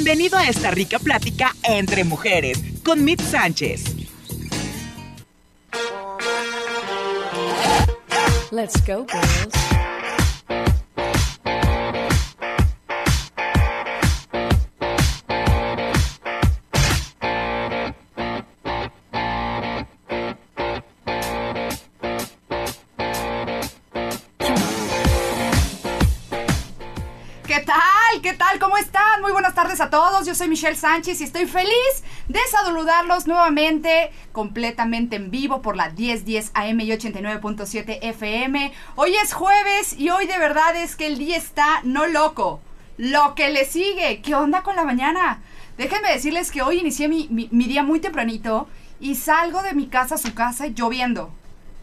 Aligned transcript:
Bienvenido 0.00 0.38
a 0.38 0.46
esta 0.46 0.70
rica 0.70 1.00
plática 1.00 1.56
entre 1.64 2.04
mujeres 2.04 2.62
con 2.84 3.04
Mit 3.04 3.20
Sánchez. 3.20 3.82
Let's 8.52 8.80
go, 8.86 9.04
girls. 9.10 9.77
Yo 30.28 30.34
soy 30.34 30.48
Michelle 30.48 30.76
Sánchez 30.76 31.22
y 31.22 31.24
estoy 31.24 31.46
feliz 31.46 31.72
de 32.28 32.38
saludarlos 32.50 33.26
nuevamente 33.26 34.10
completamente 34.32 35.16
en 35.16 35.30
vivo 35.30 35.62
por 35.62 35.74
la 35.74 35.88
1010 35.88 36.50
AM 36.52 36.80
y 36.80 36.90
89.7 36.90 37.98
FM. 38.02 38.70
Hoy 38.96 39.14
es 39.14 39.32
jueves 39.32 39.94
y 39.98 40.10
hoy 40.10 40.26
de 40.26 40.36
verdad 40.36 40.76
es 40.76 40.96
que 40.96 41.06
el 41.06 41.16
día 41.16 41.38
está 41.38 41.80
no 41.82 42.06
loco, 42.06 42.60
lo 42.98 43.34
que 43.34 43.48
le 43.48 43.64
sigue. 43.64 44.20
¿Qué 44.20 44.34
onda 44.34 44.62
con 44.62 44.76
la 44.76 44.84
mañana? 44.84 45.40
Déjenme 45.78 46.12
decirles 46.12 46.50
que 46.50 46.60
hoy 46.60 46.80
inicié 46.80 47.08
mi, 47.08 47.26
mi 47.30 47.64
día 47.64 47.82
muy 47.82 47.98
tempranito 47.98 48.68
y 49.00 49.14
salgo 49.14 49.62
de 49.62 49.72
mi 49.72 49.86
casa 49.86 50.16
a 50.16 50.18
su 50.18 50.34
casa 50.34 50.66
lloviendo. 50.66 51.32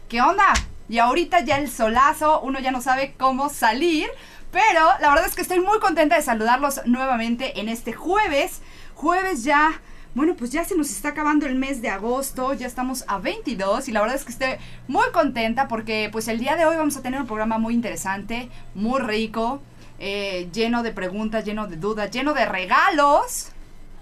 ¿Qué 0.08 0.22
onda? 0.22 0.52
Y 0.88 0.98
ahorita 0.98 1.40
ya 1.40 1.58
el 1.58 1.68
solazo, 1.68 2.40
uno 2.42 2.60
ya 2.60 2.70
no 2.70 2.80
sabe 2.80 3.16
cómo 3.18 3.48
salir. 3.48 4.06
Pero 4.52 4.80
la 5.00 5.10
verdad 5.10 5.26
es 5.26 5.34
que 5.34 5.42
estoy 5.42 5.60
muy 5.60 5.78
contenta 5.80 6.16
de 6.16 6.22
saludarlos 6.22 6.80
nuevamente 6.86 7.60
en 7.60 7.68
este 7.68 7.92
jueves. 7.92 8.60
Jueves 8.94 9.44
ya 9.44 9.80
bueno, 10.16 10.34
pues 10.34 10.50
ya 10.50 10.64
se 10.64 10.74
nos 10.74 10.88
está 10.88 11.10
acabando 11.10 11.44
el 11.44 11.56
mes 11.56 11.82
de 11.82 11.90
agosto, 11.90 12.54
ya 12.54 12.66
estamos 12.66 13.04
a 13.06 13.18
22 13.18 13.86
y 13.86 13.92
la 13.92 14.00
verdad 14.00 14.16
es 14.16 14.24
que 14.24 14.32
estoy 14.32 14.48
muy 14.88 15.04
contenta 15.12 15.68
porque 15.68 16.08
pues 16.10 16.26
el 16.28 16.38
día 16.38 16.56
de 16.56 16.64
hoy 16.64 16.74
vamos 16.74 16.96
a 16.96 17.02
tener 17.02 17.20
un 17.20 17.26
programa 17.26 17.58
muy 17.58 17.74
interesante, 17.74 18.48
muy 18.74 18.98
rico, 19.02 19.60
eh, 19.98 20.48
lleno 20.54 20.82
de 20.82 20.92
preguntas, 20.92 21.44
lleno 21.44 21.66
de 21.66 21.76
dudas, 21.76 22.10
lleno 22.10 22.32
de 22.32 22.46
regalos, 22.46 23.48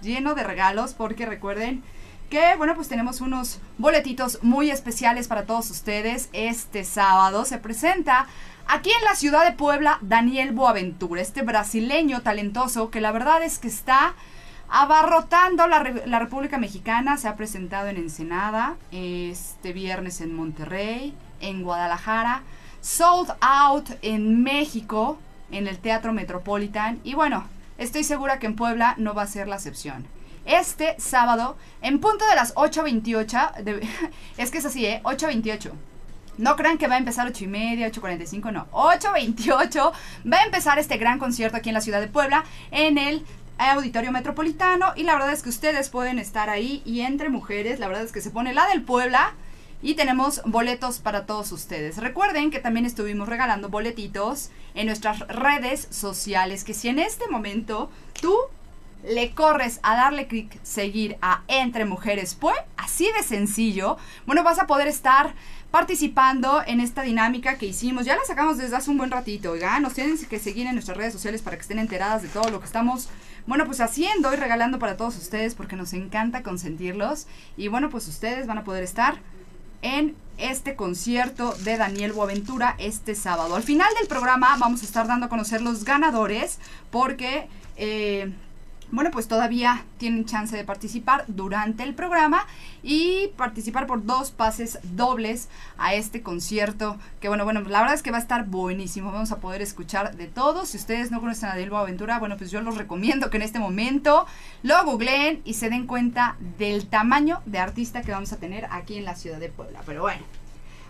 lleno 0.01 0.35
de 0.35 0.43
regalos 0.43 0.93
porque 0.93 1.25
recuerden 1.25 1.83
que 2.29 2.55
bueno 2.55 2.75
pues 2.75 2.87
tenemos 2.87 3.19
unos 3.19 3.59
boletitos 3.77 4.39
muy 4.41 4.71
especiales 4.71 5.27
para 5.27 5.45
todos 5.45 5.69
ustedes. 5.69 6.29
Este 6.31 6.85
sábado 6.85 7.43
se 7.43 7.57
presenta 7.57 8.27
Aquí 8.67 8.89
en 8.89 9.05
la 9.05 9.15
ciudad 9.15 9.45
de 9.45 9.51
Puebla, 9.51 9.99
Daniel 10.01 10.51
Boaventura, 10.51 11.21
este 11.21 11.43
brasileño 11.43 12.21
talentoso 12.21 12.89
que 12.89 12.99
la 12.99 13.11
verdad 13.11 13.43
es 13.43 13.59
que 13.59 13.67
está 13.67 14.15
abarrotando 14.67 15.67
la, 15.67 16.19
República 16.19 16.57
Mexicana, 16.57 17.17
se 17.17 17.27
ha 17.27 17.35
presentado 17.35 17.89
en 17.89 17.97
Ensenada, 17.97 18.75
este 18.91 19.71
viernes 19.71 20.19
en 20.19 20.33
Monterrey, 20.35 21.13
en 21.41 21.61
Guadalajara, 21.61 22.41
sold 22.81 23.33
out 23.39 23.87
en 24.01 24.41
México, 24.41 25.19
en 25.51 25.67
el 25.67 25.77
Teatro 25.77 26.11
Metropolitan 26.11 26.99
y 27.03 27.13
bueno, 27.13 27.47
estoy 27.77 28.03
segura 28.03 28.39
que 28.39 28.47
en 28.47 28.55
Puebla 28.55 28.95
no 28.97 29.13
va 29.13 29.21
a 29.21 29.27
ser 29.27 29.47
la 29.47 29.57
excepción. 29.57 30.07
Este 30.45 30.95
sábado, 30.97 31.55
en 31.83 31.99
punto 31.99 32.25
de 32.27 32.35
las 32.35 32.55
8.28, 32.55 33.87
es 34.37 34.49
que 34.49 34.57
es 34.57 34.65
así, 34.65 34.87
¿eh? 34.87 35.01
8.28 35.03 35.71
no 36.37 36.55
crean 36.55 36.77
que 36.77 36.87
va 36.87 36.95
a 36.95 36.97
empezar 36.97 37.27
8 37.27 37.43
y 37.43 37.47
media, 37.47 37.91
8.45, 37.91 38.51
no. 38.51 38.67
8.28 38.71 39.91
va 40.31 40.37
a 40.37 40.45
empezar 40.45 40.79
este 40.79 40.97
gran 40.97 41.19
concierto 41.19 41.57
aquí 41.57 41.69
en 41.69 41.75
la 41.75 41.81
ciudad 41.81 42.01
de 42.01 42.07
Puebla, 42.07 42.43
en 42.71 42.97
el 42.97 43.25
Auditorio 43.57 44.11
Metropolitano. 44.11 44.93
Y 44.95 45.03
la 45.03 45.13
verdad 45.13 45.31
es 45.31 45.43
que 45.43 45.49
ustedes 45.49 45.89
pueden 45.89 46.19
estar 46.19 46.49
ahí 46.49 46.81
y 46.85 47.01
entre 47.01 47.29
mujeres, 47.29 47.79
la 47.79 47.87
verdad 47.87 48.03
es 48.03 48.11
que 48.11 48.21
se 48.21 48.31
pone 48.31 48.53
la 48.53 48.67
del 48.67 48.83
Puebla. 48.83 49.33
Y 49.81 49.93
tenemos 49.93 50.41
boletos 50.45 50.97
para 50.99 51.27
todos 51.27 51.51
ustedes. 51.51 51.97
Recuerden 51.97 52.49
que 52.49 52.59
también 52.59 52.87
estuvimos 52.87 53.29
regalando 53.29 53.69
boletitos 53.69 54.49
en 54.73 54.87
nuestras 54.87 55.19
redes 55.27 55.87
sociales. 55.91 56.63
Que 56.63 56.73
si 56.73 56.87
en 56.87 56.97
este 56.97 57.27
momento 57.27 57.91
tú 58.19 58.35
le 59.07 59.31
corres 59.35 59.79
a 59.83 59.95
darle 59.95 60.27
clic, 60.27 60.59
seguir 60.63 61.17
a 61.21 61.43
Entre 61.47 61.85
Mujeres 61.85 62.35
Pues, 62.35 62.55
así 62.77 63.11
de 63.15 63.23
sencillo, 63.23 63.97
bueno, 64.25 64.43
vas 64.43 64.59
a 64.59 64.65
poder 64.65 64.87
estar 64.87 65.35
participando 65.75 66.61
en 66.65 66.79
esta 66.79 67.01
dinámica 67.01 67.57
que 67.57 67.65
hicimos. 67.65 68.05
Ya 68.05 68.15
la 68.15 68.23
sacamos 68.25 68.57
desde 68.57 68.77
hace 68.77 68.89
un 68.89 68.97
buen 68.97 69.11
ratito, 69.11 69.51
oigan. 69.51 69.83
Nos 69.83 69.93
tienen 69.93 70.17
que 70.17 70.39
seguir 70.39 70.67
en 70.67 70.75
nuestras 70.75 70.95
redes 70.95 71.11
sociales 71.11 71.41
para 71.41 71.57
que 71.57 71.63
estén 71.63 71.79
enteradas 71.79 72.21
de 72.21 72.29
todo 72.29 72.49
lo 72.49 72.61
que 72.61 72.65
estamos, 72.65 73.09
bueno, 73.45 73.65
pues 73.65 73.81
haciendo 73.81 74.31
y 74.31 74.37
regalando 74.37 74.79
para 74.79 74.95
todos 74.95 75.17
ustedes 75.17 75.53
porque 75.53 75.75
nos 75.75 75.91
encanta 75.91 76.43
consentirlos. 76.43 77.27
Y 77.57 77.67
bueno, 77.67 77.89
pues 77.89 78.07
ustedes 78.07 78.47
van 78.47 78.57
a 78.59 78.63
poder 78.63 78.85
estar 78.85 79.19
en 79.81 80.15
este 80.37 80.77
concierto 80.77 81.53
de 81.65 81.75
Daniel 81.75 82.13
Boaventura 82.13 82.75
este 82.77 83.13
sábado. 83.13 83.53
Al 83.57 83.63
final 83.63 83.89
del 83.99 84.07
programa 84.07 84.55
vamos 84.57 84.81
a 84.81 84.85
estar 84.85 85.07
dando 85.07 85.25
a 85.25 85.29
conocer 85.29 85.61
los 85.61 85.83
ganadores 85.83 86.57
porque... 86.89 87.49
Eh, 87.75 88.31
bueno, 88.95 89.11
pues 89.11 89.27
todavía 89.27 89.85
tienen 89.97 90.25
chance 90.25 90.55
de 90.55 90.63
participar 90.63 91.25
durante 91.27 91.83
el 91.83 91.93
programa 91.93 92.47
y 92.81 93.29
participar 93.37 93.87
por 93.87 94.05
dos 94.05 94.31
pases 94.31 94.79
dobles 94.83 95.49
a 95.77 95.93
este 95.93 96.21
concierto. 96.21 96.97
Que 97.19 97.27
bueno, 97.27 97.43
bueno, 97.43 97.61
la 97.61 97.79
verdad 97.81 97.95
es 97.95 98.03
que 98.03 98.11
va 98.11 98.17
a 98.17 98.21
estar 98.21 98.45
buenísimo. 98.45 99.11
Vamos 99.11 99.31
a 99.31 99.39
poder 99.39 99.61
escuchar 99.61 100.15
de 100.15 100.27
todo. 100.27 100.65
Si 100.65 100.77
ustedes 100.77 101.11
no 101.11 101.19
conocen 101.19 101.49
a 101.49 101.55
Delbo 101.55 101.77
Aventura, 101.77 102.19
bueno, 102.19 102.37
pues 102.37 102.51
yo 102.51 102.61
los 102.61 102.77
recomiendo 102.77 103.29
que 103.29 103.37
en 103.37 103.43
este 103.43 103.59
momento 103.59 104.25
lo 104.63 104.83
googleen 104.85 105.41
y 105.45 105.55
se 105.55 105.69
den 105.69 105.87
cuenta 105.87 106.37
del 106.57 106.87
tamaño 106.87 107.41
de 107.45 107.59
artista 107.59 108.01
que 108.01 108.11
vamos 108.11 108.31
a 108.33 108.37
tener 108.37 108.67
aquí 108.71 108.97
en 108.97 109.05
la 109.05 109.15
ciudad 109.15 109.39
de 109.39 109.49
Puebla. 109.49 109.81
Pero 109.85 110.01
bueno, 110.01 110.23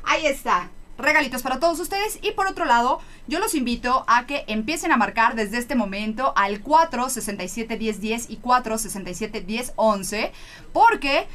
ahí 0.04 0.26
está 0.26 0.70
regalitos 0.98 1.42
para 1.42 1.60
todos 1.60 1.80
ustedes. 1.80 2.20
Y 2.22 2.32
por 2.32 2.48
otro 2.48 2.66
lado, 2.66 3.00
yo 3.28 3.40
los 3.40 3.56
invito 3.56 4.04
a 4.08 4.26
que 4.26 4.46
empiecen 4.48 4.92
a 4.92 4.98
marcar 4.98 5.36
desde 5.36 5.58
este 5.58 5.76
momento 5.76 6.34
al 6.36 6.62
467 6.62 7.78
1010 7.78 8.30
y 8.30 8.38
467 8.38 9.44
1011 9.46 10.32
porque, 10.74 11.28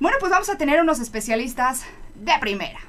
bueno, 0.00 0.16
pues 0.20 0.30
vamos 0.30 0.48
a 0.48 0.56
tener 0.56 0.80
unos 0.80 1.00
especialistas 1.00 1.82
de 2.14 2.32
primera. 2.40 2.80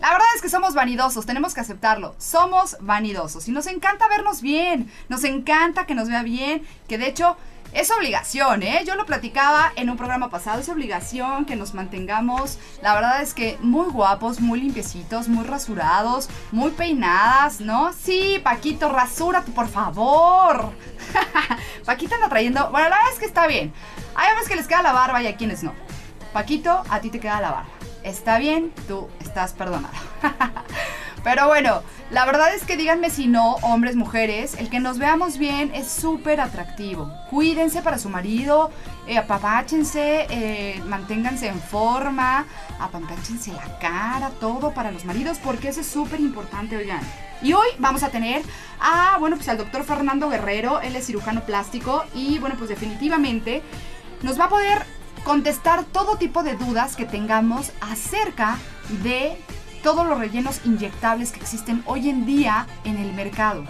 La 0.00 0.10
verdad 0.10 0.26
es 0.34 0.42
que 0.42 0.50
somos 0.50 0.74
vanidosos, 0.74 1.24
tenemos 1.24 1.54
que 1.54 1.60
aceptarlo. 1.60 2.14
Somos 2.18 2.76
vanidosos 2.80 3.48
y 3.48 3.52
nos 3.52 3.66
encanta 3.66 4.06
vernos 4.08 4.42
bien, 4.42 4.92
nos 5.08 5.24
encanta 5.24 5.86
que 5.86 5.94
nos 5.94 6.08
vea 6.08 6.22
bien, 6.22 6.66
que 6.86 6.98
de 6.98 7.08
hecho 7.08 7.38
es 7.72 7.90
obligación, 7.90 8.62
¿eh? 8.62 8.82
Yo 8.86 8.94
lo 8.94 9.06
platicaba 9.06 9.72
en 9.76 9.90
un 9.90 9.96
programa 9.96 10.30
pasado, 10.30 10.60
es 10.60 10.68
obligación 10.68 11.44
que 11.44 11.56
nos 11.56 11.74
mantengamos, 11.74 12.58
la 12.82 12.94
verdad 12.94 13.22
es 13.22 13.34
que 13.34 13.58
muy 13.60 13.90
guapos, 13.90 14.40
muy 14.40 14.60
limpiecitos, 14.60 15.28
muy 15.28 15.44
rasurados, 15.44 16.28
muy 16.52 16.70
peinadas, 16.70 17.60
¿no? 17.60 17.92
Sí, 17.92 18.40
Paquito, 18.42 18.90
rasúrate, 18.90 19.50
por 19.52 19.68
favor. 19.68 20.72
Paquito 21.84 22.14
anda 22.14 22.28
trayendo, 22.28 22.70
bueno, 22.70 22.88
la 22.88 22.96
verdad 22.96 23.12
es 23.12 23.18
que 23.18 23.26
está 23.26 23.46
bien. 23.46 23.72
Hay 24.14 24.30
hombres 24.30 24.48
que 24.48 24.56
les 24.56 24.66
queda 24.66 24.82
la 24.82 24.92
barba 24.92 25.22
y 25.22 25.26
a 25.26 25.36
quienes 25.36 25.62
no. 25.62 25.72
Paquito, 26.32 26.82
a 26.88 27.00
ti 27.00 27.10
te 27.10 27.20
queda 27.20 27.40
la 27.40 27.50
barba. 27.50 27.68
Está 28.02 28.38
bien, 28.38 28.72
tú 28.86 29.08
estás 29.20 29.52
perdonado. 29.52 29.94
Pero 31.26 31.48
bueno, 31.48 31.82
la 32.12 32.24
verdad 32.24 32.54
es 32.54 32.62
que 32.62 32.76
díganme 32.76 33.10
si 33.10 33.26
no, 33.26 33.54
hombres, 33.62 33.96
mujeres, 33.96 34.54
el 34.60 34.70
que 34.70 34.78
nos 34.78 34.98
veamos 34.98 35.38
bien 35.38 35.74
es 35.74 35.88
súper 35.88 36.40
atractivo. 36.40 37.10
Cuídense 37.30 37.82
para 37.82 37.98
su 37.98 38.08
marido, 38.08 38.70
eh, 39.08 39.18
apapáchense, 39.18 40.28
eh, 40.30 40.80
manténganse 40.86 41.48
en 41.48 41.60
forma, 41.60 42.46
apapáchense 42.78 43.52
la 43.52 43.76
cara, 43.80 44.30
todo 44.38 44.70
para 44.70 44.92
los 44.92 45.04
maridos, 45.04 45.38
porque 45.42 45.70
eso 45.70 45.80
es 45.80 45.88
súper 45.88 46.20
importante, 46.20 46.76
oigan. 46.76 47.00
Y 47.42 47.54
hoy 47.54 47.66
vamos 47.80 48.04
a 48.04 48.10
tener 48.10 48.42
a, 48.78 49.16
bueno, 49.18 49.34
pues 49.34 49.48
al 49.48 49.58
doctor 49.58 49.82
Fernando 49.82 50.28
Guerrero, 50.28 50.80
él 50.80 50.94
es 50.94 51.06
cirujano 51.06 51.40
plástico 51.40 52.04
y, 52.14 52.38
bueno, 52.38 52.54
pues 52.56 52.70
definitivamente 52.70 53.64
nos 54.22 54.38
va 54.38 54.44
a 54.44 54.48
poder 54.48 54.86
contestar 55.24 55.82
todo 55.82 56.18
tipo 56.18 56.44
de 56.44 56.54
dudas 56.54 56.94
que 56.94 57.04
tengamos 57.04 57.72
acerca 57.80 58.58
de 59.02 59.36
todos 59.86 60.04
los 60.04 60.18
rellenos 60.18 60.62
inyectables 60.64 61.30
que 61.30 61.38
existen 61.38 61.80
hoy 61.86 62.08
en 62.08 62.26
día 62.26 62.66
en 62.82 62.98
el 62.98 63.12
mercado. 63.12 63.64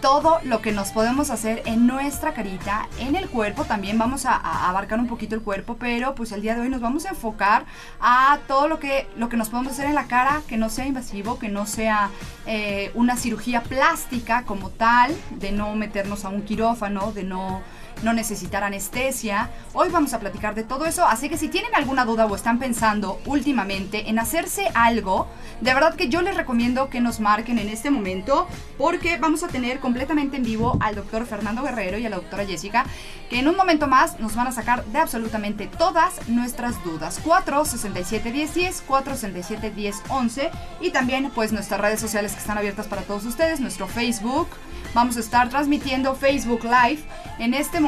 Todo 0.00 0.40
lo 0.42 0.60
que 0.60 0.72
nos 0.72 0.90
podemos 0.90 1.30
hacer 1.30 1.62
en 1.66 1.86
nuestra 1.86 2.34
carita, 2.34 2.88
en 2.98 3.14
el 3.14 3.28
cuerpo, 3.28 3.62
también 3.62 3.96
vamos 3.96 4.26
a, 4.26 4.34
abarcar 4.68 4.98
un 4.98 5.06
poquito 5.06 5.36
el 5.36 5.40
cuerpo, 5.40 5.76
pero 5.78 6.16
pues 6.16 6.32
el 6.32 6.42
día 6.42 6.56
de 6.56 6.62
hoy 6.62 6.68
nos 6.68 6.80
vamos 6.80 7.06
a 7.06 7.10
enfocar 7.10 7.64
a 8.00 8.40
todo 8.48 8.66
lo 8.66 8.80
que, 8.80 9.06
lo 9.16 9.28
que 9.28 9.36
nos 9.36 9.50
podemos 9.50 9.74
hacer 9.74 9.86
en 9.86 9.94
la 9.94 10.08
cara, 10.08 10.42
que 10.48 10.56
no 10.56 10.68
sea 10.68 10.84
invasivo, 10.84 11.38
que 11.38 11.48
no 11.48 11.64
sea 11.64 12.10
eh, 12.44 12.90
una 12.94 13.16
cirugía 13.16 13.62
plástica 13.62 14.42
como 14.42 14.70
tal, 14.70 15.14
de 15.30 15.52
no 15.52 15.76
meternos 15.76 16.24
a 16.24 16.28
un 16.28 16.42
quirófano, 16.42 17.12
de 17.12 17.22
no 17.22 17.62
no 18.02 18.12
necesitar 18.12 18.64
anestesia. 18.64 19.50
Hoy 19.72 19.88
vamos 19.90 20.14
a 20.14 20.20
platicar 20.20 20.54
de 20.54 20.64
todo 20.64 20.84
eso, 20.86 21.06
así 21.06 21.28
que 21.28 21.36
si 21.36 21.48
tienen 21.48 21.74
alguna 21.74 22.04
duda 22.04 22.26
o 22.26 22.34
están 22.34 22.58
pensando 22.58 23.20
últimamente 23.26 24.08
en 24.08 24.18
hacerse 24.18 24.68
algo, 24.74 25.28
de 25.60 25.72
verdad 25.74 25.94
que 25.94 26.08
yo 26.08 26.22
les 26.22 26.36
recomiendo 26.36 26.90
que 26.90 27.00
nos 27.00 27.20
marquen 27.20 27.58
en 27.58 27.68
este 27.68 27.90
momento 27.90 28.46
porque 28.78 29.16
vamos 29.16 29.42
a 29.42 29.48
tener 29.48 29.80
completamente 29.80 30.36
en 30.36 30.42
vivo 30.42 30.76
al 30.80 30.94
doctor 30.94 31.26
Fernando 31.26 31.62
Guerrero 31.62 31.98
y 31.98 32.06
a 32.06 32.10
la 32.10 32.16
doctora 32.16 32.44
Jessica, 32.44 32.84
que 33.30 33.38
en 33.38 33.48
un 33.48 33.56
momento 33.56 33.86
más 33.86 34.20
nos 34.20 34.34
van 34.34 34.46
a 34.46 34.52
sacar 34.52 34.84
de 34.86 34.98
absolutamente 34.98 35.66
todas 35.66 36.28
nuestras 36.28 36.82
dudas. 36.84 37.20
467 37.24 38.30
1010, 38.30 38.82
467 38.86 39.72
1011 39.74 40.50
y 40.80 40.90
también 40.90 41.30
pues 41.34 41.52
nuestras 41.52 41.80
redes 41.80 42.00
sociales 42.00 42.32
que 42.32 42.40
están 42.40 42.58
abiertas 42.58 42.86
para 42.86 43.02
todos 43.02 43.24
ustedes, 43.24 43.60
nuestro 43.60 43.86
Facebook, 43.86 44.48
Vamos 44.94 45.16
a 45.16 45.20
estar 45.20 45.48
transmitiendo 45.48 46.14
Facebook 46.14 46.62
Live 46.62 47.02
en 47.40 47.52
este 47.52 47.80
momento 47.80 47.83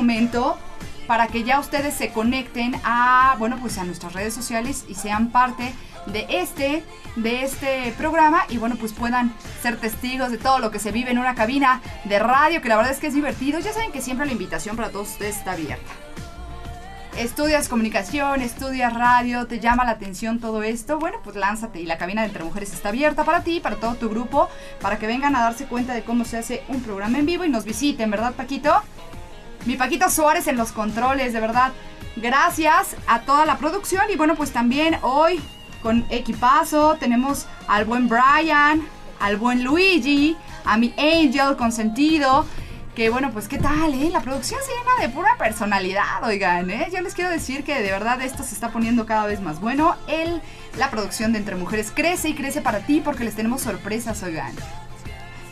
para 1.06 1.28
que 1.28 1.44
ya 1.44 1.60
ustedes 1.60 1.94
se 1.94 2.12
conecten 2.12 2.74
a, 2.84 3.36
bueno, 3.38 3.58
pues 3.60 3.78
a 3.78 3.84
nuestras 3.84 4.12
redes 4.12 4.34
sociales 4.34 4.84
y 4.88 4.94
sean 4.94 5.30
parte 5.30 5.72
de 6.06 6.26
este, 6.28 6.84
de 7.16 7.42
este 7.42 7.92
programa 7.96 8.44
y 8.48 8.58
bueno, 8.58 8.76
pues 8.76 8.92
puedan 8.92 9.32
ser 9.62 9.76
testigos 9.78 10.30
de 10.30 10.38
todo 10.38 10.58
lo 10.58 10.70
que 10.70 10.78
se 10.78 10.92
vive 10.92 11.10
en 11.10 11.18
una 11.18 11.34
cabina 11.34 11.80
de 12.04 12.18
radio, 12.18 12.60
que 12.60 12.68
la 12.68 12.76
verdad 12.76 12.92
es 12.92 12.98
que 12.98 13.08
es 13.08 13.14
divertido. 13.14 13.58
Ya 13.60 13.72
saben 13.72 13.92
que 13.92 14.00
siempre 14.00 14.26
la 14.26 14.32
invitación 14.32 14.76
para 14.76 14.90
todos 14.90 15.10
ustedes 15.10 15.36
está 15.36 15.52
abierta 15.52 15.92
estudias 17.18 17.68
comunicación, 17.68 18.42
estudias 18.42 18.92
radio, 18.92 19.46
te 19.46 19.58
llama 19.58 19.84
la 19.84 19.92
atención 19.92 20.38
todo 20.38 20.62
esto, 20.62 20.98
bueno, 20.98 21.18
pues 21.24 21.36
lánzate 21.36 21.80
y 21.80 21.86
la 21.86 21.96
cabina 21.96 22.22
de 22.22 22.28
Entre 22.28 22.44
Mujeres 22.44 22.72
está 22.74 22.90
abierta 22.90 23.24
para 23.24 23.42
ti, 23.42 23.60
para 23.60 23.76
todo 23.76 23.94
tu 23.94 24.10
grupo, 24.10 24.48
para 24.80 24.98
que 24.98 25.06
vengan 25.06 25.34
a 25.34 25.40
darse 25.40 25.64
cuenta 25.66 25.94
de 25.94 26.02
cómo 26.02 26.24
se 26.24 26.36
hace 26.36 26.62
un 26.68 26.82
programa 26.82 27.18
en 27.18 27.26
vivo 27.26 27.44
y 27.44 27.48
nos 27.48 27.64
visiten, 27.64 28.10
¿verdad, 28.10 28.34
Paquito? 28.34 28.82
Mi 29.66 29.76
Paquito 29.76 30.08
Suárez 30.08 30.46
en 30.46 30.56
los 30.56 30.72
controles, 30.72 31.32
de 31.32 31.40
verdad. 31.40 31.72
Gracias 32.16 32.96
a 33.06 33.20
toda 33.20 33.44
la 33.44 33.58
producción 33.58 34.04
y 34.10 34.16
bueno, 34.16 34.36
pues 34.36 34.52
también 34.52 34.98
hoy 35.02 35.40
con 35.82 36.06
equipazo 36.08 36.96
tenemos 36.96 37.46
al 37.68 37.84
buen 37.84 38.08
Brian, 38.08 38.86
al 39.20 39.36
buen 39.36 39.64
Luigi, 39.64 40.36
a 40.64 40.78
mi 40.78 40.94
Angel 40.96 41.56
consentido 41.56 42.46
que 42.96 43.10
bueno, 43.10 43.30
pues 43.30 43.46
qué 43.46 43.58
tal, 43.58 43.92
¿eh? 43.92 44.08
La 44.10 44.22
producción 44.22 44.58
se 44.64 44.70
llena 44.72 45.06
de 45.06 45.14
pura 45.14 45.36
personalidad, 45.36 46.24
oigan, 46.24 46.70
¿eh? 46.70 46.88
Yo 46.90 47.02
les 47.02 47.12
quiero 47.12 47.28
decir 47.28 47.62
que 47.62 47.82
de 47.82 47.90
verdad 47.90 48.22
esto 48.22 48.42
se 48.42 48.54
está 48.54 48.70
poniendo 48.70 49.04
cada 49.04 49.26
vez 49.26 49.42
más 49.42 49.60
bueno. 49.60 49.96
El, 50.08 50.40
la 50.78 50.90
producción 50.90 51.32
de 51.32 51.38
Entre 51.38 51.56
Mujeres 51.56 51.92
crece 51.94 52.30
y 52.30 52.34
crece 52.34 52.62
para 52.62 52.80
ti 52.80 53.02
porque 53.04 53.24
les 53.24 53.36
tenemos 53.36 53.60
sorpresas, 53.60 54.22
oigan. 54.22 54.54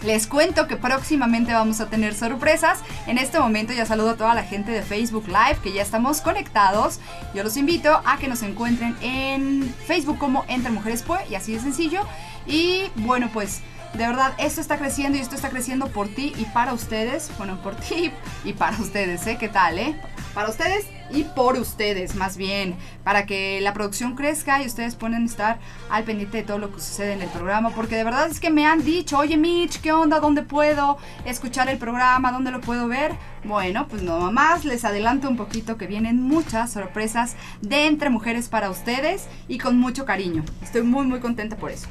Les 0.04 0.26
cuento 0.26 0.66
que 0.66 0.76
próximamente 0.76 1.54
vamos 1.54 1.80
a 1.80 1.86
tener 1.86 2.14
sorpresas. 2.14 2.80
En 3.06 3.16
este 3.16 3.38
momento 3.38 3.72
ya 3.72 3.86
saludo 3.86 4.10
a 4.10 4.16
toda 4.16 4.34
la 4.34 4.42
gente 4.42 4.70
de 4.70 4.82
Facebook 4.82 5.26
Live 5.28 5.60
que 5.62 5.72
ya 5.72 5.80
estamos 5.80 6.20
conectados. 6.20 7.00
Yo 7.34 7.42
los 7.42 7.56
invito 7.56 8.02
a 8.04 8.18
que 8.18 8.28
nos 8.28 8.42
encuentren 8.42 8.94
en 9.00 9.74
Facebook 9.86 10.18
como 10.18 10.44
Entre 10.48 10.70
Mujeres 10.70 11.02
Pue 11.02 11.20
y 11.30 11.36
así 11.36 11.54
de 11.54 11.60
sencillo. 11.60 12.02
Y 12.46 12.90
bueno, 12.96 13.30
pues 13.32 13.62
de 13.94 14.06
verdad, 14.06 14.34
esto 14.38 14.60
está 14.60 14.76
creciendo 14.76 15.16
y 15.16 15.20
esto 15.20 15.36
está 15.36 15.50
creciendo 15.50 15.86
por 15.88 16.08
ti 16.08 16.32
y 16.36 16.44
para 16.46 16.72
ustedes. 16.72 17.30
Bueno, 17.38 17.62
por 17.62 17.76
ti 17.76 18.10
y 18.44 18.52
para 18.52 18.76
ustedes, 18.78 19.24
¿eh? 19.26 19.36
¿Qué 19.38 19.48
tal, 19.48 19.78
eh? 19.78 19.96
Para 20.34 20.50
ustedes 20.50 20.86
y 21.10 21.22
por 21.22 21.56
ustedes, 21.56 22.16
más 22.16 22.36
bien. 22.36 22.76
Para 23.04 23.24
que 23.24 23.60
la 23.60 23.72
producción 23.72 24.16
crezca 24.16 24.60
y 24.60 24.66
ustedes 24.66 24.96
puedan 24.96 25.24
estar 25.24 25.60
al 25.90 26.02
pendiente 26.02 26.38
de 26.38 26.42
todo 26.42 26.58
lo 26.58 26.74
que 26.74 26.80
sucede 26.80 27.12
en 27.12 27.22
el 27.22 27.28
programa. 27.28 27.70
Porque 27.70 27.94
de 27.94 28.02
verdad 28.02 28.28
es 28.28 28.40
que 28.40 28.50
me 28.50 28.66
han 28.66 28.84
dicho, 28.84 29.16
oye 29.16 29.36
Mitch, 29.36 29.80
¿qué 29.80 29.92
onda? 29.92 30.18
¿Dónde 30.18 30.42
puedo 30.42 30.98
escuchar 31.24 31.68
el 31.68 31.78
programa? 31.78 32.32
¿Dónde 32.32 32.50
lo 32.50 32.60
puedo 32.60 32.88
ver? 32.88 33.12
Bueno, 33.44 33.86
pues 33.86 34.02
no 34.02 34.32
más, 34.32 34.64
les 34.64 34.84
adelanto 34.84 35.28
un 35.28 35.36
poquito 35.36 35.76
que 35.76 35.86
vienen 35.86 36.20
muchas 36.20 36.72
sorpresas 36.72 37.36
de 37.60 37.86
entre 37.86 38.10
mujeres 38.10 38.48
para 38.48 38.70
ustedes 38.70 39.28
y 39.46 39.58
con 39.58 39.78
mucho 39.78 40.04
cariño. 40.04 40.42
Estoy 40.62 40.82
muy, 40.82 41.06
muy 41.06 41.20
contenta 41.20 41.56
por 41.56 41.70
eso. 41.70 41.86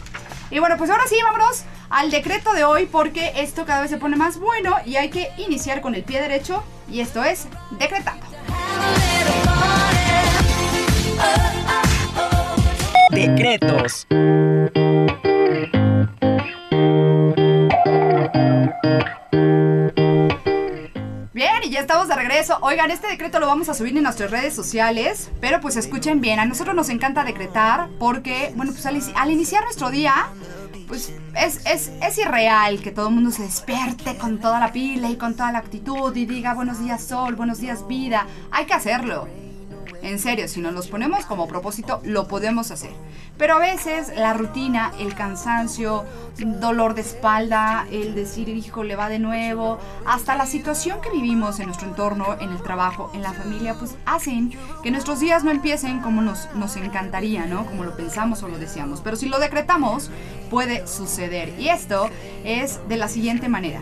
Y 0.53 0.59
bueno, 0.59 0.77
pues 0.77 0.91
ahora 0.91 1.07
sí, 1.07 1.15
vámonos 1.23 1.63
al 1.89 2.11
decreto 2.11 2.53
de 2.53 2.63
hoy 2.63 2.85
porque 2.85 3.33
esto 3.37 3.65
cada 3.65 3.81
vez 3.81 3.89
se 3.89 3.97
pone 3.97 4.15
más 4.15 4.37
bueno 4.37 4.75
y 4.85 4.97
hay 4.97 5.09
que 5.09 5.31
iniciar 5.39 5.81
con 5.81 5.95
el 5.95 6.03
pie 6.03 6.21
derecho 6.21 6.63
y 6.87 6.99
esto 6.99 7.23
es 7.23 7.47
decretando. 7.79 8.23
Decretos. 13.09 14.05
Ya 21.73 21.79
estamos 21.79 22.07
de 22.07 22.15
regreso. 22.15 22.59
Oigan, 22.61 22.91
este 22.91 23.07
decreto 23.07 23.39
lo 23.39 23.47
vamos 23.47 23.67
a 23.67 23.73
subir 23.73 23.97
en 23.97 24.03
nuestras 24.03 24.29
redes 24.29 24.53
sociales, 24.53 25.31
pero 25.41 25.59
pues 25.59 25.75
escuchen 25.75 26.21
bien, 26.21 26.39
a 26.39 26.45
nosotros 26.45 26.75
nos 26.75 26.89
encanta 26.89 27.23
decretar 27.23 27.89
porque, 27.97 28.53
bueno, 28.55 28.73
pues 28.73 28.85
al, 28.85 29.31
iniciar 29.31 29.63
nuestro 29.63 29.89
día, 29.89 30.13
pues 30.87 31.11
es, 31.35 31.65
es, 31.65 31.91
es, 31.99 32.17
irreal 32.19 32.79
que 32.79 32.91
todo 32.91 33.07
el 33.07 33.15
mundo 33.15 33.31
se 33.31 33.41
despierte 33.41 34.17
con 34.17 34.39
toda 34.39 34.59
la 34.59 34.71
pila 34.71 35.09
y 35.09 35.15
con 35.15 35.35
toda 35.35 35.51
la 35.51 35.57
actitud 35.57 36.15
y 36.15 36.27
diga 36.27 36.53
buenos 36.53 36.79
días 36.79 37.03
sol, 37.03 37.33
buenos 37.33 37.57
días 37.57 37.87
vida. 37.87 38.27
Hay 38.51 38.67
que 38.67 38.75
hacerlo. 38.75 39.27
En 40.03 40.19
serio, 40.19 40.49
si 40.49 40.59
nos 40.59 40.73
los 40.73 40.89
ponemos 40.89 41.25
como 41.25 41.47
propósito, 41.47 42.01
lo 42.03 42.27
podemos 42.27 42.71
hacer. 42.71 42.91
Pero 43.37 43.55
a 43.55 43.59
veces 43.59 44.11
la 44.13 44.33
rutina, 44.33 44.91
el 44.99 45.15
cansancio, 45.15 46.03
dolor 46.37 46.93
de 46.93 47.01
espalda, 47.01 47.87
el 47.89 48.13
decir, 48.13 48.49
hijo, 48.49 48.83
le 48.83 48.97
va 48.97 49.07
de 49.07 49.19
nuevo, 49.19 49.79
hasta 50.05 50.35
la 50.35 50.45
situación 50.45 50.99
que 50.99 51.09
vivimos 51.09 51.61
en 51.61 51.67
nuestro 51.67 51.87
entorno, 51.87 52.35
en 52.41 52.51
el 52.51 52.61
trabajo, 52.61 53.11
en 53.13 53.21
la 53.21 53.31
familia, 53.31 53.75
pues 53.75 53.95
hacen 54.05 54.51
que 54.83 54.91
nuestros 54.91 55.21
días 55.21 55.45
no 55.45 55.51
empiecen 55.51 56.01
como 56.01 56.21
nos, 56.21 56.53
nos 56.53 56.75
encantaría, 56.75 57.45
¿no? 57.45 57.65
Como 57.65 57.85
lo 57.85 57.95
pensamos 57.95 58.43
o 58.43 58.49
lo 58.49 58.59
deseamos. 58.59 58.99
Pero 58.99 59.15
si 59.15 59.29
lo 59.29 59.39
decretamos, 59.39 60.11
puede 60.49 60.85
suceder. 60.85 61.57
Y 61.57 61.69
esto 61.69 62.09
es 62.43 62.81
de 62.89 62.97
la 62.97 63.07
siguiente 63.07 63.47
manera. 63.47 63.79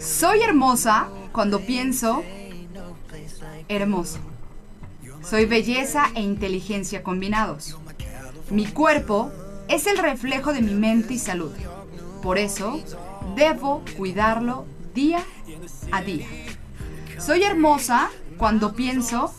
Soy 0.00 0.42
hermosa 0.42 1.06
cuando 1.30 1.60
pienso 1.60 2.24
hermoso. 3.68 4.29
Soy 5.22 5.46
belleza 5.46 6.06
e 6.14 6.22
inteligencia 6.22 7.02
combinados. 7.02 7.76
Mi 8.50 8.66
cuerpo 8.66 9.30
es 9.68 9.86
el 9.86 9.98
reflejo 9.98 10.52
de 10.52 10.62
mi 10.62 10.74
mente 10.74 11.14
y 11.14 11.18
salud. 11.18 11.52
Por 12.22 12.38
eso, 12.38 12.80
debo 13.36 13.82
cuidarlo 13.96 14.66
día 14.94 15.22
a 15.92 16.02
día. 16.02 16.26
Soy 17.18 17.44
hermosa 17.44 18.10
cuando 18.38 18.74
pienso 18.74 19.32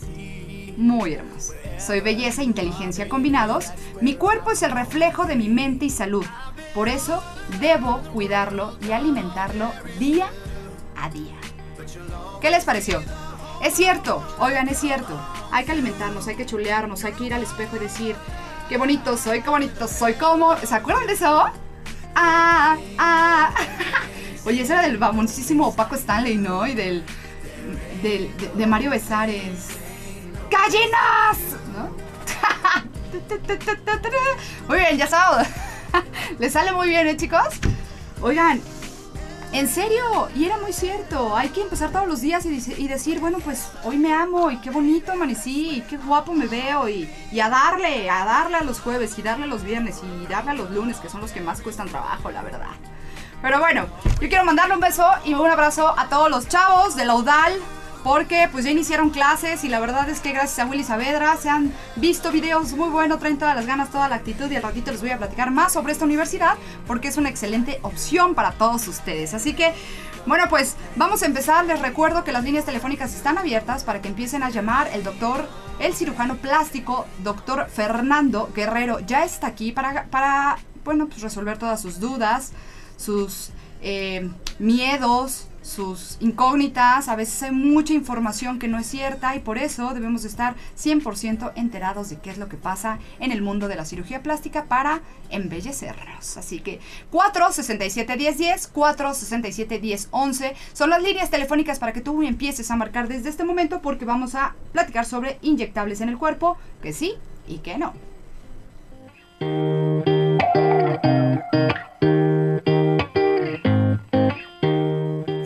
muy 0.77 1.13
hermosa. 1.13 1.53
Soy 1.79 1.99
belleza 1.99 2.41
e 2.41 2.45
inteligencia 2.45 3.09
combinados. 3.09 3.71
Mi 4.01 4.15
cuerpo 4.15 4.51
es 4.51 4.61
el 4.61 4.71
reflejo 4.71 5.25
de 5.25 5.35
mi 5.35 5.49
mente 5.49 5.85
y 5.85 5.89
salud. 5.89 6.25
Por 6.73 6.89
eso, 6.89 7.23
debo 7.59 7.99
cuidarlo 8.13 8.77
y 8.87 8.91
alimentarlo 8.91 9.71
día 9.99 10.27
a 10.95 11.09
día. 11.09 11.35
¿Qué 12.39 12.51
les 12.51 12.63
pareció? 12.63 13.01
Es 13.63 13.73
cierto, 13.75 14.23
oigan, 14.39 14.67
es 14.69 14.79
cierto. 14.79 15.19
Hay 15.51 15.65
que 15.65 15.71
alimentarnos, 15.71 16.27
hay 16.27 16.35
que 16.35 16.45
chulearnos, 16.45 17.03
hay 17.03 17.13
que 17.13 17.25
ir 17.25 17.33
al 17.33 17.43
espejo 17.43 17.75
y 17.75 17.79
decir, 17.79 18.15
qué 18.69 18.77
bonito 18.77 19.17
soy, 19.17 19.41
qué 19.41 19.49
bonito 19.49 19.87
soy, 19.87 20.13
¿cómo? 20.13 20.55
¿Se 20.57 20.73
acuerdan 20.73 21.07
de 21.07 21.13
eso? 21.13 21.45
Ah, 22.15 22.77
ah. 22.97 23.53
Oye, 24.45 24.61
ese 24.61 24.73
era 24.73 24.83
del 24.83 24.97
famosísimo 24.97 25.75
Paco 25.75 25.95
Stanley, 25.95 26.37
¿no? 26.37 26.65
Y 26.65 26.73
del, 26.73 27.03
del 28.01 28.31
de, 28.55 28.67
Mario 28.67 28.91
Besares. 28.91 29.77
¡Gallinas! 30.49 31.37
¿No? 31.75 31.91
muy 34.67 34.79
bien, 34.79 34.97
ya 34.97 35.07
sabes. 35.07 35.47
Le 36.39 36.49
sale 36.49 36.71
muy 36.71 36.89
bien, 36.89 37.07
¿eh, 37.07 37.17
chicos? 37.17 37.59
Oigan, 38.21 38.61
en 39.53 39.67
serio, 39.67 40.29
y 40.33 40.45
era 40.45 40.57
muy 40.57 40.71
cierto. 40.71 41.35
Hay 41.35 41.49
que 41.49 41.61
empezar 41.61 41.91
todos 41.91 42.07
los 42.07 42.21
días 42.21 42.45
y, 42.45 42.87
decir, 42.87 43.19
bueno, 43.19 43.39
pues 43.39 43.69
hoy 43.83 43.97
me 43.97 44.13
amo 44.13 44.49
y 44.49 44.57
qué 44.57 44.69
bonito 44.69 45.11
amanecí 45.11 45.77
y 45.77 45.81
qué 45.81 45.97
guapo 45.97 46.33
me 46.33 46.47
veo 46.47 46.87
y, 46.87 47.09
a 47.39 47.49
darle, 47.49 48.09
a 48.09 48.23
darle 48.23 48.57
a 48.57 48.63
los 48.63 48.79
jueves 48.79 49.17
y 49.19 49.21
darle 49.21 49.43
a 49.43 49.47
los 49.47 49.63
viernes 49.63 50.01
y 50.03 50.27
darle 50.27 50.51
a 50.51 50.53
los 50.53 50.71
lunes, 50.71 50.97
que 50.97 51.09
son 51.09 51.21
los 51.21 51.31
que 51.31 51.41
más 51.41 51.61
cuestan 51.61 51.89
trabajo, 51.89 52.31
la 52.31 52.41
verdad. 52.41 52.71
Pero 53.41 53.59
bueno, 53.59 53.87
yo 54.21 54.29
quiero 54.29 54.45
mandarle 54.45 54.75
un 54.75 54.81
beso 54.81 55.05
y 55.25 55.33
un 55.33 55.49
abrazo 55.49 55.97
a 55.97 56.07
todos 56.07 56.29
los 56.29 56.47
chavos 56.47 56.95
de 56.95 57.05
la 57.05 57.15
UDAL, 57.15 57.53
porque 58.03 58.49
pues 58.51 58.65
ya 58.65 58.71
iniciaron 58.71 59.09
clases 59.09 59.63
y 59.63 59.69
la 59.69 59.79
verdad 59.79 60.09
es 60.09 60.19
que 60.19 60.31
gracias 60.31 60.59
a 60.59 60.69
Willy 60.69 60.83
Saavedra 60.83 61.37
se 61.37 61.49
han 61.49 61.71
visto 61.95 62.31
videos 62.31 62.73
muy 62.73 62.89
buenos, 62.89 63.19
traen 63.19 63.37
todas 63.37 63.55
las 63.55 63.65
ganas, 63.65 63.91
toda 63.91 64.09
la 64.09 64.15
actitud 64.15 64.49
y 64.51 64.55
al 64.55 64.63
ratito 64.63 64.91
les 64.91 65.01
voy 65.01 65.11
a 65.11 65.17
platicar 65.17 65.51
más 65.51 65.73
sobre 65.73 65.93
esta 65.93 66.05
universidad 66.05 66.57
porque 66.87 67.07
es 67.07 67.17
una 67.17 67.29
excelente 67.29 67.79
opción 67.83 68.33
para 68.33 68.53
todos 68.53 68.87
ustedes. 68.87 69.33
Así 69.33 69.53
que, 69.53 69.73
bueno, 70.25 70.45
pues 70.49 70.75
vamos 70.95 71.21
a 71.21 71.25
empezar. 71.27 71.65
Les 71.65 71.79
recuerdo 71.79 72.23
que 72.23 72.31
las 72.31 72.43
líneas 72.43 72.65
telefónicas 72.65 73.13
están 73.13 73.37
abiertas 73.37 73.83
para 73.83 74.01
que 74.01 74.07
empiecen 74.07 74.43
a 74.43 74.49
llamar. 74.49 74.89
El 74.93 75.03
doctor, 75.03 75.47
el 75.79 75.93
cirujano 75.93 76.37
plástico, 76.37 77.05
doctor 77.23 77.67
Fernando 77.69 78.49
Guerrero, 78.55 78.99
ya 78.99 79.23
está 79.23 79.47
aquí 79.47 79.71
para, 79.71 80.05
para 80.05 80.57
bueno, 80.83 81.07
pues 81.07 81.21
resolver 81.21 81.57
todas 81.57 81.81
sus 81.81 81.99
dudas, 81.99 82.51
sus 82.97 83.51
eh, 83.81 84.29
miedos, 84.59 85.47
sus 85.61 86.17
incógnitas, 86.19 87.07
a 87.07 87.15
veces 87.15 87.43
hay 87.43 87.51
mucha 87.51 87.93
información 87.93 88.59
que 88.59 88.67
no 88.67 88.79
es 88.79 88.87
cierta 88.87 89.35
y 89.35 89.39
por 89.39 89.57
eso 89.57 89.93
debemos 89.93 90.25
estar 90.25 90.55
100% 90.77 91.53
enterados 91.55 92.09
de 92.09 92.17
qué 92.17 92.31
es 92.31 92.37
lo 92.37 92.49
que 92.49 92.57
pasa 92.57 92.99
en 93.19 93.31
el 93.31 93.41
mundo 93.41 93.67
de 93.67 93.75
la 93.75 93.85
cirugía 93.85 94.23
plástica 94.23 94.65
para 94.65 95.01
embellecernos. 95.29 96.37
Así 96.37 96.59
que 96.59 96.79
467-1010, 97.11 98.71
467-1011 98.71 100.53
son 100.73 100.89
las 100.89 101.03
líneas 101.03 101.29
telefónicas 101.29 101.79
para 101.79 101.93
que 101.93 102.01
tú 102.01 102.21
empieces 102.23 102.69
a 102.71 102.75
marcar 102.75 103.07
desde 103.07 103.29
este 103.29 103.43
momento 103.43 103.81
porque 103.81 104.05
vamos 104.05 104.35
a 104.35 104.55
platicar 104.71 105.05
sobre 105.05 105.37
inyectables 105.41 106.01
en 106.01 106.09
el 106.09 106.17
cuerpo, 106.17 106.57
que 106.81 106.93
sí 106.93 107.13
y 107.47 107.59
que 107.59 107.77
no. 107.77 108.10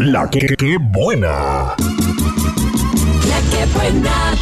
La 0.05 0.29
que, 0.29 0.55
que 0.55 0.77
buena. 0.77 1.75
La 3.27 3.39
que 3.49 3.65
buena. 3.73 4.35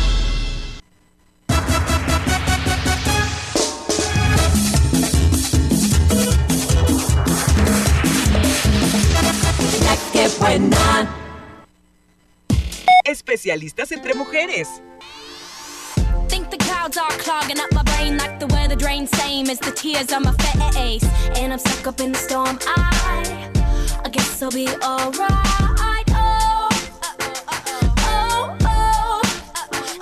La 9.86 9.96
que 10.12 10.28
buena. 10.38 11.16
Especialistas 13.06 13.94
entre 13.94 14.16
mujeres. 14.16 14.68
Think 16.28 16.50
the 16.50 16.58
clouds 16.58 16.98
are 16.98 17.08
clogging 17.20 17.62
up 17.62 17.72
my 17.74 17.84
brain 17.84 18.18
like 18.18 18.38
the 18.42 18.48
weather 18.48 18.76
drain, 18.76 19.08
same 19.08 19.50
as 19.50 19.60
the 19.60 19.72
tears 19.72 20.12
on 20.12 20.24
my 20.24 20.34
face. 20.74 21.06
And 21.38 21.54
I'm 21.54 21.60
stuck 21.60 21.88
up 21.88 22.02
in 22.02 22.12
the 22.12 22.20
storm. 22.20 22.60
I, 22.68 23.53
I 24.04 24.10
guess 24.10 24.42
I'll 24.42 24.52
be 24.52 24.68
alright. 24.82 26.10
Oh, 26.10 26.70
oh, 27.20 27.86
oh, 28.00 28.58
oh. 28.66 29.22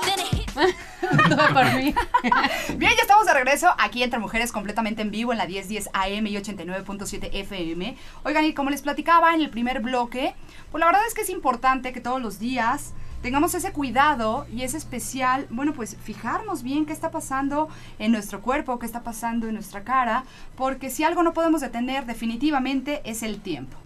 Then 0.06 0.20
it 0.20 0.28
hit 0.28 0.56
Bien, 2.78 2.92
ya 2.96 3.02
estamos 3.02 3.26
de 3.26 3.34
regreso 3.34 3.70
aquí 3.78 4.04
entre 4.04 4.20
mujeres 4.20 4.52
completamente 4.52 5.02
en 5.02 5.12
vivo 5.12 5.32
en 5.32 5.38
la 5.38 5.48
1010 5.48 5.90
AM 5.94 6.28
y 6.28 6.36
89.7 6.36 7.30
FM. 7.32 7.98
Oigan, 8.24 8.46
y 8.46 8.54
como 8.54 8.70
les 8.70 8.82
platicaba 8.82 9.34
en 9.34 9.42
el 9.42 9.50
primer 9.50 9.82
bloque, 9.82 10.36
pues 10.72 10.80
la 10.80 10.86
verdad 10.88 11.02
es 11.08 11.14
que 11.14 11.22
es 11.22 11.30
importante 11.30 11.94
que 11.94 12.02
todos 12.02 12.22
los 12.22 12.40
días 12.40 12.94
tengamos 13.22 13.54
ese 13.54 13.72
cuidado 13.72 14.46
y 14.52 14.64
ese 14.64 14.78
especial, 14.78 15.48
bueno, 15.50 15.74
pues 15.74 15.98
fijarnos 16.04 16.64
bien 16.64 16.86
qué 16.86 16.94
está 16.94 17.12
pasando 17.12 17.70
en 18.00 18.12
nuestro 18.12 18.42
cuerpo, 18.42 18.80
qué 18.80 18.86
está 18.86 19.04
pasando 19.04 19.48
en 19.48 19.54
nuestra 19.54 19.84
cara, 19.84 20.24
porque 20.56 20.90
si 20.90 21.04
algo 21.04 21.24
no 21.24 21.34
podemos 21.34 21.62
detener 21.62 22.06
definitivamente 22.06 23.02
es 23.04 23.24
el 23.24 23.40
tiempo. 23.42 23.81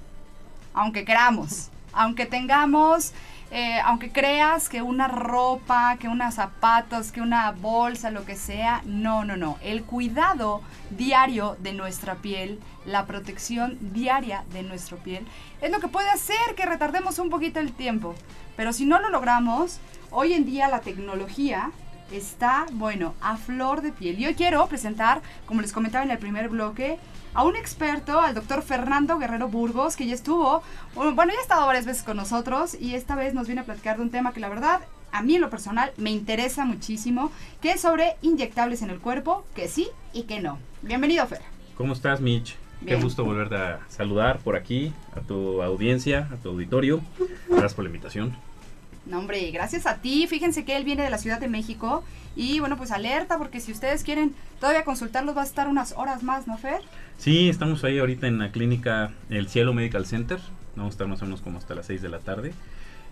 Aunque 0.75 1.05
queramos, 1.05 1.72
aunque 1.94 2.27
tengamos 2.27 3.13
eh, 3.51 3.79
aunque 3.86 4.12
creas 4.12 4.70
que 4.70 4.82
una 4.82 5.08
ropa, 5.08 5.98
que 6.00 6.08
unos 6.08 6.34
zapatos, 6.34 7.12
que 7.12 7.22
una 7.22 7.51
bolsa, 7.51 8.10
lo 8.10 8.25
que 8.25 8.36
sea, 8.36 8.82
no, 8.86 9.24
no, 9.24 9.38
no. 9.38 9.58
El 9.62 9.84
cuidado 9.84 10.62
diario 10.89 11.55
de 11.60 11.74
nuestra 11.74 12.15
piel, 12.15 12.60
la 12.86 13.05
protección 13.05 13.77
diaria 13.94 14.44
de 14.51 14.63
nuestra 14.63 14.98
piel, 14.98 15.25
es 15.62 15.72
lo 15.72 15.79
que 15.79 15.88
puede 15.88 16.10
hacer 16.10 16.55
que 16.58 16.65
retardemos 16.65 17.20
un 17.20 17.29
poquito 17.29 17.60
el 17.60 17.72
tiempo. 17.72 18.15
Pero 18.58 18.74
si 18.74 18.86
no 18.86 19.00
lo 19.00 19.10
logramos, 19.10 19.79
hoy 20.10 20.34
en 20.34 20.46
día 20.46 20.67
la 20.67 20.82
tecnología 20.82 21.72
está, 22.12 22.65
bueno, 22.71 23.13
a 23.21 23.38
flor 23.38 23.81
de 23.81 23.91
piel. 23.91 24.19
Y 24.19 24.27
hoy 24.27 24.35
quiero 24.35 24.65
presentar, 24.67 25.21
como 25.45 25.62
les 25.62 25.74
comentaba 25.74 26.03
en 26.03 26.12
el 26.12 26.17
primer 26.17 26.50
bloque, 26.50 26.97
a 27.33 27.43
un 27.43 27.55
experto, 27.55 28.21
al 28.21 28.33
doctor 28.33 28.62
Fernando 28.62 29.17
Guerrero 29.17 29.50
Burgos, 29.50 29.95
que 29.95 30.07
ya 30.07 30.13
estuvo, 30.13 30.63
bueno, 30.95 31.33
ya 31.33 31.39
ha 31.39 31.41
estado 31.41 31.65
varias 31.65 31.85
veces 31.85 32.03
con 32.03 32.17
nosotros 32.17 32.77
y 32.79 32.95
esta 32.95 33.15
vez 33.15 33.33
nos 33.33 33.47
viene 33.47 33.62
a 33.62 33.65
platicar 33.65 33.97
de 33.97 34.03
un 34.03 34.09
tema 34.09 34.33
que 34.33 34.39
la 34.39 34.50
verdad 34.50 34.81
a 35.12 35.21
mí 35.21 35.35
en 35.35 35.41
lo 35.41 35.50
personal 35.50 35.91
me 35.97 36.12
interesa 36.12 36.65
muchísimo, 36.65 37.31
que 37.62 37.71
es 37.71 37.81
sobre 37.81 38.15
inyectables 38.21 38.81
en 38.81 38.89
el 38.89 39.00
cuerpo, 39.00 39.45
que 39.53 39.67
sí 39.67 39.88
y 40.13 40.24
que 40.24 40.39
no. 40.39 40.59
Bienvenido, 40.81 41.25
Fer. 41.27 41.41
¿Cómo 41.77 41.93
estás, 41.93 42.21
Mitch? 42.21 42.55
Bien. 42.81 42.97
Qué 42.97 43.03
gusto 43.03 43.24
volverte 43.24 43.55
a 43.55 43.79
saludar 43.88 44.39
por 44.39 44.55
aquí, 44.55 44.93
a 45.15 45.21
tu 45.21 45.62
audiencia, 45.62 46.29
a 46.31 46.35
tu 46.35 46.50
auditorio. 46.50 47.01
Gracias 47.47 47.74
por 47.74 47.83
la 47.83 47.89
invitación. 47.89 48.35
No, 49.05 49.19
hombre, 49.19 49.51
gracias 49.51 49.85
a 49.85 49.97
ti. 49.97 50.25
Fíjense 50.27 50.65
que 50.65 50.75
él 50.75 50.83
viene 50.83 51.03
de 51.03 51.09
la 51.09 51.17
Ciudad 51.17 51.39
de 51.39 51.47
México 51.47 52.03
y 52.35 52.59
bueno, 52.59 52.75
pues 52.75 52.91
alerta 52.91 53.38
porque 53.38 53.59
si 53.59 53.71
ustedes 53.71 54.03
quieren 54.03 54.33
todavía 54.59 54.83
consultarlos 54.83 55.38
va 55.38 55.41
a 55.41 55.45
estar 55.45 55.67
unas 55.67 55.93
horas 55.93 56.24
más, 56.24 56.47
¿no, 56.47 56.57
Fer? 56.57 56.81
Sí, 57.17 57.47
estamos 57.50 57.83
ahí 57.83 58.00
ahorita 58.00 58.27
en 58.27 58.39
la 58.39 58.51
clínica 58.51 59.12
El 59.29 59.47
Cielo 59.47 59.74
Medical 59.74 60.05
Center. 60.05 60.39
Vamos 60.75 60.91
a 60.91 60.95
estar 60.95 61.07
más 61.07 61.21
o 61.21 61.25
menos 61.25 61.41
como 61.41 61.59
hasta 61.59 61.75
las 61.75 61.85
6 61.85 62.01
de 62.01 62.09
la 62.09 62.19
tarde. 62.19 62.53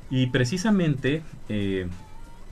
Y 0.10 0.28
precisamente, 0.28 1.22
eh, 1.48 1.88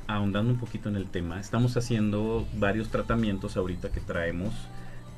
ahondando 0.07 0.53
un 0.53 0.59
poquito 0.59 0.87
en 0.87 0.95
el 0.95 1.07
tema, 1.07 1.39
estamos 1.39 1.75
haciendo 1.77 2.47
varios 2.57 2.89
tratamientos 2.89 3.57
ahorita 3.57 3.89
que 3.89 3.99
traemos, 3.99 4.53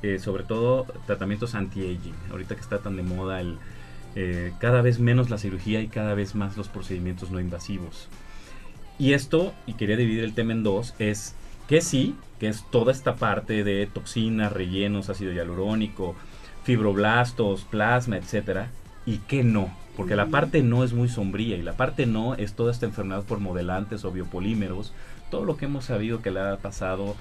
eh, 0.02 0.18
sobre 0.18 0.44
todo 0.44 0.86
tratamientos 1.06 1.54
anti-aging. 1.54 2.14
Ahorita 2.30 2.54
que 2.54 2.60
está 2.62 2.78
tan 2.78 2.96
de 2.96 3.02
moda 3.02 3.40
el, 3.40 3.58
eh, 4.14 4.52
cada 4.58 4.82
vez 4.82 4.98
menos 4.98 5.30
la 5.30 5.38
cirugía 5.38 5.80
y 5.80 5.88
cada 5.88 6.14
vez 6.14 6.34
más 6.34 6.56
los 6.56 6.68
procedimientos 6.68 7.30
no 7.30 7.40
invasivos. 7.40 8.08
Y 8.98 9.12
esto, 9.12 9.52
y 9.66 9.74
quería 9.74 9.96
dividir 9.96 10.24
el 10.24 10.34
tema 10.34 10.52
en 10.52 10.62
dos, 10.62 10.94
es 10.98 11.34
que 11.68 11.80
sí, 11.80 12.14
que 12.38 12.48
es 12.48 12.64
toda 12.70 12.92
esta 12.92 13.16
parte 13.16 13.64
de 13.64 13.86
toxinas, 13.86 14.52
rellenos, 14.52 15.08
ácido 15.08 15.32
hialurónico, 15.32 16.14
fibroblastos, 16.62 17.64
plasma, 17.64 18.16
etcétera, 18.16 18.70
y 19.06 19.18
que 19.18 19.42
no, 19.42 19.72
porque 19.96 20.16
la 20.16 20.26
parte 20.26 20.62
no 20.62 20.84
es 20.84 20.92
muy 20.92 21.08
sombría 21.08 21.56
y 21.56 21.62
la 21.62 21.74
parte 21.76 22.06
no 22.06 22.34
es 22.34 22.54
toda 22.54 22.72
esta 22.72 22.86
enfermedad 22.86 23.24
por 23.24 23.40
modelantes 23.40 24.04
o 24.04 24.12
biopolímeros, 24.12 24.92
todo 25.30 25.44
lo 25.44 25.56
que 25.56 25.66
hemos 25.66 25.86
sabido 25.86 26.22
que 26.22 26.30
le 26.30 26.40
ha 26.40 26.56
pasado 26.58 27.16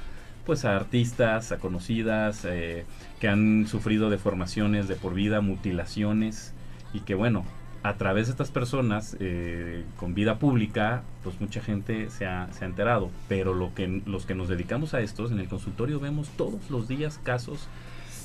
pues 0.45 0.65
a 0.65 0.75
artistas, 0.75 1.51
a 1.51 1.57
conocidas, 1.57 2.45
eh, 2.45 2.85
que 3.19 3.29
han 3.29 3.65
sufrido 3.67 4.09
deformaciones 4.09 4.87
de 4.87 4.95
por 4.95 5.13
vida, 5.13 5.41
mutilaciones, 5.41 6.53
y 6.93 7.01
que 7.01 7.15
bueno, 7.15 7.43
a 7.83 7.95
través 7.95 8.27
de 8.27 8.31
estas 8.31 8.49
personas 8.49 9.17
eh, 9.19 9.83
con 9.97 10.13
vida 10.13 10.39
pública, 10.39 11.03
pues 11.21 11.41
mucha 11.41 11.61
gente 11.61 12.09
se 12.09 12.25
ha, 12.25 12.47
se 12.53 12.63
ha 12.63 12.67
enterado. 12.67 13.11
Pero 13.27 13.53
lo 13.53 13.75
que, 13.75 14.01
los 14.05 14.25
que 14.25 14.35
nos 14.35 14.47
dedicamos 14.47 14.93
a 14.93 15.01
estos, 15.01 15.31
en 15.31 15.39
el 15.39 15.49
consultorio 15.49 15.99
vemos 15.99 16.29
todos 16.29 16.69
los 16.69 16.87
días 16.87 17.19
casos 17.23 17.67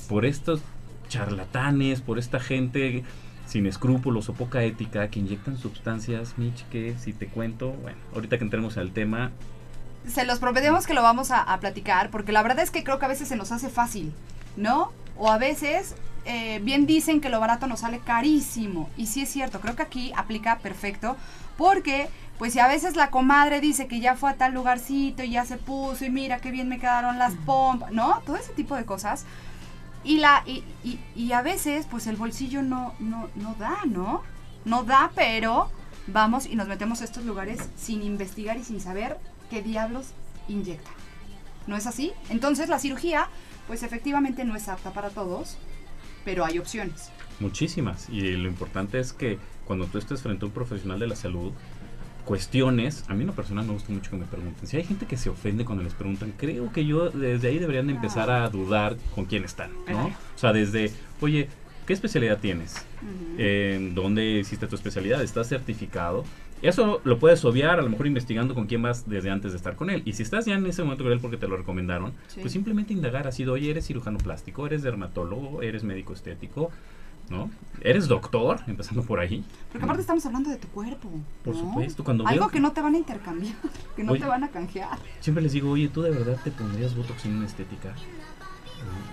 por 0.07 0.25
estos 0.25 0.61
charlatanes, 1.09 2.01
por 2.01 2.19
esta 2.19 2.39
gente 2.39 3.03
sin 3.45 3.65
escrúpulos 3.65 4.29
o 4.29 4.33
poca 4.33 4.63
ética 4.63 5.09
que 5.09 5.19
inyectan 5.19 5.57
sustancias, 5.57 6.35
Mitch, 6.37 6.63
que 6.69 6.95
si 6.99 7.13
te 7.13 7.27
cuento, 7.27 7.71
bueno, 7.71 7.97
ahorita 8.13 8.37
que 8.37 8.43
entremos 8.43 8.77
al 8.77 8.91
tema, 8.91 9.31
Se 10.07 10.23
los 10.23 10.39
prometemos 10.39 10.85
que 10.85 10.93
lo 10.93 11.01
vamos 11.01 11.31
a, 11.31 11.41
a 11.41 11.59
platicar 11.59 12.11
porque 12.11 12.31
la 12.31 12.43
verdad 12.43 12.63
es 12.63 12.71
que 12.71 12.83
creo 12.83 12.99
que 12.99 13.05
a 13.05 13.09
veces 13.09 13.27
se 13.27 13.35
nos 13.35 13.51
hace 13.51 13.69
fácil, 13.69 14.13
¿no? 14.55 14.93
O 15.17 15.31
a 15.31 15.39
veces 15.39 15.95
eh, 16.25 16.59
bien 16.63 16.85
dicen 16.85 17.21
que 17.21 17.29
lo 17.29 17.39
barato 17.39 17.67
nos 17.67 17.81
sale 17.81 17.99
carísimo. 17.99 18.89
Y 18.97 19.07
sí 19.07 19.21
es 19.21 19.29
cierto, 19.29 19.59
creo 19.61 19.75
que 19.75 19.83
aquí 19.83 20.11
aplica 20.15 20.59
perfecto. 20.59 21.15
Porque, 21.57 22.07
pues 22.37 22.53
si 22.53 22.59
a 22.59 22.67
veces 22.67 22.95
la 22.95 23.09
comadre 23.09 23.59
dice 23.59 23.87
que 23.87 23.99
ya 23.99 24.15
fue 24.15 24.29
a 24.31 24.35
tal 24.35 24.53
lugarcito 24.53 25.23
y 25.23 25.31
ya 25.31 25.45
se 25.45 25.57
puso 25.57 26.05
y 26.05 26.09
mira 26.09 26.39
qué 26.39 26.51
bien 26.51 26.69
me 26.69 26.79
quedaron 26.79 27.17
las 27.17 27.33
pompas, 27.45 27.91
¿no? 27.91 28.21
Todo 28.25 28.37
ese 28.37 28.53
tipo 28.53 28.75
de 28.75 28.85
cosas. 28.85 29.25
Y, 30.03 30.17
la, 30.19 30.43
y, 30.45 30.63
y- 30.83 30.99
y 31.15 31.33
a 31.33 31.41
veces, 31.41 31.85
pues 31.89 32.07
el 32.07 32.15
bolsillo 32.15 32.61
no, 32.61 32.93
no, 32.99 33.29
no 33.35 33.55
da, 33.55 33.79
¿no? 33.85 34.21
No 34.63 34.83
da, 34.83 35.11
pero 35.13 35.69
vamos 36.07 36.45
y 36.45 36.55
nos 36.55 36.67
metemos 36.69 37.01
a 37.01 37.03
estos 37.03 37.25
lugares 37.25 37.59
sin 37.77 38.01
investigar 38.03 38.57
y 38.57 38.63
sin 38.63 38.79
saber 38.79 39.17
qué 39.49 39.61
diablos 39.61 40.07
inyectan. 40.47 40.93
¿No 41.67 41.75
es 41.75 41.85
así? 41.85 42.13
Entonces 42.29 42.69
la 42.69 42.79
cirugía, 42.79 43.27
pues 43.67 43.83
efectivamente 43.83 44.45
no 44.45 44.55
es 44.55 44.69
apta 44.69 44.91
para 44.91 45.09
todos, 45.09 45.57
pero 46.25 46.45
hay 46.45 46.59
opciones. 46.59 47.11
Muchísimas. 47.39 48.09
Y 48.09 48.31
lo 48.31 48.47
importante 48.47 48.99
es 48.99 49.13
que 49.13 49.37
cuando 49.65 49.85
tú 49.85 49.97
estés 49.97 50.21
frente 50.21 50.45
a 50.45 50.47
un 50.47 50.53
profesional 50.53 50.99
de 50.99 51.07
la 51.07 51.15
salud, 51.15 51.51
cuestiones, 52.25 53.05
a 53.07 53.15
mí 53.15 53.21
en 53.21 53.27
lo 53.27 53.33
personal 53.33 53.65
me 53.65 53.73
gusta 53.73 53.91
mucho 53.91 54.11
que 54.11 54.17
me 54.17 54.25
pregunten. 54.25 54.67
Si 54.67 54.77
hay 54.77 54.83
gente 54.83 55.05
que 55.05 55.17
se 55.17 55.29
ofende 55.29 55.65
cuando 55.65 55.83
les 55.83 55.93
preguntan, 55.93 56.33
creo 56.37 56.71
que 56.71 56.85
yo 56.85 57.09
desde 57.09 57.47
ahí 57.47 57.57
deberían 57.57 57.87
de 57.87 57.93
empezar 57.93 58.29
a 58.29 58.47
dudar 58.49 58.97
con 59.15 59.25
quién 59.25 59.43
están, 59.43 59.71
¿no? 59.87 60.07
O 60.07 60.37
sea, 60.37 60.53
desde, 60.53 60.91
oye, 61.21 61.49
¿qué 61.87 61.93
especialidad 61.93 62.37
tienes? 62.39 62.85
¿En 63.37 63.95
dónde 63.95 64.39
hiciste 64.39 64.67
tu 64.67 64.75
especialidad? 64.75 65.23
¿Estás 65.23 65.47
certificado? 65.47 66.23
Eso 66.61 66.99
lo 67.05 67.19
puedes 67.19 67.43
obviar, 67.45 67.79
a 67.79 67.81
lo 67.81 67.89
mejor 67.89 68.07
investigando 68.07 68.53
con 68.53 68.65
quién 68.67 68.81
vas 68.81 69.09
desde 69.09 69.29
antes 69.29 69.51
de 69.51 69.57
estar 69.57 69.75
con 69.75 69.89
él. 69.89 70.01
Y 70.05 70.13
si 70.13 70.23
estás 70.23 70.45
ya 70.45 70.55
en 70.55 70.65
ese 70.65 70.83
momento 70.83 71.03
con 71.05 71.13
él 71.13 71.19
porque 71.19 71.37
te 71.37 71.47
lo 71.47 71.55
recomendaron, 71.57 72.13
Sí. 72.27 72.41
pues 72.41 72.51
simplemente 72.53 72.91
indagar 72.93 73.27
así, 73.27 73.43
de, 73.45 73.51
oye, 73.51 73.69
eres 73.71 73.85
cirujano 73.87 74.17
plástico, 74.17 74.65
eres 74.65 74.81
dermatólogo, 74.83 75.61
eres 75.61 75.83
médico 75.83 76.13
estético, 76.13 76.69
¿no? 77.29 77.49
Eres 77.81 78.07
doctor, 78.07 78.59
empezando 78.67 79.03
por 79.03 79.19
ahí. 79.19 79.43
Porque 79.71 79.83
aparte 79.85 80.01
estamos 80.01 80.25
hablando 80.25 80.49
de 80.49 80.57
tu 80.57 80.67
cuerpo. 80.69 81.09
Por 81.43 81.55
¿no? 81.55 81.61
supuesto, 81.61 82.03
cuando 82.03 82.27
Algo 82.27 82.45
veo- 82.45 82.49
que 82.51 82.59
no 82.59 82.71
te 82.73 82.81
van 82.81 82.95
a 82.95 82.97
intercambiar, 82.97 83.53
que 83.95 84.03
no 84.03 84.11
Oye. 84.13 84.21
te 84.21 84.27
van 84.27 84.43
a 84.43 84.49
canjear. 84.49 84.97
Siempre 85.21 85.43
les 85.43 85.53
digo, 85.53 85.69
oye, 85.71 85.87
¿tú 85.87 86.01
de 86.01 86.09
verdad 86.11 86.37
te 86.43 86.51
pondrías 86.51 86.95
Botox 86.95 87.25
en 87.25 87.37
una 87.37 87.45
estética? 87.45 87.93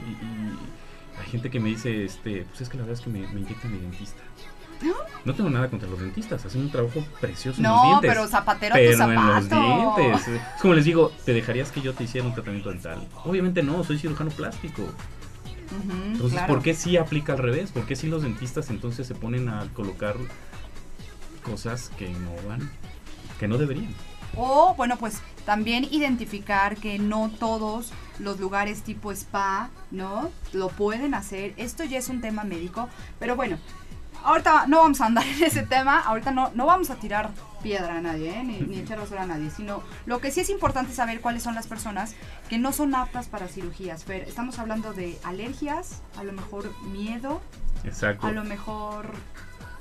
Y, 0.07 0.11
y 0.25 1.21
hay 1.21 1.27
gente 1.31 1.51
que 1.51 1.61
me 1.61 1.69
dice, 1.69 2.05
este, 2.05 2.45
pues 2.49 2.61
es 2.63 2.69
que 2.69 2.77
la 2.77 2.85
verdad 2.85 2.99
es 2.99 3.05
que 3.05 3.11
me, 3.11 3.21
me 3.33 3.41
inyecta 3.41 3.69
mi 3.69 3.79
dentista. 3.79 4.23
No 5.25 5.35
tengo 5.35 5.51
nada 5.51 5.69
contra 5.69 5.89
los 5.89 5.99
dentistas, 6.01 6.45
hacen 6.45 6.61
un 6.63 6.71
trabajo 6.71 7.05
precioso 7.21 7.59
en 7.59 7.65
los 7.65 7.73
No, 7.77 7.85
dientes. 7.89 8.11
pero 8.11 8.29
zapatero 8.29 8.75
a 8.75 8.79
tu 8.79 8.85
pero 8.85 9.05
en 9.05 9.15
los 9.15 9.45
zapato. 9.49 9.97
dientes. 9.97 10.29
Es 10.29 10.61
como 10.63 10.75
les 10.75 10.85
digo, 10.85 11.13
¿te 11.25 11.33
dejarías 11.33 11.73
que 11.73 11.81
yo 11.81 11.95
te 11.95 12.05
hiciera 12.05 12.27
un 12.27 12.35
tratamiento 12.35 12.71
dental? 12.71 13.07
Obviamente 13.25 13.63
no, 13.63 13.83
soy 13.85 13.99
cirujano 13.99 14.31
plástico. 14.31 14.83
Entonces, 16.13 16.33
claro. 16.39 16.55
¿por 16.55 16.63
qué 16.63 16.75
sí 16.75 16.97
aplica 16.97 17.33
al 17.33 17.39
revés? 17.39 17.73
¿Por 17.73 17.87
qué 17.87 17.97
sí 17.97 18.07
los 18.07 18.23
dentistas 18.23 18.71
entonces 18.71 19.07
se 19.07 19.15
ponen 19.15 19.49
a 19.49 19.67
colocar 19.75 20.15
cosas 21.43 21.91
que 21.99 22.09
no 22.09 22.31
van, 22.49 22.71
que 23.41 23.49
no 23.49 23.59
deberían? 23.59 23.93
O, 24.37 24.75
bueno, 24.77 24.97
pues 24.99 25.21
también 25.45 25.87
identificar 25.91 26.77
que 26.77 26.99
no 26.99 27.31
todos 27.39 27.93
los 28.19 28.39
lugares 28.39 28.83
tipo 28.83 29.11
spa, 29.13 29.71
¿no? 29.91 30.31
Lo 30.53 30.69
pueden 30.69 31.15
hacer. 31.15 31.55
Esto 31.57 31.85
ya 31.85 31.99
es 31.99 32.09
un 32.09 32.21
tema 32.21 32.45
médico. 32.45 32.89
Pero 33.19 33.35
bueno, 33.37 33.59
ahorita 34.27 34.67
no 34.67 34.79
vamos 34.79 35.01
a 35.01 35.07
andar 35.07 35.25
en 35.37 35.43
ese 35.43 35.63
tema. 35.63 36.01
Ahorita 36.01 36.31
no, 36.31 36.51
no 36.55 36.67
vamos 36.67 36.91
a 36.91 36.97
tirar 36.97 37.31
piedra 37.63 37.97
a 37.97 38.01
nadie, 38.01 38.39
¿eh? 38.39 38.45
ni, 38.45 38.61
ni 38.61 38.79
echar 38.81 38.99
basura 38.99 39.23
a 39.23 39.27
nadie. 39.27 39.51
Sino 39.51 39.83
lo 40.05 40.21
que 40.21 40.31
sí 40.31 40.41
es 40.41 40.51
importante 40.51 40.93
saber 40.93 41.21
cuáles 41.21 41.43
son 41.43 41.55
las 41.55 41.67
personas 41.67 42.15
que 42.49 42.59
no 42.59 42.73
son 42.73 42.95
aptas 42.95 43.29
para 43.29 43.49
cirugías. 43.49 44.05
Fer, 44.05 44.23
estamos 44.23 44.59
hablando 44.59 44.93
de 44.93 45.19
alergias, 45.25 46.03
a 46.19 46.25
lo 46.25 46.33
mejor 46.33 46.71
miedo, 46.85 47.41
Exacto. 47.85 48.27
a 48.27 48.33
lo 48.33 48.45
mejor... 48.45 49.11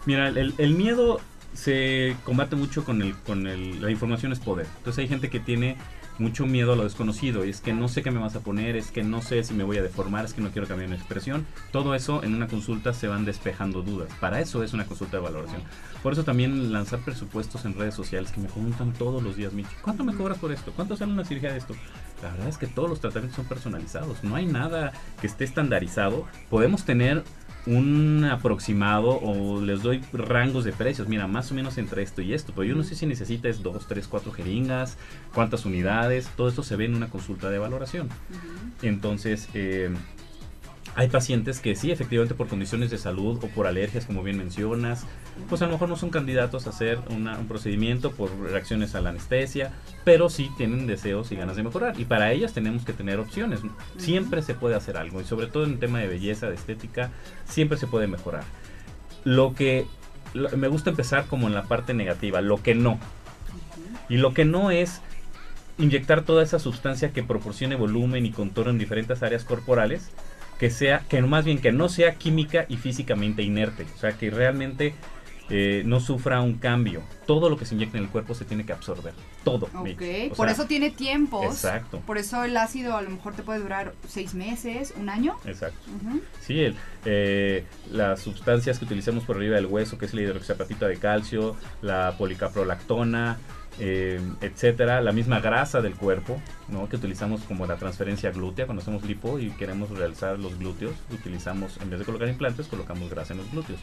Mira, 0.06 0.28
el, 0.28 0.54
el 0.58 0.76
miedo 0.76 1.20
se 1.56 2.16
combate 2.24 2.56
mucho 2.56 2.84
con 2.84 3.02
el, 3.02 3.16
con 3.16 3.48
el, 3.48 3.82
la 3.82 3.90
información 3.90 4.32
es 4.32 4.40
poder. 4.40 4.68
Entonces 4.78 5.04
hay 5.04 5.08
gente 5.08 5.30
que 5.30 5.40
tiene 5.40 5.78
mucho 6.20 6.46
miedo 6.46 6.74
a 6.74 6.76
lo 6.76 6.84
desconocido. 6.84 7.46
Y 7.46 7.50
es 7.50 7.62
que 7.62 7.74
no 7.74 7.88
sé 7.88 8.04
qué 8.04 8.12
me 8.12 8.20
vas 8.20 8.36
a 8.36 8.40
poner, 8.42 8.76
es 8.76 8.92
que 8.92 9.04
no 9.04 9.22
sé 9.22 9.44
si 9.44 9.54
me 9.54 9.64
voy 9.64 9.78
a 9.78 9.84
deformar, 9.84 10.26
es 10.26 10.34
que 10.34 10.42
no 10.42 10.52
quiero 10.52 10.68
cambiar 10.68 10.90
mi 10.90 10.96
expresión. 10.96 11.46
Todo 11.72 11.96
eso 11.96 12.24
en 12.24 12.34
una 12.36 12.48
consulta 12.48 12.94
se 12.94 13.08
van 13.08 13.26
despejando 13.26 13.82
dudas. 13.82 14.10
Para 14.20 14.40
eso 14.40 14.64
es 14.64 14.74
una 14.74 14.86
consulta 14.86 15.18
de 15.18 15.24
valoración. 15.24 15.62
Por 16.02 16.14
eso 16.14 16.24
también 16.24 16.72
lanzar 16.72 17.00
presupuestos 17.00 17.66
en 17.66 17.74
redes 17.74 17.96
sociales 17.96 18.32
que 18.32 18.42
me 18.42 18.48
preguntan 18.48 18.94
todos 18.94 19.22
los 19.24 19.36
días, 19.36 19.54
Michi, 19.54 19.76
¿cuánto 19.82 20.04
me 20.04 20.14
cobras 20.14 20.38
por 20.38 20.52
esto? 20.52 20.72
¿Cuánto 20.76 20.96
sale 20.96 21.14
una 21.14 21.26
cirugía 21.26 21.52
de 21.52 21.58
esto? 21.58 21.76
La 22.22 22.32
verdad 22.32 22.48
es 22.48 22.58
que 22.58 22.68
todos 22.68 22.90
los 22.90 23.00
tratamientos 23.00 23.36
son 23.36 23.46
personalizados. 23.46 24.24
No 24.24 24.36
hay 24.36 24.46
nada 24.46 24.94
que 25.20 25.28
esté 25.28 25.44
estandarizado. 25.44 26.26
Podemos 26.50 26.86
tener 26.86 27.24
un 27.66 28.26
aproximado 28.26 29.20
o 29.22 29.62
les 29.62 29.82
doy 29.82 30.02
rangos 30.14 30.64
de 30.64 30.72
precios. 30.72 31.08
Mira, 31.08 31.28
más 31.28 31.52
o 31.52 31.56
menos 31.56 31.78
entre 31.78 32.04
esto 32.04 32.22
y 32.22 32.34
esto. 32.34 32.54
Pero 32.56 32.66
yo 32.66 32.76
no 32.76 32.84
sé 32.84 32.96
si 32.96 33.06
necesitas 33.06 33.64
dos, 33.64 33.88
tres, 33.88 34.08
cuatro 34.08 34.32
jeringas, 34.32 34.98
cuántas 35.34 35.66
unidades. 35.66 36.30
Todo 36.36 36.48
esto 36.48 36.64
se 36.64 36.76
ve 36.76 36.86
en 36.86 36.96
una 36.96 37.10
consulta 37.10 37.50
de 37.50 37.60
valoración. 37.60 38.10
Entonces, 38.82 39.50
eh, 39.54 39.90
hay 40.94 41.10
pacientes 41.10 41.60
que 41.60 41.76
sí, 41.76 41.92
efectivamente 41.92 42.36
por 42.36 42.48
condiciones 42.48 42.90
de 42.92 42.98
salud 42.98 43.44
o 43.44 43.48
por 43.48 43.68
alergias, 43.68 44.06
como 44.06 44.24
bien 44.24 44.38
mencionas, 44.38 45.06
pues 45.50 45.62
a 45.62 45.66
lo 45.66 45.72
mejor 45.74 45.90
no 45.90 45.98
son 45.98 46.10
candidatos 46.10 46.68
a 46.68 46.70
hacer 46.70 47.00
una- 47.10 47.38
un 47.38 47.48
procedimiento 47.48 48.12
por 48.12 48.30
reacciones 48.40 48.96
a 48.96 49.02
la 49.02 49.10
anestesia, 49.10 49.74
pero 50.06 50.30
sí 50.30 50.50
tienen 50.58 50.88
deseos 50.88 51.32
y 51.32 51.36
ganas 51.36 51.56
de 51.56 51.64
mejorar. 51.64 52.00
Y 52.00 52.06
para 52.06 52.32
ellas 52.32 52.54
tenemos 52.54 52.86
que 52.86 52.94
tener 52.94 53.20
opciones. 53.20 53.62
Siempre 53.98 54.42
se 54.42 54.54
puede 54.54 54.76
hacer 54.76 54.96
algo, 54.96 55.20
y 55.20 55.26
sobre 55.26 55.48
todo 55.48 55.66
en 55.66 55.72
el 55.72 55.80
tema 55.80 56.00
de 56.00 56.08
belleza, 56.08 56.48
de 56.50 56.56
estética, 56.56 57.12
siempre 57.46 57.78
se 57.78 57.88
puede 57.88 58.08
mejorar. 58.08 58.44
Lo 59.24 59.54
que 59.56 59.88
lo- 60.34 60.50
me 60.58 60.68
gusta 60.68 60.92
empezar 60.92 61.26
como 61.26 61.48
en 61.48 61.54
la 61.56 61.64
parte 61.64 61.94
negativa, 61.94 62.42
lo 62.42 62.62
que 62.62 62.76
no. 62.76 63.00
Y 64.08 64.18
lo 64.18 64.34
que 64.34 64.46
no 64.46 64.70
es 64.72 65.02
inyectar 65.78 66.22
toda 66.22 66.44
esa 66.44 66.60
sustancia 66.60 67.12
que 67.12 67.24
proporcione 67.24 67.76
volumen 67.76 68.26
y 68.26 68.32
contorno 68.32 68.72
en 68.72 68.78
diferentes 68.78 69.24
áreas 69.24 69.44
corporales, 69.44 70.10
que 70.60 70.70
sea, 70.70 71.04
que 71.10 71.22
más 71.22 71.46
bien 71.46 71.60
que 71.60 71.72
no 71.72 71.90
sea 71.90 72.16
química 72.16 72.66
y 72.70 72.78
físicamente 72.78 73.44
inerte, 73.44 73.86
o 73.96 73.98
sea 73.98 74.14
que 74.14 74.30
realmente 74.30 74.96
eh, 75.50 75.84
no 75.86 76.00
sufra 76.00 76.42
un 76.42 76.56
cambio. 76.56 77.04
Todo 77.28 77.50
lo 77.50 77.58
que 77.58 77.66
se 77.66 77.76
inyecta 77.76 77.98
en 77.98 78.06
el 78.06 78.10
cuerpo 78.10 78.34
se 78.34 78.46
tiene 78.46 78.66
que 78.66 78.74
absorber, 78.74 79.14
todo. 79.44 79.66
Ok, 79.76 80.36
por 80.36 80.48
sea, 80.48 80.54
eso 80.54 80.66
tiene 80.66 80.90
tiempos. 80.90 81.46
Exacto. 81.46 82.00
Por 82.00 82.18
eso 82.18 82.44
el 82.44 82.58
ácido 82.58 82.98
a 82.98 83.02
lo 83.02 83.12
mejor 83.12 83.36
te 83.36 83.44
puede 83.44 83.60
durar 83.60 83.94
seis 84.08 84.34
meses, 84.34 84.94
un 84.98 85.10
año. 85.10 85.38
Exacto. 85.46 85.78
Sí, 86.42 86.62
el, 86.62 86.76
eh, 87.06 87.66
las 87.92 88.22
sustancias 88.22 88.80
que 88.80 88.86
utilizamos 88.86 89.24
por 89.24 89.38
arriba 89.38 89.56
del 89.56 89.68
hueso, 89.68 89.98
que 90.00 90.06
es 90.06 90.14
la 90.16 90.22
hidroxiapatita 90.22 90.88
de 90.88 90.98
calcio, 90.98 91.56
la 91.82 92.16
policaprolactona, 92.18 93.38
eh, 93.80 94.22
etcétera, 94.42 95.02
la 95.02 95.12
misma 95.12 95.40
grasa 95.42 95.82
del 95.82 95.96
cuerpo, 95.96 96.40
¿no? 96.70 96.88
que 96.88 96.96
utilizamos 96.96 97.42
como 97.44 97.66
la 97.66 97.76
transferencia 97.76 98.32
glútea, 98.32 98.66
cuando 98.66 98.82
hacemos 98.82 99.04
lipo 99.04 99.38
y 99.40 99.50
queremos 99.52 99.90
realizar 99.90 100.40
los 100.40 100.58
glúteos, 100.58 100.94
utilizamos, 101.12 101.78
en 101.82 101.90
vez 101.90 102.00
de 102.00 102.06
colocar 102.06 102.28
implantes, 102.30 102.68
colocamos 102.68 103.10
grasa 103.10 103.34
en 103.34 103.40
los 103.40 103.52
glúteos. 103.52 103.80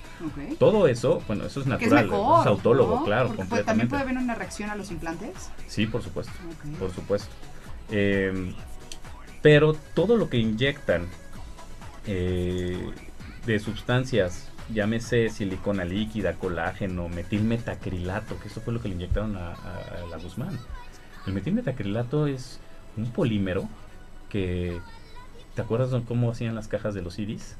Todo 0.58 0.86
eso, 0.88 1.22
bueno, 1.26 1.44
eso 1.44 1.60
es 1.60 1.66
natural, 1.66 2.06
mejor. 2.06 2.40
es 2.40 2.46
autólogo, 2.46 2.96
¿no? 3.00 3.04
claro, 3.04 3.28
Porque 3.28 3.44
puede- 3.44 3.64
también 3.64 3.88
puede 3.88 4.02
haber 4.02 4.16
una 4.16 4.34
reacción 4.34 4.70
a 4.70 4.76
los 4.76 4.90
implantes. 4.90 5.50
Sí, 5.66 5.86
por 5.86 6.02
supuesto. 6.02 6.32
Por 6.78 6.90
supuesto. 6.92 7.28
Eh, 7.90 8.54
pero 9.42 9.74
todo 9.94 10.16
lo 10.16 10.30
que 10.30 10.38
inyectan 10.38 11.06
eh, 12.06 12.90
de 13.46 13.58
sustancias, 13.58 14.48
llámese 14.72 15.28
silicona 15.30 15.84
líquida, 15.84 16.34
colágeno, 16.34 17.08
metilmetacrilato, 17.08 18.38
que 18.40 18.48
eso 18.48 18.60
fue 18.60 18.72
lo 18.74 18.80
que 18.80 18.88
le 18.88 18.94
inyectaron 18.94 19.36
a, 19.36 19.52
a- 19.52 20.02
a 20.04 20.06
la 20.10 20.16
Guzmán. 20.18 20.58
El 21.26 21.32
metilmetacrilato 21.34 22.26
es 22.26 22.58
un 22.96 23.10
polímero 23.12 23.68
que... 24.28 24.78
¿Te 25.54 25.60
acuerdas 25.62 25.90
de 25.90 26.02
cómo 26.02 26.30
hacían 26.30 26.54
las 26.54 26.66
cajas 26.68 26.94
de 26.94 27.02
los 27.02 27.14
CDs? 27.14 27.56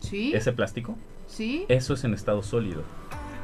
Sí. 0.00 0.32
Ese 0.34 0.52
plástico. 0.52 0.96
Sí. 1.28 1.64
Eso 1.68 1.94
es 1.94 2.02
en 2.04 2.12
estado 2.14 2.42
sólido. 2.42 2.82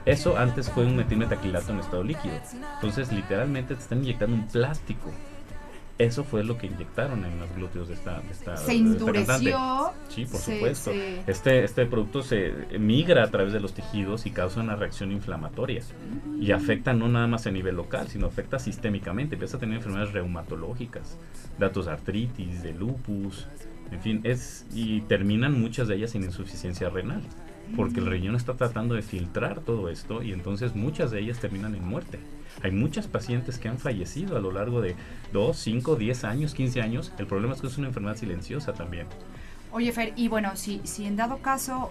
Eso 0.05 0.37
antes 0.37 0.69
fue 0.69 0.85
un 0.85 0.97
metilmetacrilato 0.97 1.73
en 1.73 1.79
estado 1.79 2.03
líquido. 2.03 2.35
Entonces, 2.75 3.13
literalmente 3.13 3.75
te 3.75 3.81
están 3.81 3.99
inyectando 3.99 4.35
un 4.37 4.49
plástico. 4.49 5.13
Eso 5.97 6.25
fue 6.25 6.43
lo 6.43 6.59
que 6.59 6.67
inyectaron 6.67 7.25
en 7.25 7.39
los 7.39 7.55
glúteos 7.55 7.87
de 7.87 7.95
esta, 7.95 8.21
de 8.21 8.31
esta 8.33 8.57
se 8.57 8.63
esta 8.63 8.73
endureció. 8.73 9.59
Sí, 10.09 10.27
por 10.27 10.41
se- 10.41 10.55
supuesto. 10.57 10.91
se- 10.91 11.21
Este, 11.31 11.63
este 11.65 11.87
producto 11.87 12.23
se 12.23 12.53
migra 12.81 13.23
a 13.23 13.31
través 13.31 13.53
de 13.53 13.61
los 13.61 13.75
tejidos 13.75 14.27
y 14.27 14.33
causa 14.33 14.61
una 14.61 14.75
reacción 14.75 15.13
inflamatoria. 15.13 15.83
Y 16.41 16.51
afecta 16.51 16.93
no 16.95 17.07
nada 17.09 17.29
más 17.29 17.47
a 17.47 17.53
nivel 17.53 17.77
local, 17.77 18.09
sino 18.09 18.27
afecta 18.27 18.59
sistémicamente. 18.59 19.37
Empieza 19.37 19.57
a 19.57 19.61
tener 19.61 19.77
enfermedades 19.77 20.13
reumatológicas, 20.13 21.17
datos 21.61 21.87
de 21.87 21.93
artritis, 21.93 22.63
de 22.65 22.73
lupus, 22.75 23.47
en 23.93 24.01
fin, 24.01 24.21
es 24.25 24.67
y 24.75 25.03
terminan 25.03 25.61
muchas 25.61 25.87
de 25.87 25.95
ellas 25.95 26.15
en 26.17 26.25
insuficiencia 26.25 26.89
renal. 26.91 27.23
Porque 27.77 28.01
el 28.01 28.07
riñón 28.07 28.37
está 28.37 28.55
tratando 28.55 28.95
de 28.95 29.03
filtrar 29.03 29.61
todo 29.61 29.89
esto 29.89 30.23
y 30.23 30.33
entonces 30.33 30.77
muchas 30.77 31.11
de 31.11 31.21
ellas 31.21 31.41
terminan 31.41 31.75
en 31.75 31.85
muerte. 31.85 32.21
Hay 32.63 32.71
muchas 32.71 33.09
pacientes 33.09 33.59
que 33.59 33.69
han 33.69 33.79
fallecido 33.79 34.37
a 34.37 34.41
lo 34.41 34.53
largo 34.53 34.81
de 34.81 34.95
2, 35.33 35.57
5, 35.57 35.97
10 35.97 36.25
años, 36.25 36.55
15 36.55 36.83
años. 36.83 37.13
El 37.19 37.27
problema 37.27 37.55
es 37.55 37.61
que 37.61 37.67
es 37.67 37.79
una 37.79 37.89
enfermedad 37.89 38.17
silenciosa 38.17 38.73
también. 38.75 39.07
Oye, 39.73 39.91
Fer, 39.93 40.13
y 40.15 40.29
bueno, 40.29 40.55
si, 40.55 40.81
si 40.85 41.05
en 41.05 41.17
dado 41.17 41.39
caso 41.39 41.91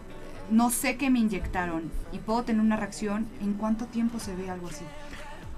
no 0.49 0.69
sé 0.69 0.97
qué 0.97 1.09
me 1.09 1.19
inyectaron 1.19 1.91
y 2.12 2.19
puedo 2.19 2.43
tener 2.43 2.62
una 2.62 2.77
reacción, 2.77 3.27
¿en 3.41 3.53
cuánto 3.53 3.86
tiempo 3.86 4.19
se 4.19 4.36
ve 4.36 4.49
algo 4.49 4.67
así? 4.67 4.86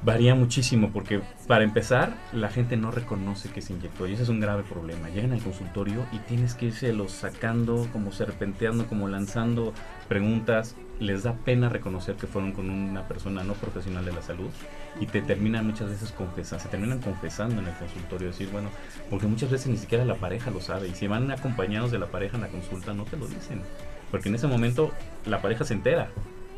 Varía 0.06 0.36
muchísimo 0.36 0.92
porque 0.94 1.20
para 1.48 1.64
empezar 1.64 2.16
la 2.32 2.50
gente 2.50 2.78
no 2.78 2.92
reconoce 2.92 3.50
que 3.50 3.64
se 3.64 3.74
inyectó 3.74 4.08
y 4.08 4.14
ese 4.14 4.22
es 4.22 4.30
un 4.30 4.40
grave 4.40 4.62
problema. 4.62 5.10
Llegan 5.10 5.32
al 5.32 5.42
consultorio 5.42 6.06
y 6.12 6.20
tienes 6.20 6.54
que 6.54 6.68
irse 6.68 6.94
los 6.94 7.12
sacando, 7.12 7.88
como 7.92 8.12
serpenteando, 8.12 8.86
como 8.86 9.08
lanzando 9.08 9.74
preguntas. 10.08 10.76
Les 11.00 11.24
da 11.24 11.34
pena 11.34 11.70
reconocer 11.70 12.18
que 12.18 12.28
fueron 12.28 12.52
con 12.52 12.70
una 12.70 13.08
persona 13.08 13.44
no 13.44 13.54
profesional 13.54 14.06
de 14.06 14.14
la 14.14 14.22
salud 14.22 14.52
y 15.00 15.08
te 15.08 15.24
terminan 15.24 15.66
muchas 15.66 15.90
veces 15.90 16.12
confesando, 16.12 16.64
se 16.64 16.70
terminan 16.70 17.00
confesando 17.00 17.60
en 17.60 17.68
el 17.68 17.74
consultorio, 17.74 18.28
decir, 18.28 18.50
bueno, 18.52 18.70
porque 19.10 19.26
muchas 19.26 19.50
veces 19.50 19.68
ni 19.68 19.78
siquiera 19.78 20.06
la 20.06 20.16
pareja 20.16 20.52
lo 20.52 20.62
sabe 20.62 20.88
y 20.88 20.94
si 20.94 21.08
van 21.08 21.32
acompañados 21.32 21.90
de 21.90 21.98
la 21.98 22.06
pareja 22.06 22.36
en 22.36 22.44
la 22.44 22.50
consulta 22.50 22.94
no 22.94 23.06
te 23.06 23.18
lo 23.18 23.26
dicen, 23.26 23.60
porque 24.12 24.30
en 24.30 24.36
ese 24.36 24.46
momento 24.46 24.92
la 25.26 25.42
pareja 25.42 25.66
se 25.66 25.74
entera. 25.74 26.10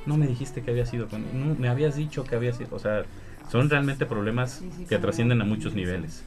No 0.05 0.17
me 0.17 0.27
dijiste 0.27 0.61
que 0.61 0.71
había 0.71 0.85
sido 0.85 1.07
con, 1.07 1.23
no, 1.33 1.55
me 1.55 1.69
habías 1.69 1.95
dicho 1.95 2.25
que 2.25 2.35
había 2.35 2.53
sido, 2.53 2.75
o 2.75 2.79
sea, 2.79 3.05
son 3.49 3.69
realmente 3.69 4.05
problemas 4.05 4.61
que 4.89 4.97
trascienden 4.97 5.41
a 5.41 5.45
muchos 5.45 5.73
niveles. 5.73 6.23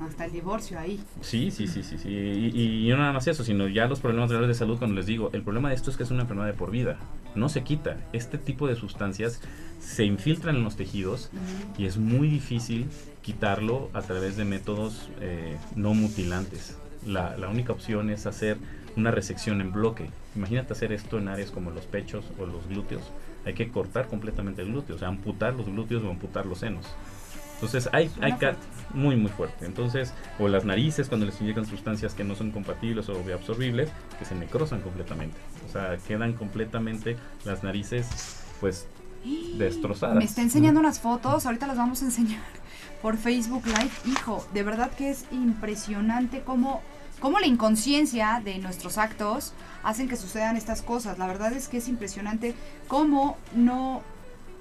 Hasta 0.00 0.26
el 0.26 0.32
divorcio 0.32 0.78
ahí. 0.78 1.00
Sí, 1.22 1.50
sí, 1.50 1.66
sí, 1.66 1.82
sí, 1.82 1.96
sí. 1.98 2.08
Y, 2.08 2.86
y 2.86 2.90
no 2.90 2.98
nada 2.98 3.12
más 3.12 3.26
eso, 3.26 3.42
sino 3.44 3.68
ya 3.68 3.86
los 3.86 4.00
problemas 4.00 4.28
reales 4.28 4.48
de 4.48 4.54
salud, 4.54 4.76
cuando 4.76 4.96
les 4.96 5.06
digo, 5.06 5.30
el 5.32 5.42
problema 5.42 5.70
de 5.70 5.76
esto 5.76 5.90
es 5.90 5.96
que 5.96 6.02
es 6.02 6.10
una 6.10 6.22
enfermedad 6.22 6.48
de 6.48 6.52
por 6.52 6.70
vida. 6.70 6.98
No 7.34 7.48
se 7.48 7.62
quita. 7.62 7.96
Este 8.12 8.36
tipo 8.36 8.66
de 8.66 8.76
sustancias 8.76 9.40
se 9.80 10.04
infiltran 10.04 10.56
en 10.56 10.64
los 10.64 10.76
tejidos 10.76 11.30
y 11.78 11.86
es 11.86 11.96
muy 11.96 12.28
difícil 12.28 12.86
quitarlo 13.22 13.88
a 13.94 14.02
través 14.02 14.36
de 14.36 14.44
métodos 14.44 15.08
eh, 15.20 15.56
no 15.74 15.94
mutilantes. 15.94 16.76
La, 17.06 17.36
la 17.36 17.48
única 17.48 17.72
opción 17.72 18.10
es 18.10 18.26
hacer 18.26 18.58
una 18.96 19.10
resección 19.10 19.60
en 19.60 19.72
bloque. 19.72 20.10
Imagínate 20.36 20.72
hacer 20.72 20.92
esto 20.92 21.18
en 21.18 21.28
áreas 21.28 21.50
como 21.50 21.70
los 21.70 21.86
pechos 21.86 22.24
o 22.38 22.46
los 22.46 22.68
glúteos. 22.68 23.02
Hay 23.46 23.54
que 23.54 23.68
cortar 23.70 24.06
completamente 24.08 24.62
el 24.62 24.68
glúteo, 24.68 24.96
o 24.96 24.98
sea, 24.98 25.08
amputar 25.08 25.54
los 25.54 25.66
glúteos 25.66 26.02
o 26.04 26.10
amputar 26.10 26.46
los 26.46 26.58
senos. 26.58 26.86
Entonces 27.54 27.88
hay, 27.92 28.10
hay 28.20 28.32
ca- 28.32 28.54
fuerte. 28.54 28.58
muy 28.94 29.16
muy 29.16 29.30
fuerte. 29.30 29.64
Entonces, 29.64 30.12
o 30.38 30.48
las 30.48 30.64
narices 30.64 31.08
cuando 31.08 31.24
les 31.26 31.40
inyectan 31.40 31.64
sustancias 31.66 32.12
que 32.14 32.24
no 32.24 32.34
son 32.34 32.50
compatibles 32.50 33.08
o 33.08 33.22
absorbibles, 33.32 33.90
que 34.18 34.24
se 34.24 34.34
necrosan 34.34 34.80
completamente. 34.80 35.36
O 35.68 35.72
sea, 35.72 35.96
quedan 36.06 36.32
completamente 36.34 37.16
las 37.44 37.62
narices 37.62 38.42
pues 38.60 38.86
destrozadas. 39.58 40.16
Me 40.16 40.24
está 40.24 40.42
enseñando 40.42 40.80
unas 40.80 41.00
fotos, 41.00 41.46
ahorita 41.46 41.66
las 41.66 41.76
vamos 41.76 42.02
a 42.02 42.06
enseñar 42.06 42.42
por 43.02 43.16
Facebook 43.16 43.64
Live. 43.66 43.90
Hijo, 44.06 44.46
de 44.52 44.62
verdad 44.62 44.90
que 44.90 45.10
es 45.10 45.24
impresionante 45.30 46.42
cómo, 46.44 46.82
cómo 47.24 47.40
la 47.40 47.46
inconsciencia 47.46 48.42
de 48.44 48.58
nuestros 48.58 48.98
actos 48.98 49.54
hacen 49.82 50.10
que 50.10 50.16
sucedan 50.16 50.58
estas 50.58 50.82
cosas. 50.82 51.16
La 51.16 51.26
verdad 51.26 51.54
es 51.54 51.68
que 51.68 51.78
es 51.78 51.88
impresionante 51.88 52.54
cómo 52.86 53.38
no, 53.54 54.02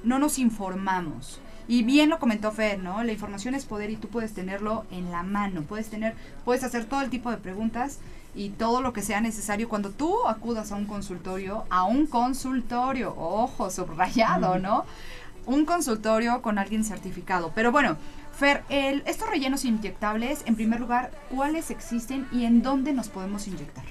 no 0.05 0.17
nos 0.17 0.39
informamos. 0.39 1.41
Y 1.67 1.83
bien 1.83 2.09
lo 2.09 2.19
comentó 2.19 2.53
Fer, 2.53 2.79
¿no? 2.79 3.03
La 3.03 3.11
información 3.11 3.53
es 3.53 3.65
poder 3.65 3.89
y 3.89 3.97
tú 3.97 4.07
puedes 4.07 4.33
tenerlo 4.33 4.85
en 4.91 5.11
la 5.11 5.23
mano. 5.23 5.63
Puedes 5.63 5.89
tener, 5.89 6.15
puedes 6.45 6.63
hacer 6.63 6.85
todo 6.85 7.01
el 7.01 7.09
tipo 7.09 7.29
de 7.31 7.35
preguntas 7.35 7.99
y 8.33 8.51
todo 8.51 8.81
lo 8.81 8.93
que 8.93 9.01
sea 9.01 9.19
necesario 9.19 9.67
cuando 9.67 9.89
tú 9.89 10.25
acudas 10.25 10.71
a 10.71 10.75
un 10.75 10.85
consultorio, 10.85 11.65
a 11.69 11.83
un 11.83 12.07
consultorio, 12.07 13.13
ojo, 13.17 13.69
subrayado, 13.71 14.57
¿no? 14.57 14.85
Un 15.45 15.65
consultorio 15.65 16.41
con 16.41 16.57
alguien 16.57 16.85
certificado. 16.85 17.51
Pero 17.53 17.73
bueno, 17.73 17.97
Fer, 18.33 18.63
el, 18.69 19.03
estos 19.05 19.29
rellenos 19.29 19.63
inyectables, 19.63 20.43
en 20.47 20.55
primer 20.55 20.79
lugar, 20.79 21.11
¿cuáles 21.29 21.69
existen 21.71 22.27
y 22.31 22.45
en 22.45 22.61
dónde 22.63 22.91
nos 22.93 23.09
podemos 23.09 23.47
inyectar? 23.47 23.83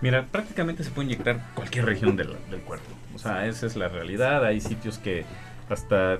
Mira, 0.00 0.26
prácticamente 0.30 0.84
se 0.84 0.90
puede 0.90 1.06
inyectar 1.06 1.40
cualquier 1.54 1.86
región 1.86 2.16
del, 2.16 2.36
del 2.50 2.60
cuerpo. 2.60 2.90
O 3.14 3.18
sea, 3.18 3.46
esa 3.46 3.66
es 3.66 3.76
la 3.76 3.88
realidad. 3.88 4.44
Hay 4.44 4.60
sitios 4.60 4.98
que 4.98 5.24
hasta 5.70 6.18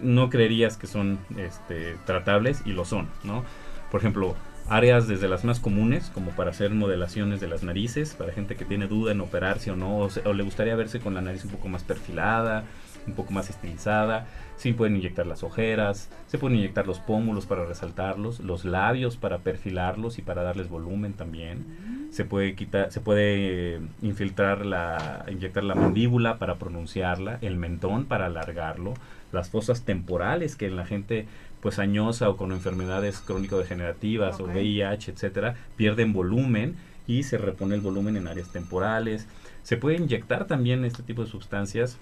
no 0.00 0.28
creerías 0.30 0.76
que 0.76 0.86
son 0.86 1.18
este, 1.36 1.96
tratables 2.04 2.62
y 2.64 2.72
lo 2.72 2.84
son, 2.84 3.08
¿no? 3.24 3.44
Por 3.90 4.00
ejemplo, 4.00 4.36
áreas 4.68 5.08
desde 5.08 5.28
las 5.28 5.44
más 5.44 5.60
comunes, 5.60 6.10
como 6.12 6.30
para 6.32 6.50
hacer 6.50 6.70
modelaciones 6.70 7.40
de 7.40 7.48
las 7.48 7.62
narices, 7.62 8.14
para 8.14 8.32
gente 8.32 8.56
que 8.56 8.64
tiene 8.64 8.86
duda 8.88 9.12
en 9.12 9.20
operarse 9.20 9.70
o 9.70 9.76
no, 9.76 9.98
o, 9.98 10.10
se- 10.10 10.20
o 10.28 10.32
le 10.32 10.42
gustaría 10.42 10.74
verse 10.76 11.00
con 11.00 11.14
la 11.14 11.20
nariz 11.22 11.44
un 11.44 11.50
poco 11.50 11.68
más 11.68 11.82
perfilada, 11.82 12.64
un 13.06 13.14
poco 13.14 13.32
más 13.32 13.50
estilizada. 13.50 14.26
Sí 14.56 14.72
pueden 14.72 14.96
inyectar 14.96 15.26
las 15.26 15.42
ojeras, 15.42 16.08
se 16.26 16.38
pueden 16.38 16.58
inyectar 16.58 16.86
los 16.86 17.00
pómulos 17.00 17.46
para 17.46 17.64
resaltarlos, 17.64 18.40
los 18.40 18.64
labios 18.64 19.16
para 19.16 19.38
perfilarlos 19.38 20.18
y 20.18 20.22
para 20.22 20.42
darles 20.42 20.68
volumen 20.68 21.12
también. 21.12 22.08
Se 22.10 22.24
puede 22.24 22.54
quitar, 22.54 22.92
se 22.92 23.00
puede 23.00 23.74
eh, 23.74 23.80
infiltrar 24.02 24.64
la, 24.64 25.24
inyectar 25.28 25.64
la 25.64 25.74
mandíbula 25.74 26.38
para 26.38 26.56
pronunciarla, 26.56 27.38
el 27.42 27.56
mentón 27.56 28.04
para 28.04 28.26
alargarlo, 28.26 28.94
las 29.32 29.50
fosas 29.50 29.82
temporales 29.82 30.54
que 30.54 30.66
en 30.66 30.76
la 30.76 30.86
gente 30.86 31.26
pues 31.60 31.78
añosa 31.78 32.28
o 32.28 32.36
con 32.36 32.52
enfermedades 32.52 33.20
crónico-degenerativas 33.20 34.38
o 34.38 34.44
VIH, 34.44 35.12
etcétera, 35.12 35.56
pierden 35.76 36.12
volumen 36.12 36.76
y 37.06 37.22
se 37.22 37.38
repone 37.38 37.74
el 37.74 37.80
volumen 37.80 38.16
en 38.16 38.28
áreas 38.28 38.52
temporales. 38.52 39.26
Se 39.62 39.78
puede 39.78 39.96
inyectar 39.96 40.46
también 40.46 40.84
este 40.84 41.02
tipo 41.02 41.24
de 41.24 41.30
sustancias 41.30 41.98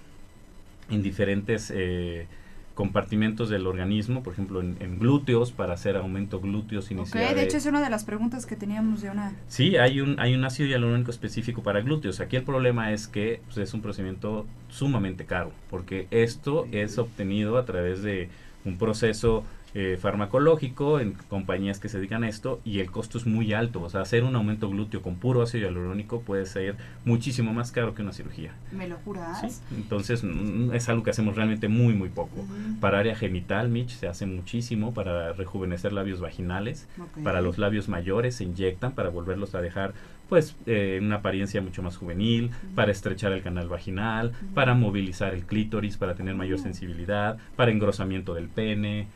en 0.93 1.03
diferentes 1.03 1.71
eh, 1.75 2.27
compartimentos 2.73 3.49
del 3.49 3.67
organismo, 3.67 4.23
por 4.23 4.33
ejemplo 4.33 4.61
en, 4.61 4.77
en 4.79 4.97
glúteos 4.97 5.51
para 5.51 5.73
hacer 5.73 5.95
aumento 5.95 6.39
glúteos 6.39 6.85
sin 6.85 6.99
Ok, 6.99 7.05
necesidad 7.05 7.35
de 7.35 7.43
hecho 7.43 7.57
es 7.57 7.65
una 7.65 7.81
de 7.81 7.89
las 7.89 8.03
preguntas 8.03 8.45
que 8.45 8.55
teníamos 8.55 9.01
de 9.01 9.11
una... 9.11 9.33
Sí, 9.47 9.77
hay 9.77 10.01
un, 10.01 10.19
hay 10.19 10.33
un 10.33 10.43
ácido 10.43 10.69
hialurónico 10.69 11.11
específico 11.11 11.61
para 11.61 11.81
glúteos. 11.81 12.19
Aquí 12.19 12.35
el 12.35 12.43
problema 12.43 12.91
es 12.91 13.07
que 13.07 13.41
pues, 13.45 13.57
es 13.57 13.73
un 13.73 13.81
procedimiento 13.81 14.47
sumamente 14.69 15.25
caro, 15.25 15.51
porque 15.69 16.07
esto 16.09 16.67
es 16.71 16.97
obtenido 16.97 17.57
a 17.57 17.65
través 17.65 18.01
de 18.01 18.29
un 18.65 18.77
proceso 18.77 19.43
eh, 19.75 19.97
farmacológico 19.99 20.99
en 20.99 21.13
compañías 21.13 21.79
que 21.79 21.89
se 21.89 21.97
dedican 21.97 22.23
a 22.23 22.29
esto 22.29 22.61
y 22.63 22.79
el 22.79 22.91
costo 22.91 23.17
es 23.17 23.25
muy 23.25 23.53
alto. 23.53 23.81
O 23.81 23.89
sea, 23.89 24.01
hacer 24.01 24.23
un 24.23 24.35
aumento 24.35 24.69
glúteo 24.69 25.01
con 25.01 25.15
puro 25.15 25.41
ácido 25.41 25.67
hialurónico 25.67 26.21
puede 26.21 26.45
ser 26.45 26.75
muchísimo 27.05 27.53
más 27.53 27.71
caro 27.71 27.95
que 27.95 28.01
una 28.01 28.13
cirugía. 28.13 28.53
¿Me 28.71 28.87
lo 28.87 28.97
juras? 28.97 29.41
¿sí? 29.41 29.75
Entonces 29.75 30.23
mm, 30.23 30.73
es 30.73 30.89
algo 30.89 31.03
que 31.03 31.09
hacemos 31.09 31.35
realmente 31.35 31.67
muy, 31.67 31.93
muy 31.93 32.09
poco. 32.09 32.45
Para 32.79 32.99
área 32.99 33.15
genital, 33.15 33.69
Mitch, 33.69 33.91
se 33.91 34.07
hace 34.07 34.25
muchísimo 34.25 34.93
para 34.93 35.33
rejuvenecer 35.33 35.93
labios 35.93 36.19
vaginales. 36.19 36.87
Para 37.23 37.41
los 37.41 37.57
labios 37.57 37.89
mayores 37.89 38.35
se 38.35 38.43
inyectan 38.43 38.93
para 38.93 39.09
volverlos 39.09 39.55
a 39.55 39.61
dejar 39.61 39.93
pues 40.29 40.55
eh, 40.65 40.99
una 41.01 41.17
apariencia 41.17 41.61
mucho 41.61 41.83
más 41.83 41.97
juvenil, 41.97 42.51
para 42.75 42.91
estrechar 42.91 43.33
el 43.33 43.43
canal 43.43 43.67
vaginal, 43.67 44.31
para 44.53 44.73
movilizar 44.73 45.33
el 45.33 45.45
clítoris, 45.45 45.97
para 45.97 46.15
tener 46.15 46.33
mayor 46.33 46.59
sensibilidad, 46.59 47.37
para 47.55 47.71
engrosamiento 47.71 48.33
del 48.33 48.47
pene. 48.47 49.07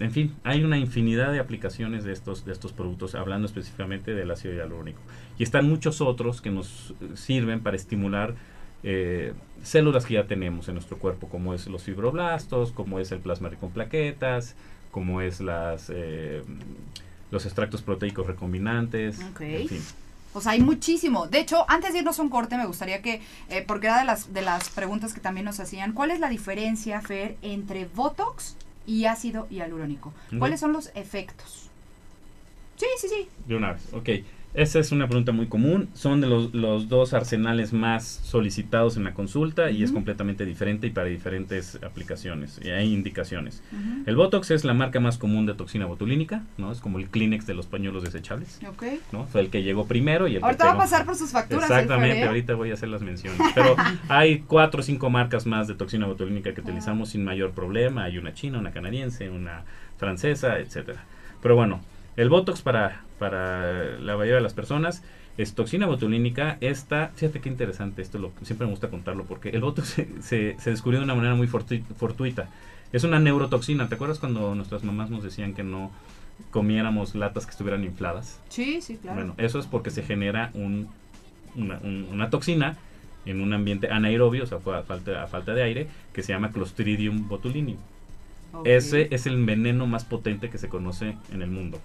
En 0.00 0.10
fin, 0.10 0.34
hay 0.44 0.64
una 0.64 0.78
infinidad 0.78 1.30
de 1.30 1.38
aplicaciones 1.38 2.04
de 2.04 2.12
estos, 2.12 2.44
de 2.44 2.52
estos 2.52 2.72
productos, 2.72 3.14
hablando 3.14 3.46
específicamente 3.46 4.14
del 4.14 4.30
ácido 4.30 4.54
hialurónico. 4.54 5.00
Y 5.38 5.42
están 5.42 5.68
muchos 5.68 6.00
otros 6.00 6.40
que 6.40 6.50
nos 6.50 6.94
eh, 7.00 7.16
sirven 7.16 7.60
para 7.60 7.76
estimular 7.76 8.34
eh, 8.82 9.34
células 9.62 10.06
que 10.06 10.14
ya 10.14 10.24
tenemos 10.26 10.68
en 10.68 10.74
nuestro 10.74 10.96
cuerpo, 10.98 11.28
como 11.28 11.52
es 11.54 11.66
los 11.66 11.82
fibroblastos, 11.82 12.72
como 12.72 12.98
es 12.98 13.12
el 13.12 13.18
plasma 13.20 13.50
rico 13.50 13.66
en 13.66 13.72
plaquetas, 13.72 14.56
como 14.90 15.20
es 15.20 15.40
las, 15.40 15.90
eh, 15.94 16.42
los 17.30 17.44
extractos 17.44 17.82
proteicos 17.82 18.26
recombinantes, 18.26 19.20
Ok. 19.32 19.40
en 19.42 19.68
fin. 19.68 19.82
O 20.32 20.40
sea, 20.40 20.52
hay 20.52 20.62
muchísimo. 20.62 21.26
De 21.26 21.40
hecho, 21.40 21.64
antes 21.68 21.92
de 21.92 21.98
irnos 21.98 22.18
a 22.18 22.22
un 22.22 22.30
corte, 22.30 22.56
me 22.56 22.64
gustaría 22.64 23.02
que, 23.02 23.20
eh, 23.48 23.64
porque 23.66 23.88
era 23.88 23.98
de 23.98 24.04
las, 24.04 24.32
de 24.32 24.42
las 24.42 24.70
preguntas 24.70 25.12
que 25.12 25.20
también 25.20 25.44
nos 25.44 25.58
hacían, 25.60 25.92
¿cuál 25.92 26.10
es 26.12 26.20
la 26.20 26.28
diferencia, 26.28 27.00
Fer, 27.00 27.36
entre 27.42 27.86
Botox 27.86 28.56
y 28.86 29.04
ácido 29.04 29.46
hialurónico? 29.50 30.12
Ok. 30.32 30.38
¿Cuáles 30.38 30.60
son 30.60 30.72
los 30.72 30.90
efectos? 30.94 31.70
Sí, 32.76 32.86
sí, 32.98 33.08
sí. 33.08 33.28
De 33.46 33.56
una 33.56 33.72
vez, 33.72 33.92
ok. 33.92 34.08
Esa 34.52 34.80
es 34.80 34.90
una 34.90 35.06
pregunta 35.06 35.30
muy 35.30 35.46
común. 35.46 35.88
Son 35.94 36.20
de 36.20 36.26
los, 36.26 36.52
los 36.52 36.88
dos 36.88 37.14
arsenales 37.14 37.72
más 37.72 38.04
solicitados 38.04 38.96
en 38.96 39.04
la 39.04 39.14
consulta 39.14 39.70
y 39.70 39.84
es 39.84 39.92
completamente 39.92 40.44
diferente 40.44 40.88
y 40.88 40.90
para 40.90 41.06
diferentes 41.06 41.78
aplicaciones. 41.84 42.58
Y 42.62 42.70
hay 42.70 42.92
indicaciones. 42.92 43.62
Ujú. 43.70 44.02
El 44.06 44.16
Botox 44.16 44.50
es 44.50 44.64
la 44.64 44.74
marca 44.74 44.98
más 44.98 45.18
común 45.18 45.46
de 45.46 45.54
toxina 45.54 45.86
botulínica, 45.86 46.42
¿no? 46.58 46.72
Es 46.72 46.80
como 46.80 46.98
el 46.98 47.08
Kleenex 47.08 47.46
de 47.46 47.54
los 47.54 47.66
pañuelos 47.66 48.02
desechables, 48.02 48.58
Ok. 48.68 48.84
¿no? 49.12 49.26
Fue 49.26 49.40
el 49.40 49.50
que 49.50 49.62
llegó 49.62 49.86
primero 49.86 50.26
y 50.26 50.34
el 50.36 50.42
Ahorita 50.42 50.64
que 50.64 50.68
va 50.68 50.74
a 50.74 50.78
pasar 50.78 51.06
por 51.06 51.14
sus 51.14 51.30
facturas. 51.30 51.70
el 51.70 51.76
Exactamente, 51.76 52.20
¿eh? 52.20 52.26
ahorita 52.26 52.54
voy 52.54 52.72
a 52.72 52.74
hacer 52.74 52.88
las 52.88 53.02
menciones. 53.02 53.40
Pero 53.54 53.76
hay 54.08 54.40
cuatro 54.40 54.80
o 54.80 54.82
cinco 54.82 55.10
marcas 55.10 55.46
más 55.46 55.68
de 55.68 55.74
toxina 55.74 56.06
botulínica 56.06 56.52
que 56.54 56.60
utilizamos 56.60 57.10
sin 57.10 57.22
mayor 57.24 57.52
problema. 57.52 58.02
Hay 58.02 58.18
una 58.18 58.34
china, 58.34 58.58
una 58.58 58.72
canadiense, 58.72 59.30
una 59.30 59.62
francesa, 59.98 60.58
etcétera. 60.58 61.04
Pero 61.40 61.54
bueno, 61.54 61.80
el 62.16 62.28
Botox 62.28 62.62
para, 62.62 63.02
para 63.20 63.98
la 64.00 64.16
mayoría 64.16 64.34
de 64.36 64.40
las 64.40 64.54
personas 64.54 65.04
es 65.38 65.54
toxina 65.54 65.86
botulínica. 65.86 66.56
Esta, 66.60 67.12
fíjate 67.14 67.40
qué 67.40 67.48
interesante, 67.48 68.02
esto 68.02 68.18
lo, 68.18 68.32
siempre 68.42 68.66
me 68.66 68.72
gusta 68.72 68.88
contarlo 68.88 69.24
porque 69.24 69.50
el 69.50 69.60
Botox 69.60 69.88
se, 69.88 70.08
se- 70.22 70.56
se 70.58 70.70
descubrió 70.70 70.98
de 71.00 71.04
una 71.04 71.14
manera 71.14 71.34
muy 71.36 71.46
fortui- 71.46 71.84
fortuita. 71.96 72.48
Es 72.92 73.04
una 73.04 73.20
neurotoxina. 73.20 73.88
¿Te 73.88 73.94
acuerdas 73.94 74.18
cuando 74.18 74.54
nuestras 74.56 74.82
mamás 74.82 75.10
nos 75.10 75.22
decían 75.22 75.54
que 75.54 75.62
no 75.62 75.92
comiéramos 76.50 77.14
latas 77.14 77.44
que 77.46 77.52
estuvieran 77.52 77.84
infladas? 77.84 78.40
Sí, 78.48 78.80
sí, 78.80 78.96
claro. 78.96 79.16
Bueno, 79.18 79.34
eso 79.38 79.58
es 79.60 79.66
porque 79.66 79.90
se 79.90 80.02
genera 80.02 80.50
un- 80.54 80.88
una, 81.54 81.78
un- 81.84 82.08
una 82.10 82.30
toxina 82.30 82.76
en 83.26 83.40
un 83.42 83.52
ambiente 83.52 83.90
anaerobio, 83.90 84.44
o 84.44 84.46
sea, 84.46 84.58
a 84.58 84.82
falta, 84.82 85.22
a 85.22 85.26
falta 85.28 85.52
de 85.54 85.62
aire, 85.62 85.86
que 86.12 86.22
se 86.22 86.32
llama 86.32 86.50
Clostridium 86.52 87.28
botulinum. 87.28 87.76
Ese 88.64 89.06
es 89.12 89.26
el 89.26 89.44
veneno 89.44 89.86
más 89.86 90.04
potente 90.04 90.50
que 90.50 90.58
se 90.58 90.68
conoce 90.68 91.16
en 91.32 91.42
el 91.42 91.50
mundo. 91.50 91.78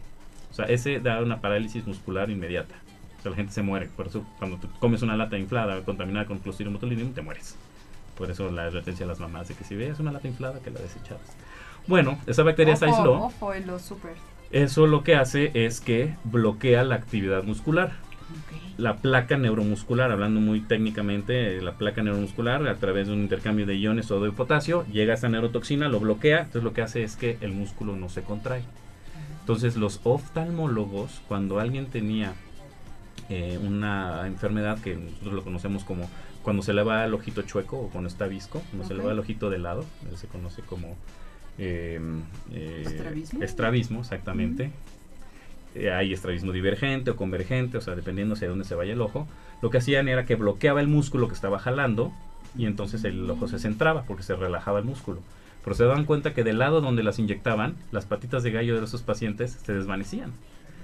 O 0.56 0.58
sea, 0.58 0.68
ese 0.68 1.02
da 1.02 1.22
una 1.22 1.42
parálisis 1.42 1.86
muscular 1.86 2.30
inmediata. 2.30 2.76
O 3.20 3.22
sea, 3.22 3.32
la 3.32 3.36
gente 3.36 3.52
se 3.52 3.62
muere. 3.62 3.90
Por 3.94 4.08
eso, 4.08 4.26
cuando 4.40 4.56
tú 4.56 4.70
comes 4.80 5.02
una 5.02 5.18
lata 5.18 5.38
inflada 5.38 5.82
contaminada 5.82 6.26
con 6.26 6.40
Clostridium 6.40 6.76
botulinum, 6.76 7.12
te 7.12 7.22
mueres. 7.22 7.58
Por 8.18 8.32
eso 8.32 8.50
la 8.50 8.64
advertencia 8.64 9.06
a 9.06 9.10
las 9.10 9.20
mamás 9.20 9.50
de 9.50 9.56
que 9.56 9.66
si 9.66 9.76
ves 9.76 10.00
una 10.00 10.14
lata 10.14 10.30
inflada, 10.30 10.62
que 10.62 10.72
la 10.72 10.80
desecharas. 10.80 11.36
Bueno, 11.88 12.18
esa 12.26 12.44
bacteria 12.44 12.78
se 12.78 12.86
aisló. 12.86 13.26
Ojo, 13.26 13.54
en 13.54 13.68
lo 13.68 13.80
súper. 13.80 14.14
Eso 14.50 14.88
lo 14.88 15.04
que 15.04 15.18
hace 15.18 15.52
es 15.54 15.82
que 15.82 16.16
bloquea 16.24 16.86
la 16.86 16.96
actividad 16.96 17.44
muscular 17.44 17.92
la 18.78 18.98
placa 18.98 19.38
neuromuscular, 19.38 20.12
hablando 20.12 20.42
muy 20.42 20.62
técnicamente, 20.62 21.58
eh, 21.58 21.62
la 21.62 21.74
placa 21.74 22.04
neuromuscular 22.04 22.68
a 22.68 22.76
través 22.76 23.08
de 23.08 23.14
un 23.14 23.22
intercambio 23.22 23.66
de 23.66 23.78
iones 23.78 24.08
sodio 24.08 24.28
y 24.28 24.32
potasio, 24.32 24.86
llega 24.92 25.14
a 25.14 25.16
esa 25.16 25.30
neurotoxina, 25.30 25.88
lo 25.88 26.00
bloquea, 26.00 26.40
entonces 26.40 26.64
lo 26.64 26.74
que 26.74 26.82
hace 26.82 27.04
es 27.04 27.16
que 27.16 27.38
el 27.42 27.54
músculo 27.54 27.96
no 27.96 28.10
se 28.10 28.24
contrae. 28.24 28.64
Entonces 29.46 29.76
los 29.76 30.00
oftalmólogos, 30.04 31.22
cuando 31.28 31.60
alguien 31.60 31.86
tenía 31.86 32.34
eh, 33.30 33.60
una 33.62 34.26
enfermedad 34.26 34.80
que 34.80 34.96
nosotros 34.96 35.34
lo 35.36 35.44
conocemos 35.44 35.84
como 35.84 36.10
cuando 36.42 36.64
se 36.64 36.74
le 36.74 36.82
va 36.82 37.06
el 37.06 37.14
ojito 37.14 37.44
chueco 37.44 37.78
o 37.78 37.90
cuando 37.90 38.08
está 38.08 38.26
visco, 38.26 38.64
cuando 38.72 38.88
se 38.88 38.96
le 38.96 39.04
va 39.04 39.12
el 39.12 39.20
ojito 39.20 39.52
de 39.52 39.60
lado, 39.60 39.86
se 40.16 40.26
conoce 40.26 40.64
como 40.64 40.96
eh, 41.60 42.00
eh, 42.54 42.84
¿Estrabismo? 42.88 43.44
estrabismo, 43.44 44.00
exactamente. 44.00 44.72
Eh, 45.76 45.92
hay 45.92 46.12
estrabismo 46.12 46.52
divergente 46.52 47.12
o 47.12 47.16
convergente, 47.16 47.78
o 47.78 47.82
sea, 47.82 47.96
dependiendo 47.96 48.34
hacia 48.34 48.50
dónde 48.50 48.66
se 48.66 48.74
vaya 48.74 48.94
el 48.94 49.02
ojo. 49.02 49.28
Lo 49.62 49.70
que 49.70 49.78
hacían 49.78 50.08
era 50.08 50.26
que 50.26 50.34
bloqueaba 50.34 50.82
el 50.82 50.88
músculo 50.88 51.28
que 51.28 51.36
estaba 51.36 51.60
jalando 51.60 52.12
y 52.58 52.66
entonces 52.66 53.04
el 53.04 53.30
ojo 53.30 53.48
se 53.48 53.60
centraba 53.60 54.06
porque 54.06 54.24
se 54.24 54.36
relajaba 54.36 54.80
el 54.80 54.86
músculo. 54.86 55.20
Pero 55.66 55.76
se 55.76 55.84
daban 55.84 56.06
cuenta 56.06 56.34
que 56.36 56.44
del 56.44 56.60
lado 56.60 56.80
donde 56.80 57.02
las 57.02 57.18
inyectaban, 57.18 57.76
las 57.92 58.06
patitas 58.06 58.44
de 58.44 58.52
gallo 58.52 58.78
de 58.80 58.86
esos 58.86 59.02
pacientes 59.02 59.58
se 59.64 59.74
desvanecían. 59.74 60.32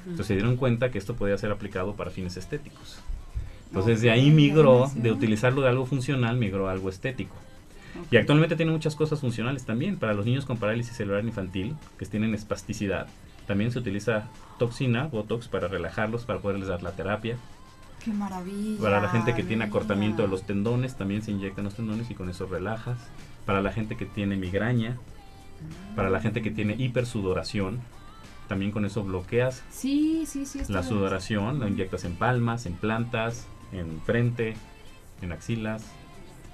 Entonces 0.02 0.26
se 0.26 0.34
dieron 0.34 0.58
cuenta 0.58 0.90
que 0.90 0.98
esto 0.98 1.16
podía 1.16 1.38
ser 1.38 1.52
aplicado 1.52 1.96
para 1.96 2.10
fines 2.10 2.36
estéticos. 2.36 3.00
Entonces 3.68 4.02
de 4.02 4.10
ahí 4.10 4.32
migró, 4.32 4.90
de 4.96 5.12
utilizarlo 5.12 5.62
de 5.62 5.70
algo 5.70 5.86
funcional, 5.86 6.36
migró 6.36 6.68
a 6.68 6.72
algo 6.72 6.90
estético. 6.90 7.36
Y 8.10 8.18
actualmente 8.18 8.56
tiene 8.56 8.72
muchas 8.72 8.96
cosas 8.96 9.20
funcionales 9.20 9.66
también. 9.66 9.98
Para 9.98 10.16
los 10.16 10.26
niños 10.26 10.46
con 10.46 10.58
parálisis 10.58 10.98
celular 10.98 11.24
infantil, 11.24 11.76
que 12.00 12.06
tienen 12.08 12.34
espasticidad, 12.34 13.06
también 13.46 13.72
se 13.72 13.78
utiliza 13.78 14.30
toxina, 14.58 15.06
botox, 15.06 15.48
para 15.48 15.68
relajarlos, 15.68 16.26
para 16.26 16.40
poderles 16.40 16.70
dar 16.70 16.82
la 16.82 16.92
terapia. 16.94 17.38
Qué 18.04 18.12
maravilla. 18.12 18.82
Para 18.82 19.00
la 19.02 19.10
gente 19.10 19.36
que 19.36 19.44
tiene 19.44 19.64
acortamiento 19.66 20.22
de 20.24 20.28
los 20.28 20.44
tendones, 20.44 20.96
también 20.96 21.22
se 21.22 21.32
inyectan 21.32 21.66
los 21.66 21.76
tendones 21.76 22.10
y 22.10 22.16
con 22.16 22.30
eso 22.30 22.46
relajas. 22.48 22.98
Para 23.46 23.62
la 23.62 23.72
gente 23.72 23.96
que 23.98 24.06
tiene 24.06 24.36
migraña, 24.38 24.98
para 25.96 26.10
la 26.10 26.20
gente 26.20 26.42
que 26.42 26.52
tiene 26.52 26.74
hipersudoración, 26.78 27.80
también 28.48 28.72
con 28.72 28.84
eso 28.86 29.04
bloqueas 29.04 29.64
Sí, 29.70 30.26
sí, 30.26 30.46
sí. 30.46 30.60
esto 30.60 30.74
la 30.74 30.84
sudoración, 30.84 31.60
lo 31.60 31.68
inyectas 31.68 32.04
en 32.04 32.16
palmas, 32.16 32.66
en 32.66 32.74
plantas, 32.74 33.46
en 33.72 34.02
frente, 34.02 34.56
en 35.22 35.32
axilas. 35.32 35.86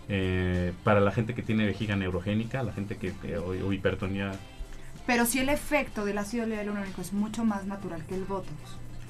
Eh, 0.09 0.73
para 0.83 0.99
la 1.01 1.11
gente 1.11 1.33
que 1.33 1.41
tiene 1.43 1.65
vejiga 1.65 1.95
neurogénica, 1.95 2.63
la 2.63 2.71
gente 2.71 2.97
que, 2.97 3.13
que- 3.13 3.37
o, 3.37 3.47
o 3.67 3.73
hipertonía 3.73 4.31
Pero 5.05 5.25
sí 5.25 5.39
el 5.39 5.49
efecto 5.49 6.05
del 6.05 6.17
ácido 6.17 6.47
hialurónico 6.47 7.01
es 7.01 7.11
mucho 7.13 7.43
más 7.43 7.65
natural 7.65 8.05
que 8.05 8.15
el 8.15 8.23
Botox. 8.23 8.53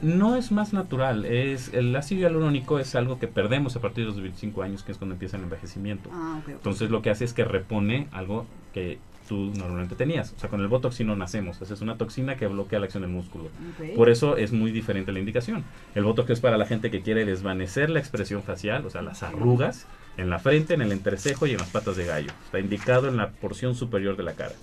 No 0.01 0.35
es 0.35 0.51
más 0.51 0.73
natural, 0.73 1.25
es 1.25 1.73
el 1.73 1.95
ácido 1.95 2.21
hialurónico 2.21 2.79
es 2.79 2.93
algo 2.95 3.17
que 3.17 3.27
perdemos 3.27 3.75
a 3.75 3.81
partir 3.81 4.03
de 4.03 4.11
los 4.11 4.21
25 4.21 4.61
años, 4.61 4.83
que 4.83 4.91
es 4.91 4.97
cuando 4.97 5.15
empieza 5.15 5.37
el 5.37 5.43
envejecimiento. 5.43 6.09
Ah. 6.13 6.39
Entonces 6.47 6.91
lo 6.91 7.01
que 7.01 7.09
hace 7.09 7.25
es 7.25 7.33
que 7.33 7.43
repone 7.45 8.07
algo 8.11 8.45
que 8.73 8.99
tú 9.27 9.51
normalmente 9.55 9.95
tenías. 9.95 10.33
O 10.35 10.39
sea, 10.39 10.49
con 10.49 10.61
el 10.61 10.67
botox 10.67 11.01
no 11.01 11.15
nacemos, 11.15 11.61
esa 11.61 11.73
es 11.73 11.81
una 11.81 11.97
toxina 11.97 12.37
que 12.37 12.47
bloquea 12.47 12.79
la 12.79 12.85
acción 12.85 13.03
del 13.03 13.11
músculo. 13.11 13.49
Por 13.95 14.09
eso 14.09 14.37
es 14.37 14.51
muy 14.53 14.71
diferente 14.71 15.11
la 15.11 15.19
indicación. 15.19 15.63
El 15.95 16.03
botox 16.03 16.29
es 16.31 16.39
para 16.39 16.57
la 16.57 16.65
gente 16.65 16.89
que 16.89 17.01
quiere 17.01 17.25
desvanecer 17.25 17.89
la 17.89 17.99
expresión 17.99 18.43
facial, 18.43 18.85
o 18.85 18.89
sea, 18.89 19.01
las 19.01 19.23
arrugas 19.23 19.87
en 20.17 20.29
la 20.29 20.39
frente, 20.39 20.73
en 20.73 20.81
el 20.81 20.91
entrecejo 20.91 21.45
y 21.45 21.51
en 21.51 21.57
las 21.57 21.69
patas 21.69 21.95
de 21.97 22.05
gallo. 22.05 22.31
Está 22.45 22.59
indicado 22.59 23.07
en 23.07 23.17
la 23.17 23.29
porción 23.29 23.75
superior 23.75 24.17
de 24.17 24.23
la 24.23 24.33
cara. 24.33 24.55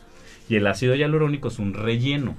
Y 0.49 0.57
el 0.57 0.67
ácido 0.67 0.95
hialurónico 0.95 1.49
es 1.49 1.59
un 1.59 1.75
relleno. 1.75 2.35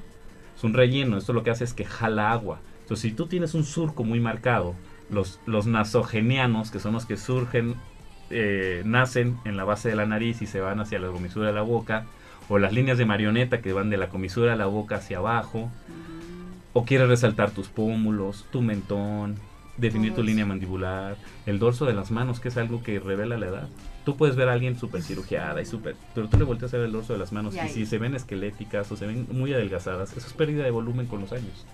Es 0.55 0.63
un 0.63 0.73
relleno. 0.73 1.17
Esto 1.17 1.33
lo 1.33 1.43
que 1.43 1.51
hace 1.51 1.63
es 1.63 1.73
que 1.73 1.85
jala 1.85 2.31
agua. 2.31 2.59
Entonces, 2.85 3.09
si 3.09 3.15
tú 3.15 3.25
tienes 3.25 3.55
un 3.55 3.63
surco 3.63 4.03
muy 4.03 4.19
marcado, 4.19 4.75
los, 5.09 5.39
los 5.47 5.65
nasogenianos, 5.65 6.69
que 6.69 6.77
son 6.79 6.93
los 6.93 7.07
que 7.07 7.17
surgen, 7.17 7.73
eh, 8.29 8.83
nacen 8.85 9.39
en 9.43 9.57
la 9.57 9.63
base 9.63 9.89
de 9.89 9.95
la 9.95 10.05
nariz 10.05 10.43
y 10.43 10.45
se 10.45 10.59
van 10.59 10.79
hacia 10.79 10.99
la 10.99 11.07
comisura 11.07 11.47
de 11.47 11.53
la 11.53 11.63
boca, 11.63 12.05
o 12.47 12.59
las 12.59 12.73
líneas 12.73 12.99
de 12.99 13.05
marioneta 13.05 13.59
que 13.59 13.73
van 13.73 13.89
de 13.89 13.97
la 13.97 14.09
comisura 14.09 14.51
de 14.51 14.57
la 14.59 14.67
boca 14.67 14.97
hacia 14.97 15.17
abajo, 15.17 15.71
o 16.73 16.85
quieres 16.85 17.07
resaltar 17.07 17.49
tus 17.49 17.69
pómulos, 17.69 18.45
tu 18.51 18.61
mentón, 18.61 19.37
definir 19.77 20.13
tu 20.13 20.21
línea 20.21 20.45
mandibular, 20.45 21.17
el 21.47 21.57
dorso 21.57 21.85
de 21.85 21.93
las 21.93 22.11
manos, 22.11 22.39
que 22.39 22.49
es 22.49 22.57
algo 22.57 22.83
que 22.83 22.99
revela 22.99 23.35
la 23.39 23.47
edad. 23.47 23.67
Tú 24.05 24.15
puedes 24.15 24.35
ver 24.35 24.47
a 24.49 24.53
alguien 24.53 24.77
súper 24.77 25.01
cirugiada 25.01 25.59
y 25.59 25.65
súper, 25.65 25.95
pero 26.13 26.29
tú 26.29 26.37
le 26.37 26.43
volteas 26.43 26.71
a 26.75 26.77
ver 26.77 26.85
el 26.85 26.91
dorso 26.91 27.13
de 27.13 27.19
las 27.19 27.31
manos 27.31 27.55
Y 27.55 27.59
y, 27.59 27.69
si 27.69 27.85
se 27.87 27.97
ven 27.97 28.13
esqueléticas 28.13 28.91
o 28.91 28.95
se 28.95 29.07
ven 29.07 29.25
muy 29.31 29.55
adelgazadas, 29.55 30.15
eso 30.15 30.27
es 30.27 30.33
pérdida 30.33 30.63
de 30.63 30.69
volumen 30.69 31.07
con 31.07 31.21
los 31.21 31.31
años. 31.31 31.65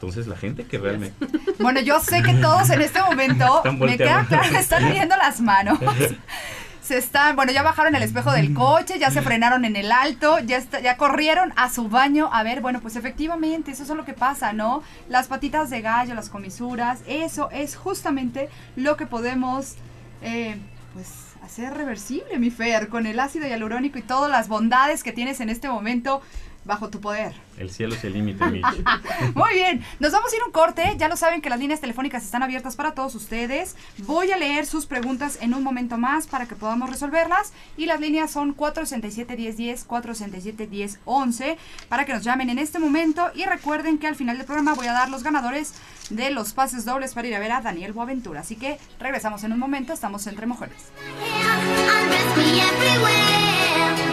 Entonces 0.00 0.26
la 0.26 0.36
gente 0.36 0.64
que 0.64 0.78
realmente... 0.78 1.26
Bueno, 1.58 1.80
yo 1.80 2.00
sé 2.00 2.22
que 2.22 2.32
todos 2.32 2.70
en 2.70 2.80
este 2.80 3.02
momento 3.02 3.62
me 3.78 3.98
queda 3.98 4.24
claro 4.26 4.56
están 4.56 4.90
viendo 4.90 5.14
las 5.18 5.42
manos. 5.42 5.78
Se 6.80 6.96
están, 6.96 7.36
bueno, 7.36 7.52
ya 7.52 7.62
bajaron 7.62 7.94
el 7.94 8.02
espejo 8.02 8.32
del 8.32 8.52
coche, 8.52 8.98
ya 8.98 9.12
se 9.12 9.22
frenaron 9.22 9.64
en 9.64 9.76
el 9.76 9.92
alto, 9.92 10.40
ya 10.40 10.56
está, 10.56 10.80
ya 10.80 10.96
corrieron 10.96 11.52
a 11.54 11.70
su 11.70 11.88
baño. 11.88 12.28
A 12.32 12.42
ver, 12.42 12.62
bueno, 12.62 12.80
pues 12.80 12.96
efectivamente, 12.96 13.70
eso 13.70 13.84
es 13.84 13.88
lo 13.90 14.04
que 14.04 14.12
pasa, 14.12 14.52
¿no? 14.52 14.82
Las 15.08 15.28
patitas 15.28 15.70
de 15.70 15.82
gallo, 15.82 16.16
las 16.16 16.30
comisuras, 16.30 17.02
eso 17.06 17.48
es 17.52 17.76
justamente 17.76 18.48
lo 18.74 18.96
que 18.96 19.06
podemos, 19.06 19.76
eh, 20.20 20.56
pues, 20.94 21.06
hacer 21.44 21.74
reversible, 21.74 22.40
mi 22.40 22.50
Fer, 22.50 22.88
con 22.88 23.06
el 23.06 23.20
ácido 23.20 23.46
hialurónico 23.46 24.00
y 24.00 24.02
todas 24.02 24.28
las 24.28 24.48
bondades 24.48 25.04
que 25.04 25.12
tienes 25.12 25.40
en 25.40 25.48
este 25.48 25.68
momento 25.68 26.22
bajo 26.64 26.88
tu 26.90 27.00
poder. 27.00 27.34
El 27.58 27.70
cielo 27.70 27.94
es 27.94 28.04
el 28.04 28.12
límite, 28.12 28.44
Mitch. 28.46 28.64
Muy 29.34 29.54
bien, 29.54 29.84
nos 29.98 30.12
vamos 30.12 30.32
a 30.32 30.36
ir 30.36 30.42
a 30.42 30.46
un 30.46 30.52
corte. 30.52 30.94
Ya 30.98 31.08
lo 31.08 31.16
saben 31.16 31.40
que 31.40 31.50
las 31.50 31.58
líneas 31.58 31.80
telefónicas 31.80 32.24
están 32.24 32.42
abiertas 32.42 32.76
para 32.76 32.92
todos 32.92 33.14
ustedes. 33.14 33.76
Voy 33.98 34.30
a 34.30 34.36
leer 34.36 34.66
sus 34.66 34.86
preguntas 34.86 35.38
en 35.40 35.54
un 35.54 35.62
momento 35.62 35.98
más 35.98 36.26
para 36.26 36.46
que 36.46 36.56
podamos 36.56 36.90
resolverlas. 36.90 37.52
Y 37.76 37.86
las 37.86 38.00
líneas 38.00 38.30
son 38.30 38.56
467-1010, 38.56 39.86
467-1011 39.86 41.56
para 41.88 42.04
que 42.04 42.12
nos 42.12 42.24
llamen 42.24 42.50
en 42.50 42.58
este 42.58 42.78
momento. 42.78 43.30
Y 43.34 43.44
recuerden 43.44 43.98
que 43.98 44.06
al 44.06 44.16
final 44.16 44.36
del 44.36 44.46
programa 44.46 44.74
voy 44.74 44.86
a 44.86 44.92
dar 44.92 45.10
los 45.10 45.22
ganadores 45.22 45.74
de 46.10 46.30
los 46.30 46.52
pases 46.52 46.84
dobles 46.84 47.14
para 47.14 47.28
ir 47.28 47.34
a 47.34 47.38
ver 47.38 47.52
a 47.52 47.60
Daniel 47.60 47.92
Boaventura. 47.92 48.40
Así 48.40 48.56
que 48.56 48.78
regresamos 48.98 49.44
en 49.44 49.52
un 49.52 49.58
momento. 49.58 49.92
Estamos 49.92 50.26
entre 50.26 50.46
mujeres. 50.46 50.76
Undress 51.00 52.36
me 52.36 52.60
everywhere. 52.60 53.50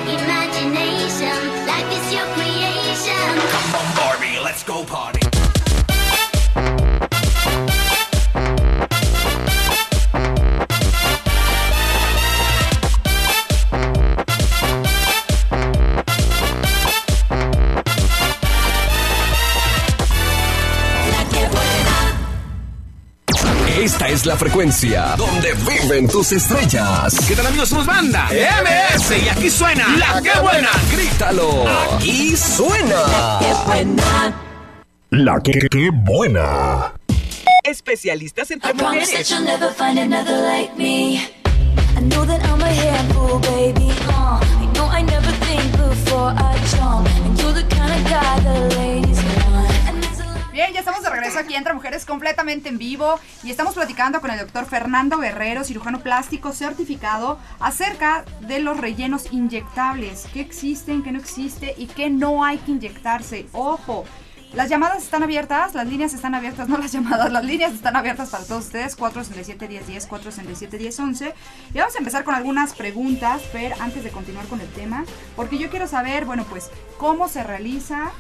Imagination, 0.08 1.66
life 1.66 1.92
is 1.92 2.14
your 2.14 2.37
let's 4.58 4.64
go 4.64 4.84
party. 4.86 5.20
Esta 23.80 24.10
es 24.10 24.26
la 24.26 24.36
frecuencia 24.36 25.16
donde 25.18 25.54
viven 25.54 26.08
tus 26.08 26.32
estrellas. 26.32 27.16
¿Qué 27.28 27.36
tal 27.36 27.48
amigos? 27.48 27.70
Somos 27.70 27.86
banda 27.86 28.28
MS 28.30 29.24
y 29.24 29.30
aquí 29.30 29.50
suena 29.50 29.88
La 29.98 30.22
Que 30.22 30.38
Buena. 30.40 30.70
Grítalo. 30.92 31.66
Aquí 31.96 32.36
suena. 32.36 32.96
La 32.96 33.40
que, 33.40 34.47
que- 35.44 35.68
que 35.70 35.90
buena. 35.92 36.94
Especialistas 37.64 38.52
entre 38.52 38.72
I 38.72 38.74
promise 38.74 39.00
mujeres. 39.08 39.30
that 39.30 39.36
you'll 39.36 39.46
never 39.46 39.74
find 39.74 40.00
another 40.00 40.38
like 40.44 40.76
me. 40.78 41.20
I 41.98 42.02
know 42.02 42.26
that 42.26 42.42
I'm 42.46 42.62
a 42.62 42.68
handful, 42.70 43.40
baby. 43.42 43.92
Uh, 44.08 44.40
I 44.62 44.66
know 44.74 44.90
I 44.90 45.04
never 45.04 45.32
think 45.46 45.72
before 45.78 46.32
I 46.38 46.56
jump. 46.76 47.08
And 47.26 47.38
you're 47.40 47.54
the 47.54 47.64
kind 47.76 47.92
of 47.92 48.10
guy 48.10 48.40
the 48.44 48.76
ladies 48.78 49.18
want. 49.24 49.72
And 49.90 50.02
there's 50.04 50.20
a 50.20 50.26
lot 50.26 50.52
Bien, 50.54 50.72
ya 50.74 50.80
estamos 50.80 51.04
de 51.04 51.10
regreso 51.10 51.40
aquí 51.40 51.56
entre 51.56 51.74
mujeres 51.74 52.06
completamente 52.06 52.70
en 52.70 52.78
vivo 52.78 53.20
y 53.44 53.52
estamos 53.52 53.74
platicando 53.74 54.22
con 54.22 54.32
el 54.32 54.40
doctor 54.40 54.66
Fernando 54.66 55.18
Guerrero, 55.18 55.64
cirujano 55.64 56.00
plástico 56.02 56.54
certificado, 56.54 57.38
acerca 57.60 58.24
de 58.42 58.60
los 58.60 58.78
rellenos 58.78 59.32
inyectables, 59.32 60.26
qué 60.34 60.40
existen, 60.42 61.04
qué 61.04 61.12
no 61.12 61.20
existe 61.20 61.74
y 61.78 61.88
qué 61.88 62.10
no 62.10 62.44
hay 62.46 62.58
que 62.60 62.72
inyectarse. 62.72 63.48
Ojo, 63.52 64.06
las 64.54 64.70
llamadas 64.70 65.04
están 65.04 65.24
abiertas, 65.24 65.76
las 65.76 65.88
líneas 65.88 66.14
están 66.14 66.34
abiertas, 66.34 66.68
no 66.70 66.78
las 66.78 66.92
llamadas, 66.92 67.32
las 67.32 67.44
líneas 67.44 67.74
están 67.74 67.96
abiertas 67.96 68.30
para 68.30 68.44
todos 68.44 68.66
ustedes, 68.66 68.98
467-1010, 68.98 70.08
467-1011. 70.08 71.34
Y 71.74 71.78
vamos 71.80 71.96
a 71.96 72.00
empezar 72.00 72.24
con 72.24 72.34
algunas 72.36 72.74
preguntas, 72.74 73.42
Fer, 73.52 73.74
antes 73.80 74.04
de 74.04 74.10
continuar 74.10 74.46
con 74.48 74.62
el 74.62 74.70
tema, 74.70 75.06
porque 75.36 75.58
yo 75.58 75.70
quiero 75.70 75.88
saber, 75.88 76.26
bueno, 76.26 76.46
pues, 76.50 76.70
cómo 76.98 77.28
se 77.28 77.44
realiza 77.44 78.12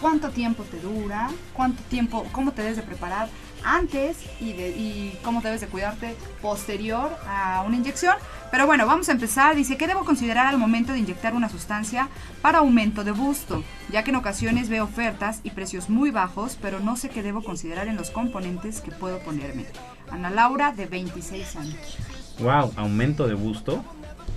cuánto 0.00 0.30
tiempo 0.30 0.62
te 0.64 0.78
dura, 0.80 1.30
cuánto 1.52 1.82
tiempo, 1.84 2.26
cómo 2.32 2.52
te 2.52 2.62
debes 2.62 2.76
de 2.76 2.82
preparar 2.82 3.28
antes 3.62 4.16
y, 4.40 4.54
de- 4.54 4.70
y 4.70 5.18
cómo 5.22 5.42
debes 5.42 5.60
de 5.60 5.66
cuidarte 5.66 6.16
posterior 6.40 7.14
a 7.26 7.62
una 7.66 7.76
inyección. 7.76 8.16
Pero 8.50 8.66
bueno, 8.66 8.86
vamos 8.86 9.08
a 9.08 9.12
empezar. 9.12 9.54
Dice, 9.54 9.76
¿qué 9.76 9.86
debo 9.86 10.04
considerar 10.04 10.46
al 10.46 10.58
momento 10.58 10.92
de 10.92 10.98
inyectar 10.98 11.34
una 11.34 11.48
sustancia 11.48 12.08
para 12.42 12.58
aumento 12.58 13.04
de 13.04 13.12
busto? 13.12 13.62
Ya 13.90 14.02
que 14.02 14.10
en 14.10 14.16
ocasiones 14.16 14.68
veo 14.68 14.84
ofertas 14.84 15.40
y 15.44 15.50
precios 15.50 15.88
muy 15.88 16.10
bajos, 16.10 16.58
pero 16.60 16.80
no 16.80 16.96
sé 16.96 17.10
qué 17.10 17.22
debo 17.22 17.42
considerar 17.42 17.86
en 17.86 17.96
los 17.96 18.10
componentes 18.10 18.80
que 18.80 18.90
puedo 18.90 19.20
ponerme. 19.20 19.66
Ana 20.10 20.30
Laura, 20.30 20.72
de 20.72 20.86
26 20.86 21.56
años. 21.56 21.98
Wow, 22.40 22.72
aumento 22.76 23.28
de 23.28 23.34
busto. 23.34 23.84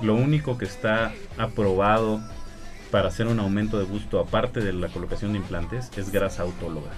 Lo 0.01 0.15
único 0.15 0.57
que 0.57 0.65
está 0.65 1.13
aprobado 1.37 2.21
para 2.91 3.07
hacer 3.07 3.25
un 3.25 3.39
aumento 3.39 3.79
de 3.79 3.85
busto, 3.85 4.19
aparte 4.19 4.59
de 4.59 4.73
la 4.73 4.89
colocación 4.89 5.31
de 5.33 5.39
implantes, 5.39 5.89
es 5.97 6.11
grasa 6.11 6.43
autóloga. 6.43 6.91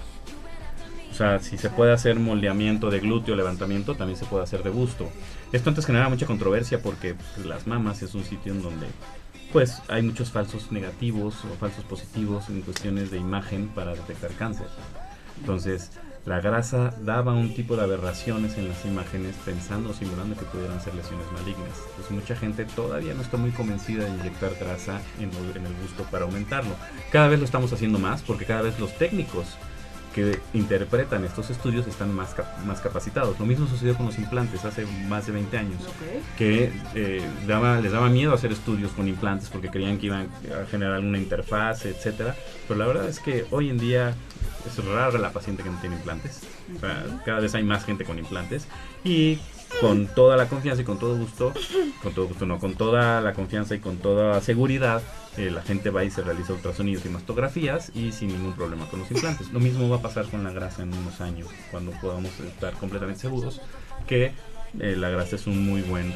Sea, 1.16 1.38
si 1.38 1.56
se 1.56 1.70
puede 1.70 1.92
hacer 1.92 2.18
moldeamiento 2.20 2.90
de 2.90 3.00
glúteo, 3.00 3.36
levantamiento, 3.36 3.94
también 3.94 4.18
se 4.18 4.26
puede 4.26 4.44
hacer 4.44 4.62
de 4.62 4.68
busto. 4.70 5.08
Esto 5.50 5.70
antes 5.70 5.86
genera 5.86 6.08
mucha 6.10 6.26
controversia 6.26 6.82
porque 6.82 7.14
pues, 7.14 7.46
las 7.46 7.66
mamas 7.66 8.02
es 8.02 8.14
un 8.14 8.22
sitio 8.24 8.52
en 8.52 8.62
donde 8.62 8.86
pues 9.52 9.80
hay 9.88 10.02
muchos 10.02 10.30
falsos 10.30 10.70
negativos 10.72 11.36
o 11.44 11.56
falsos 11.58 11.84
positivos 11.84 12.50
en 12.50 12.60
cuestiones 12.60 13.10
de 13.10 13.16
imagen 13.18 13.68
para 13.68 13.92
detectar 13.94 14.32
cáncer. 14.32 14.66
Entonces, 15.40 15.92
la 16.26 16.40
grasa 16.40 16.92
daba 17.02 17.32
un 17.32 17.54
tipo 17.54 17.76
de 17.76 17.84
aberraciones 17.84 18.58
en 18.58 18.68
las 18.68 18.84
imágenes 18.84 19.36
pensando 19.44 19.90
o 19.90 19.94
simulando 19.94 20.36
que 20.36 20.44
pudieran 20.44 20.82
ser 20.82 20.94
lesiones 20.96 21.26
malignas. 21.32 21.78
Entonces 21.90 22.10
mucha 22.10 22.36
gente 22.36 22.64
todavía 22.66 23.14
no 23.14 23.22
está 23.22 23.36
muy 23.38 23.52
convencida 23.52 24.04
de 24.04 24.10
inyectar 24.10 24.50
grasa 24.60 25.00
en, 25.20 25.30
el- 25.30 25.56
en 25.56 25.64
el 25.66 25.72
busto 25.74 26.02
para 26.10 26.24
aumentarlo. 26.24 26.74
Cada 27.12 27.28
vez 27.28 27.38
lo 27.38 27.44
estamos 27.44 27.72
haciendo 27.72 27.98
más 28.00 28.22
porque 28.22 28.44
cada 28.44 28.62
vez 28.62 28.78
los 28.80 28.98
técnicos 28.98 29.46
que 30.16 30.40
interpretan 30.54 31.24
estos 31.24 31.50
estudios 31.50 31.86
están 31.86 32.12
más, 32.12 32.34
cap- 32.34 32.58
más 32.64 32.80
capacitados. 32.80 33.38
Lo 33.38 33.46
mismo 33.46 33.68
sucedió 33.68 33.94
con 33.94 34.06
los 34.06 34.18
implantes 34.18 34.64
hace 34.64 34.84
más 35.08 35.26
de 35.26 35.32
20 35.32 35.58
años 35.58 35.78
que 36.38 36.72
eh, 36.94 37.22
daba, 37.46 37.80
les 37.80 37.92
daba 37.92 38.08
miedo 38.08 38.32
hacer 38.34 38.50
estudios 38.50 38.90
con 38.92 39.06
implantes 39.06 39.48
porque 39.50 39.68
creían 39.68 39.98
que 39.98 40.06
iban 40.06 40.28
a 40.60 40.66
generar 40.70 40.94
alguna 40.94 41.18
interfaz, 41.18 41.84
etcétera. 41.84 42.34
Pero 42.66 42.80
la 42.80 42.86
verdad 42.86 43.08
es 43.08 43.20
que 43.20 43.44
hoy 43.50 43.68
en 43.68 43.78
día 43.78 44.14
es 44.66 44.84
rara 44.84 45.18
la 45.18 45.30
paciente 45.32 45.62
que 45.62 45.70
no 45.70 45.78
tiene 45.80 45.96
implantes. 45.96 46.40
O 46.74 46.80
sea, 46.80 47.04
cada 47.24 47.40
vez 47.40 47.54
hay 47.54 47.62
más 47.62 47.84
gente 47.84 48.04
con 48.04 48.18
implantes 48.18 48.66
y 49.04 49.38
con 49.80 50.06
toda 50.06 50.36
la 50.36 50.48
confianza 50.48 50.82
y 50.82 50.84
con 50.84 50.98
todo 50.98 51.16
gusto, 51.16 51.52
con 52.02 52.12
todo 52.14 52.28
gusto 52.28 52.46
no, 52.46 52.58
con 52.58 52.74
toda 52.74 53.20
la 53.20 53.32
confianza 53.34 53.74
y 53.74 53.78
con 53.78 53.98
toda 53.98 54.40
seguridad, 54.40 55.02
eh, 55.36 55.50
la 55.50 55.62
gente 55.62 55.90
va 55.90 56.04
y 56.04 56.10
se 56.10 56.22
realiza 56.22 56.52
ultrasonidos 56.54 57.04
y 57.04 57.08
mastografías 57.10 57.92
y 57.94 58.12
sin 58.12 58.28
ningún 58.28 58.54
problema 58.54 58.86
con 58.86 59.00
los 59.00 59.10
implantes. 59.10 59.52
Lo 59.52 59.60
mismo 59.60 59.88
va 59.88 59.96
a 59.96 60.02
pasar 60.02 60.26
con 60.26 60.42
la 60.44 60.50
grasa 60.50 60.82
en 60.82 60.94
unos 60.94 61.20
años, 61.20 61.48
cuando 61.70 61.92
podamos 62.00 62.38
estar 62.40 62.72
completamente 62.74 63.20
seguros 63.20 63.60
que 64.06 64.32
eh, 64.80 64.96
la 64.96 65.10
grasa 65.10 65.36
es 65.36 65.46
un 65.46 65.66
muy 65.66 65.82
buen 65.82 66.12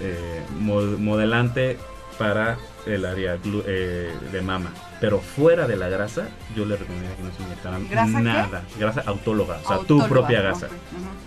eh, 0.00 0.42
mo- 0.58 0.80
modelante 0.98 1.78
para 2.18 2.56
el 2.86 3.04
área 3.04 3.38
eh, 3.66 4.12
de 4.32 4.42
mama. 4.42 4.70
Pero 5.00 5.20
fuera 5.20 5.66
de 5.66 5.76
la 5.76 5.88
grasa, 5.88 6.28
yo 6.56 6.64
le 6.64 6.76
recomendaría 6.76 7.16
que 7.16 7.22
no 7.22 7.30
se 7.34 7.42
inyectaran 7.42 7.88
¿Grasa 7.88 8.18
qué? 8.18 8.22
nada. 8.24 8.62
Grasa 8.78 9.02
autóloga, 9.06 9.58
o 9.62 9.68
sea, 9.68 9.78
tu 9.80 9.98
propia 10.08 10.40
grasa. 10.40 10.68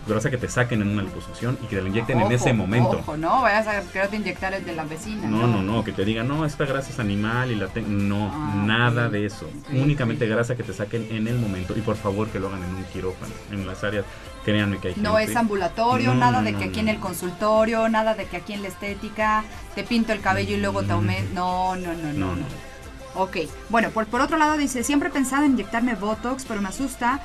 Grasa 0.08 0.30
que 0.32 0.38
te 0.38 0.48
saquen 0.48 0.82
en 0.82 0.88
una 0.90 1.04
liposucción 1.04 1.58
y 1.64 1.68
que 1.68 1.76
te 1.76 1.82
la 1.82 1.90
inyecten 1.90 2.22
en 2.22 2.32
ese 2.32 2.54
momento. 2.54 3.00
Ojo, 3.00 3.18
no 3.18 3.42
vayas 3.42 3.68
a 3.68 3.82
quererte 3.92 4.16
inyectar 4.16 4.54
el 4.54 4.66
de 4.66 4.74
la 4.74 4.86
vecina. 4.86 5.28
No, 5.28 5.46
no, 5.48 5.62
no, 5.62 5.84
que 5.84 5.92
te 5.92 6.06
digan, 6.06 6.28
no, 6.28 6.46
esta 6.46 6.66
grasa 6.66 6.90
es 6.90 7.00
animal 7.00 7.52
y 7.52 7.56
la 7.56 7.68
tengo. 7.68 7.90
No, 7.90 8.32
Ah, 8.34 8.64
nada 8.66 9.10
de 9.10 9.26
eso. 9.26 9.50
Únicamente 9.72 10.28
grasa 10.28 10.56
que 10.56 10.64
te 10.64 10.74
saquen 10.74 11.08
en 11.12 11.28
el 11.28 11.38
momento. 11.38 11.74
Y 11.78 11.82
por 11.82 11.98
favor 11.98 12.28
que 12.30 12.40
lo 12.40 12.48
hagan 12.48 12.64
en 12.64 12.76
un 12.76 12.84
quirófano. 12.86 13.34
En 13.52 13.68
las 13.68 13.84
áreas, 13.84 14.06
créanme 14.48 14.78
que 14.78 14.88
hay 14.90 14.94
No 14.96 15.20
es 15.20 15.36
ambulatorio, 15.36 16.14
No, 16.14 16.22
nada 16.22 16.40
no, 16.40 16.46
de 16.46 16.54
que 16.54 16.66
no, 16.66 16.72
aquí 16.72 16.80
en 16.80 16.88
el 16.88 17.00
consultorio, 17.00 17.90
nada 17.90 18.14
de 18.14 18.26
que 18.26 18.38
aquí 18.38 18.54
en 18.54 18.62
la 18.62 18.70
estética 18.70 19.44
te 19.76 19.84
pinto 19.84 20.14
el 20.14 20.22
cabello 20.22 20.56
y 20.56 20.62
luego 20.62 20.84
te 20.84 20.94
aumento. 20.94 21.34
No, 21.34 21.76
no, 21.76 21.94
no, 21.94 22.14
no. 22.14 22.14
No, 22.14 22.28
no. 22.28 22.36
no. 22.36 22.68
Ok, 23.16 23.38
bueno, 23.70 23.90
por, 23.90 24.06
por 24.06 24.22
otro 24.22 24.38
lado 24.38 24.58
dice, 24.58 24.84
siempre 24.84 25.10
he 25.10 25.12
pensado 25.12 25.44
en 25.44 25.52
inyectarme 25.54 25.96
Botox, 25.96 26.46
pero 26.46 26.62
me 26.62 26.70
asusta 26.70 27.20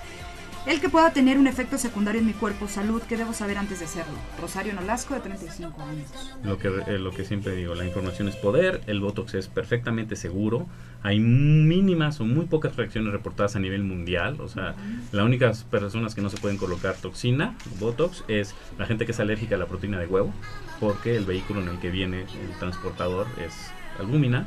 el 0.65 0.81
que 0.81 0.89
pueda 0.89 1.13
tener 1.13 1.39
un 1.39 1.49
efecto 1.49 1.77
secundario 1.77 2.21
en 2.21 2.27
mi 2.27 2.35
cuerpo, 2.35 2.69
salud, 2.69 3.03
¿qué 3.09 3.17
debo 3.17 3.33
saber 3.33 3.59
antes 3.59 3.81
de 3.81 3.87
hacerlo? 3.87 4.15
Rosario 4.41 4.73
Nolasco, 4.73 5.13
de 5.15 5.21
35 5.21 5.83
años. 5.83 6.09
Lo 6.45 6.57
que, 6.57 6.69
eh, 6.69 6.99
lo 6.99 7.11
que 7.11 7.25
siempre 7.25 7.57
digo, 7.57 7.75
la 7.75 7.85
información 7.85 8.29
es 8.29 8.37
poder, 8.37 8.81
el 8.87 9.01
Botox 9.01 9.35
es 9.35 9.49
perfectamente 9.49 10.15
seguro, 10.15 10.67
hay 11.03 11.19
mínimas 11.19 12.21
o 12.21 12.25
muy 12.25 12.47
pocas 12.47 12.77
reacciones 12.77 13.13
reportadas 13.13 13.57
a 13.57 13.61
nivel 13.61 13.83
mundial, 13.83 14.41
o 14.41 14.49
sea, 14.49 14.75
las 15.11 15.25
únicas 15.25 15.65
personas 15.65 16.15
que 16.15 16.23
no 16.23 16.31
se 16.31 16.37
pueden 16.37 16.59
colocar 16.59 16.97
toxina, 16.97 17.57
Botox, 17.81 18.25
es 18.29 18.55
la 18.79 18.87
gente 18.87 19.05
que 19.07 19.13
es 19.13 19.21
alérgica 19.21 19.57
a 19.57 19.59
la 19.59 19.67
proteína 19.67 19.99
de 19.99 20.07
huevo, 20.07 20.33
porque 20.81 21.17
el 21.17 21.25
vehículo 21.25 21.61
en 21.61 21.69
el 21.69 21.79
que 21.79 21.91
viene 21.91 22.23
el 22.23 22.59
transportador 22.59 23.27
es 23.45 23.55
albúmina, 23.99 24.47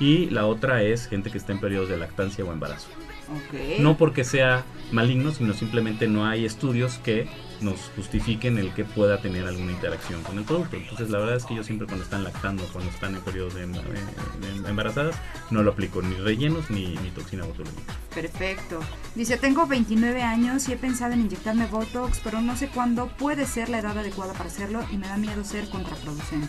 y 0.00 0.26
la 0.30 0.46
otra 0.46 0.82
es 0.82 1.06
gente 1.08 1.30
que 1.30 1.38
está 1.38 1.52
en 1.52 1.60
periodos 1.60 1.88
de 1.88 1.96
lactancia 1.96 2.44
o 2.44 2.52
embarazo. 2.52 2.88
Ok. 3.28 3.80
No 3.80 3.96
porque 3.96 4.24
sea 4.24 4.64
maligno, 4.92 5.32
sino 5.32 5.52
simplemente 5.52 6.06
no 6.08 6.26
hay 6.26 6.44
estudios 6.44 6.98
que 6.98 7.26
nos 7.60 7.78
justifiquen 7.96 8.58
el 8.58 8.72
que 8.74 8.84
pueda 8.84 9.20
tener 9.20 9.46
alguna 9.46 9.72
interacción 9.72 10.22
con 10.22 10.38
el 10.38 10.44
producto. 10.44 10.76
Entonces, 10.76 11.10
la 11.10 11.18
verdad 11.18 11.36
es 11.36 11.44
que 11.44 11.54
yo 11.54 11.64
siempre 11.64 11.86
cuando 11.86 12.04
están 12.04 12.22
lactando, 12.24 12.64
cuando 12.72 12.90
están 12.90 13.14
en 13.14 13.20
periodos 13.22 13.54
de, 13.54 13.66
emba- 13.66 13.82
de- 13.82 14.60
de 14.62 14.68
embarazadas, 14.68 15.16
no 15.50 15.62
lo 15.62 15.70
aplico 15.72 16.02
ni 16.02 16.14
rellenos 16.16 16.70
ni, 16.70 16.96
ni 16.96 17.10
toxina 17.10 17.44
botulínica. 17.44 17.94
Perfecto. 18.14 18.80
Dice, 19.14 19.36
tengo 19.36 19.66
29 19.66 20.22
años 20.22 20.68
y 20.68 20.72
he 20.72 20.76
pensado 20.76 21.12
en 21.14 21.20
inyectarme 21.20 21.66
Botox, 21.66 22.20
pero 22.22 22.40
no 22.40 22.56
sé 22.56 22.68
cuándo 22.68 23.08
puede 23.08 23.46
ser 23.46 23.68
la 23.68 23.78
edad 23.78 23.96
adecuada 23.98 24.32
para 24.32 24.46
hacerlo 24.50 24.84
y 24.92 24.96
me 24.96 25.06
da 25.08 25.16
miedo 25.16 25.44
ser 25.44 25.68
contraproducente. 25.68 26.48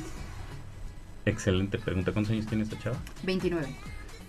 Excelente 1.26 1.78
pregunta. 1.78 2.12
¿Cuántos 2.13 2.32
años 2.32 2.46
tiene 2.48 2.63
esta 2.63 2.80
chava? 2.80 2.98
29. 3.24 3.67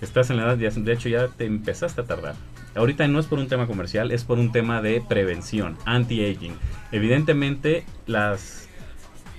Estás 0.01 0.31
en 0.31 0.37
la 0.37 0.45
edad, 0.45 0.59
ya- 0.59 0.71
de 0.71 0.93
hecho 0.93 1.09
ya 1.09 1.29
te 1.29 1.45
empezaste 1.45 2.01
a 2.01 2.05
tardar. 2.05 2.35
Ahorita 2.79 3.09
no 3.09 3.19
es 3.19 3.27
por 3.27 3.41
un 3.41 3.49
tema 3.49 3.67
comercial, 3.67 4.12
es 4.12 4.23
por 4.23 4.38
un 4.38 4.53
tema 4.53 4.81
de 4.81 5.01
prevención, 5.01 5.77
anti-aging. 5.85 6.55
Evidentemente 6.93 7.85
las 8.07 8.69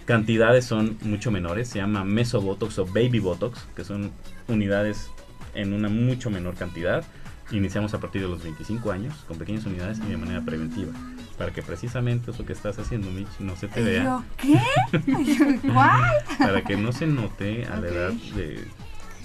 cantidades 0.03 0.65
son 0.65 0.97
mucho 1.03 1.31
menores, 1.31 1.69
se 1.69 1.79
llama 1.79 2.03
mesobotox 2.03 2.79
o 2.79 2.85
baby 2.85 3.19
botox, 3.19 3.65
que 3.77 3.85
son 3.85 4.11
unidades 4.49 5.09
en 5.53 5.71
una 5.71 5.87
mucho 5.87 6.29
menor 6.29 6.55
cantidad. 6.55 7.05
Iniciamos 7.51 7.93
a 7.93 7.99
partir 8.01 8.21
de 8.21 8.27
los 8.27 8.43
25 8.43 8.91
años 8.91 9.15
con 9.25 9.37
pequeñas 9.37 9.65
unidades 9.65 9.99
y 9.99 10.09
de 10.09 10.17
manera 10.17 10.41
preventiva, 10.41 10.91
para 11.37 11.53
que 11.53 11.63
precisamente 11.63 12.31
eso 12.31 12.45
que 12.45 12.51
estás 12.51 12.77
haciendo, 12.77 13.09
Mitch, 13.09 13.39
no 13.39 13.55
se 13.55 13.69
te 13.69 13.79
¿Y 13.79 13.83
vea, 13.85 14.03
yo, 14.03 14.23
¿Qué? 14.35 14.59
Para 16.37 16.61
que 16.63 16.75
no 16.75 16.91
se 16.91 17.07
note 17.07 17.65
a 17.65 17.77
la 17.77 17.87
edad 17.87 18.11
de 18.35 18.67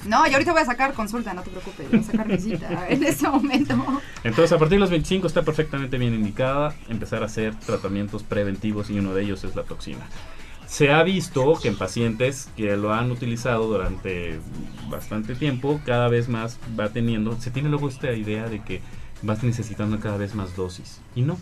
No, 0.06 0.26
yo 0.26 0.34
ahorita 0.34 0.52
voy 0.52 0.62
a 0.62 0.66
sacar 0.66 0.92
consulta, 0.92 1.32
no 1.34 1.42
te 1.42 1.50
preocupes, 1.50 1.90
voy 1.90 2.00
a 2.00 2.02
sacar 2.02 2.26
mi 2.26 2.38
cita 2.38 2.86
en 2.88 3.04
este 3.04 3.28
momento. 3.28 3.74
Entonces, 4.22 4.52
a 4.52 4.58
partir 4.58 4.76
de 4.76 4.80
los 4.80 4.90
25 4.90 5.26
está 5.26 5.42
perfectamente 5.42 5.98
bien 5.98 6.14
indicada 6.14 6.74
empezar 6.88 7.22
a 7.22 7.26
hacer 7.26 7.54
tratamientos 7.54 8.22
preventivos 8.22 8.90
y 8.90 8.98
uno 8.98 9.14
de 9.14 9.22
ellos 9.22 9.44
es 9.44 9.56
la 9.56 9.62
toxina. 9.62 10.06
Se 10.66 10.90
ha 10.90 11.02
visto 11.02 11.54
que 11.60 11.68
en 11.68 11.76
pacientes 11.76 12.48
que 12.56 12.76
lo 12.76 12.92
han 12.92 13.10
utilizado 13.10 13.66
durante 13.66 14.40
bastante 14.88 15.34
tiempo, 15.34 15.80
cada 15.84 16.08
vez 16.08 16.28
más 16.28 16.58
va 16.78 16.88
teniendo, 16.88 17.38
se 17.40 17.50
tiene 17.50 17.68
luego 17.68 17.88
esta 17.88 18.12
idea 18.12 18.48
de 18.48 18.62
que 18.62 18.80
vas 19.24 19.42
necesitando 19.42 19.98
cada 20.00 20.16
vez 20.16 20.34
más 20.34 20.54
dosis. 20.54 21.00
Y 21.14 21.22
no, 21.22 21.38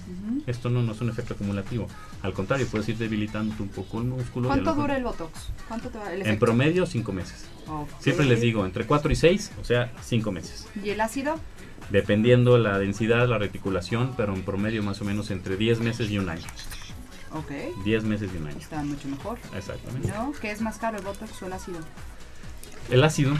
esto 0.46 0.70
no, 0.70 0.82
no 0.82 0.92
es 0.92 1.00
un 1.00 1.10
efecto 1.10 1.34
acumulativo. 1.34 1.88
Al 2.22 2.32
contrario, 2.32 2.66
puedes 2.70 2.88
ir 2.88 2.98
debilitando 2.98 3.54
un 3.58 3.68
poco 3.68 3.98
el 3.98 4.04
músculo. 4.04 4.48
¿Cuánto 4.48 4.74
dura 4.74 4.96
el 4.96 5.04
Botox? 5.04 5.50
¿Cuánto 5.68 5.88
te 5.90 5.98
va 5.98 6.12
el 6.12 6.26
En 6.26 6.38
promedio, 6.38 6.86
5 6.86 7.12
meses. 7.12 7.46
Ok. 7.68 7.88
Siempre 8.00 8.26
les 8.26 8.40
digo, 8.40 8.64
entre 8.64 8.86
4 8.86 9.12
y 9.12 9.16
6, 9.16 9.52
o 9.60 9.64
sea, 9.64 9.92
5 10.02 10.32
meses 10.32 10.66
¿Y 10.82 10.90
el 10.90 11.00
ácido? 11.00 11.38
dependiendo 11.90 12.58
la 12.58 12.78
densidad, 12.78 13.28
la 13.28 13.38
reticulación, 13.38 14.14
pero 14.16 14.34
en 14.34 14.42
promedio 14.42 14.82
más 14.82 15.00
o 15.00 15.04
menos 15.04 15.30
entre 15.30 15.56
10 15.56 15.80
meses 15.80 16.10
y 16.10 16.18
un 16.18 16.28
año. 16.28 16.46
Ok. 17.34 17.50
10 17.84 18.04
meses 18.04 18.30
y 18.32 18.36
un 18.36 18.46
año. 18.46 18.58
Está 18.58 18.82
mucho 18.82 19.08
mejor. 19.08 19.38
Exactamente. 19.56 20.08
¿No? 20.08 20.32
¿Qué 20.40 20.50
es 20.50 20.60
más 20.60 20.78
caro, 20.78 20.98
el 20.98 21.04
Botox 21.04 21.42
o 21.42 21.46
el 21.46 21.52
ácido? 21.52 21.78
El 22.90 23.04
ácido, 23.04 23.32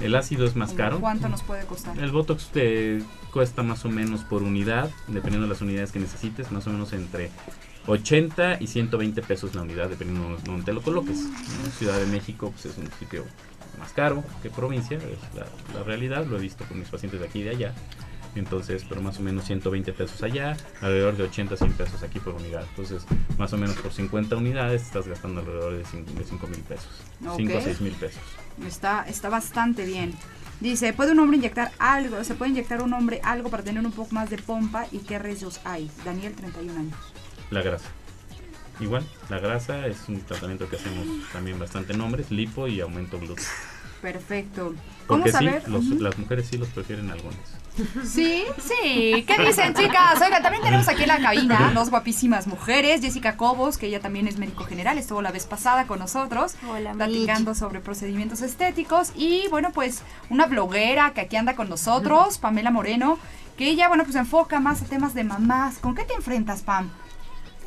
el 0.00 0.14
ácido 0.14 0.46
es 0.46 0.56
más 0.56 0.70
¿Cómo 0.70 0.78
caro. 0.78 1.00
¿Cuánto 1.00 1.28
nos 1.28 1.42
puede 1.42 1.64
costar? 1.64 1.98
El 1.98 2.10
Botox 2.10 2.48
te 2.48 3.02
cuesta 3.32 3.62
más 3.62 3.84
o 3.84 3.88
menos 3.88 4.22
por 4.22 4.42
unidad, 4.42 4.90
dependiendo 5.08 5.46
de 5.46 5.52
las 5.52 5.60
unidades 5.60 5.92
que 5.92 5.98
necesites, 5.98 6.52
más 6.52 6.66
o 6.66 6.70
menos 6.70 6.92
entre 6.92 7.30
80 7.86 8.58
y 8.60 8.66
120 8.66 9.22
pesos 9.22 9.54
la 9.54 9.62
unidad, 9.62 9.88
dependiendo 9.88 10.36
de 10.36 10.42
donde 10.42 10.64
te 10.64 10.72
lo 10.72 10.82
coloques. 10.82 11.20
En 11.64 11.70
Ciudad 11.72 11.98
de 11.98 12.06
México 12.06 12.50
pues, 12.50 12.66
es 12.66 12.78
un 12.78 12.90
sitio 12.98 13.24
más 13.78 13.92
caro 13.92 14.22
que 14.42 14.50
provincia, 14.50 14.96
es 14.96 15.34
la, 15.34 15.46
la 15.78 15.84
realidad, 15.84 16.26
lo 16.26 16.36
he 16.36 16.40
visto 16.40 16.64
con 16.64 16.78
mis 16.78 16.88
pacientes 16.88 17.20
de 17.20 17.26
aquí 17.26 17.40
y 17.40 17.44
de 17.44 17.50
allá. 17.50 17.74
Entonces, 18.34 18.84
pero 18.88 19.02
más 19.02 19.18
o 19.18 19.22
menos 19.22 19.44
120 19.44 19.92
pesos 19.92 20.22
allá, 20.22 20.56
alrededor 20.80 21.16
de 21.16 21.24
80 21.24 21.56
100 21.56 21.72
pesos 21.72 22.02
aquí 22.02 22.20
por 22.20 22.34
unidad. 22.34 22.64
Entonces, 22.70 23.04
más 23.38 23.52
o 23.52 23.56
menos 23.56 23.76
por 23.76 23.92
50 23.92 24.36
unidades 24.36 24.82
estás 24.82 25.08
gastando 25.08 25.40
alrededor 25.40 25.76
de 25.76 25.84
5 25.84 26.46
mil 26.46 26.60
pesos. 26.60 26.88
5 27.20 27.32
Ok. 27.52 27.58
o 27.58 27.60
6 27.60 27.80
mil 27.80 27.92
pesos. 27.94 28.22
Está, 28.66 29.04
está 29.08 29.28
bastante 29.28 29.84
bien. 29.84 30.14
Dice, 30.60 30.92
¿puede 30.92 31.12
un 31.12 31.20
hombre 31.20 31.38
inyectar 31.38 31.72
algo? 31.78 32.22
¿Se 32.22 32.34
puede 32.34 32.50
inyectar 32.50 32.82
un 32.82 32.92
hombre 32.92 33.20
algo 33.24 33.48
para 33.50 33.62
tener 33.62 33.84
un 33.84 33.92
poco 33.92 34.14
más 34.14 34.28
de 34.28 34.36
pompa? 34.36 34.86
¿Y 34.92 34.98
qué 34.98 35.18
riesgos 35.18 35.60
hay? 35.64 35.90
Daniel, 36.04 36.34
31 36.34 36.78
años. 36.78 36.98
La 37.50 37.62
grasa. 37.62 37.88
Igual, 38.78 39.04
la 39.28 39.38
grasa 39.38 39.86
es 39.86 40.08
un 40.08 40.20
tratamiento 40.20 40.68
que 40.68 40.76
hacemos 40.76 41.06
también 41.32 41.58
bastante 41.58 41.92
en 41.92 42.00
hombres, 42.00 42.30
lipo 42.30 42.66
y 42.68 42.80
aumento 42.80 43.18
glúteo. 43.18 43.44
Perfecto. 44.00 44.74
¿Cómo 45.06 45.24
Porque 45.24 45.38
sí, 45.38 45.44
saber? 45.44 45.68
las 45.68 46.18
mujeres 46.18 46.48
sí 46.48 46.56
los 46.56 46.68
prefieren 46.68 47.10
algunos. 47.10 47.36
Sí, 48.04 48.44
sí. 48.58 49.24
¿Qué 49.26 49.36
dicen, 49.46 49.74
chicas? 49.74 50.20
Oiga, 50.20 50.40
también 50.42 50.62
tenemos 50.62 50.88
aquí 50.88 51.02
en 51.02 51.08
la 51.08 51.20
cabina 51.20 51.72
dos 51.74 51.90
guapísimas 51.90 52.46
mujeres. 52.46 53.00
Jessica 53.00 53.36
Cobos, 53.36 53.78
que 53.78 53.86
ella 53.86 54.00
también 54.00 54.28
es 54.28 54.38
médico 54.38 54.64
general, 54.64 54.98
estuvo 54.98 55.22
la 55.22 55.32
vez 55.32 55.46
pasada 55.46 55.86
con 55.86 55.98
nosotros, 55.98 56.54
Hola, 56.68 56.92
platicando 56.92 57.54
sobre 57.54 57.80
procedimientos 57.80 58.42
estéticos. 58.42 59.12
Y 59.14 59.46
bueno, 59.50 59.70
pues 59.72 60.02
una 60.28 60.46
bloguera 60.46 61.12
que 61.12 61.22
aquí 61.22 61.36
anda 61.36 61.56
con 61.56 61.68
nosotros, 61.68 62.38
Pamela 62.38 62.70
Moreno, 62.70 63.18
que 63.56 63.68
ella, 63.68 63.88
bueno, 63.88 64.04
pues 64.04 64.16
enfoca 64.16 64.60
más 64.60 64.82
a 64.82 64.84
temas 64.86 65.14
de 65.14 65.24
mamás. 65.24 65.78
¿Con 65.78 65.94
qué 65.94 66.04
te 66.04 66.14
enfrentas, 66.14 66.62
Pam? 66.62 66.90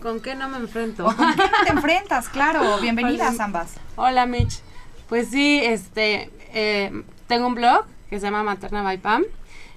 ¿Con 0.02 0.20
qué 0.22 0.36
no 0.36 0.50
me 0.50 0.58
enfrento? 0.58 1.06
¿O 1.08 1.16
con 1.16 1.34
qué 1.34 1.44
no 1.44 1.64
te 1.66 1.72
enfrentas? 1.72 2.30
Claro, 2.30 2.78
bienvenidas 2.82 3.36
Hola. 3.36 3.44
ambas. 3.46 3.74
Hola 3.96 4.26
Mitch. 4.26 4.60
Pues 5.14 5.28
sí, 5.28 5.62
este, 5.64 6.32
eh, 6.56 7.04
tengo 7.28 7.46
un 7.46 7.54
blog 7.54 7.86
que 8.10 8.20
se 8.20 8.26
llama 8.26 8.42
Materna 8.42 8.82
by 8.82 8.98
Pam 8.98 9.24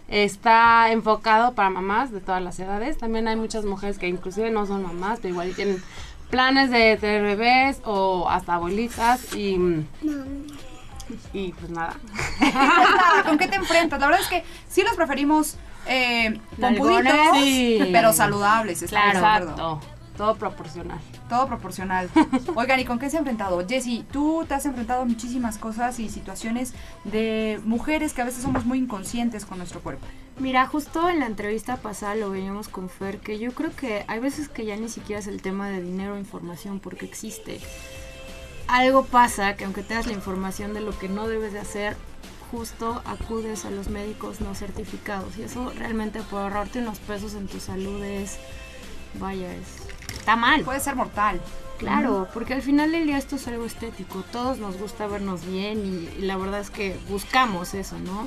Está 0.09 0.91
enfocado 0.91 1.53
para 1.53 1.68
mamás 1.68 2.11
de 2.11 2.22
todas 2.22 2.43
las 2.43 2.59
edades. 2.59 2.97
También 2.97 3.28
hay 3.28 3.37
muchas 3.37 3.66
mujeres 3.66 3.99
que 3.99 4.09
inclusive 4.09 4.51
no 4.51 4.64
son 4.64 4.82
mamás, 4.82 5.18
pero 5.20 5.34
igual 5.34 5.55
tienen 5.55 5.82
planes 6.30 6.70
de 6.70 6.97
tener 6.97 7.22
bebés 7.22 7.82
o 7.84 8.30
hasta 8.30 8.55
abuelitas 8.55 9.34
y, 9.34 9.84
y 11.34 11.53
pues 11.53 11.70
nada. 11.70 11.99
¿Con 13.26 13.37
qué 13.37 13.47
te 13.47 13.57
enfrentas? 13.57 14.01
La 14.01 14.07
verdad 14.07 14.22
es 14.22 14.28
que 14.28 14.43
sí 14.70 14.84
los 14.84 14.95
preferimos 14.95 15.59
eh, 15.87 16.41
pompuditos. 16.59 17.12
Sí. 17.34 17.80
pero 17.93 18.14
saludables. 18.14 18.82
acuerdo. 18.84 19.51
Exacto. 19.51 19.95
Todo 20.17 20.37
proporcional. 20.37 20.99
Todo 21.29 21.47
proporcional. 21.47 22.09
Oigan, 22.55 22.81
¿y 22.81 22.85
con 22.85 22.99
qué 22.99 23.11
se 23.11 23.17
ha 23.17 23.21
enfrentado? 23.21 23.67
Jessy, 23.67 24.05
tú 24.11 24.45
te 24.49 24.55
has 24.55 24.64
enfrentado 24.67 25.03
a 25.03 25.05
muchísimas 25.05 25.59
cosas 25.59 25.99
y 25.99 26.09
situaciones 26.09 26.73
de 27.05 27.61
mujeres 27.64 28.14
que 28.14 28.23
a 28.23 28.25
veces 28.25 28.43
somos 28.43 28.64
muy 28.64 28.79
inconscientes 28.79 29.45
con 29.45 29.59
nuestro 29.59 29.81
cuerpo. 29.81 30.07
Mira, 30.39 30.67
justo 30.67 31.09
en 31.09 31.21
la 31.21 31.27
entrevista 31.27 31.77
pasada 31.79 32.14
lo 32.14 32.31
veíamos 32.31 32.69
con 32.69 32.91
Fer, 32.91 33.19
que 33.21 33.39
yo 33.39 33.53
creo 33.53 33.75
que 33.75 34.05
hay 34.07 34.21
veces 34.21 34.49
que 34.49 34.67
ya 34.67 34.77
ni 34.77 34.89
siquiera 34.89 35.21
es 35.21 35.27
el 35.27 35.41
tema 35.41 35.69
de 35.71 35.83
dinero 35.83 36.14
o 36.14 36.19
información, 36.19 36.79
porque 36.81 37.07
existe. 37.07 37.61
Algo 38.69 39.05
pasa 39.05 39.57
que 39.57 39.64
aunque 39.64 39.83
tengas 39.83 40.07
la 40.07 40.12
información 40.12 40.75
de 40.75 40.81
lo 40.81 40.99
que 40.99 41.09
no 41.09 41.29
debes 41.29 41.53
de 41.53 41.61
hacer, 41.61 41.97
justo 42.51 43.03
acudes 43.05 43.64
a 43.64 43.71
los 43.71 43.89
médicos 43.89 44.41
no 44.41 44.55
certificados. 44.55 45.37
Y 45.39 45.43
eso 45.43 45.73
realmente 45.77 46.21
por 46.23 46.43
ahorrarte 46.43 46.81
unos 46.81 46.99
pesos 46.99 47.35
en 47.35 47.47
tu 47.47 47.61
salud 47.61 48.03
es, 48.03 48.39
vaya, 49.19 49.55
es... 49.55 49.87
Está 50.27 50.35
mal. 50.35 50.62
Puede 50.62 50.81
ser 50.81 50.97
mortal. 50.97 51.41
Claro, 51.79 52.27
porque 52.35 52.53
al 52.53 52.61
final 52.61 52.91
del 52.91 53.07
día 53.07 53.16
esto 53.16 53.37
es 53.37 53.47
algo 53.47 53.64
estético. 53.64 54.24
Todos 54.33 54.59
nos 54.59 54.77
gusta 54.77 55.07
vernos 55.07 55.47
bien 55.47 55.87
y, 55.87 56.18
y 56.18 56.22
la 56.22 56.37
verdad 56.37 56.59
es 56.59 56.70
que 56.70 56.99
buscamos 57.09 57.74
eso, 57.74 57.97
¿no? 58.01 58.27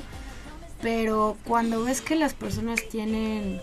Pero 0.80 1.36
cuando 1.44 1.84
ves 1.84 2.00
que 2.00 2.16
las 2.16 2.32
personas 2.32 2.80
tienen 2.88 3.60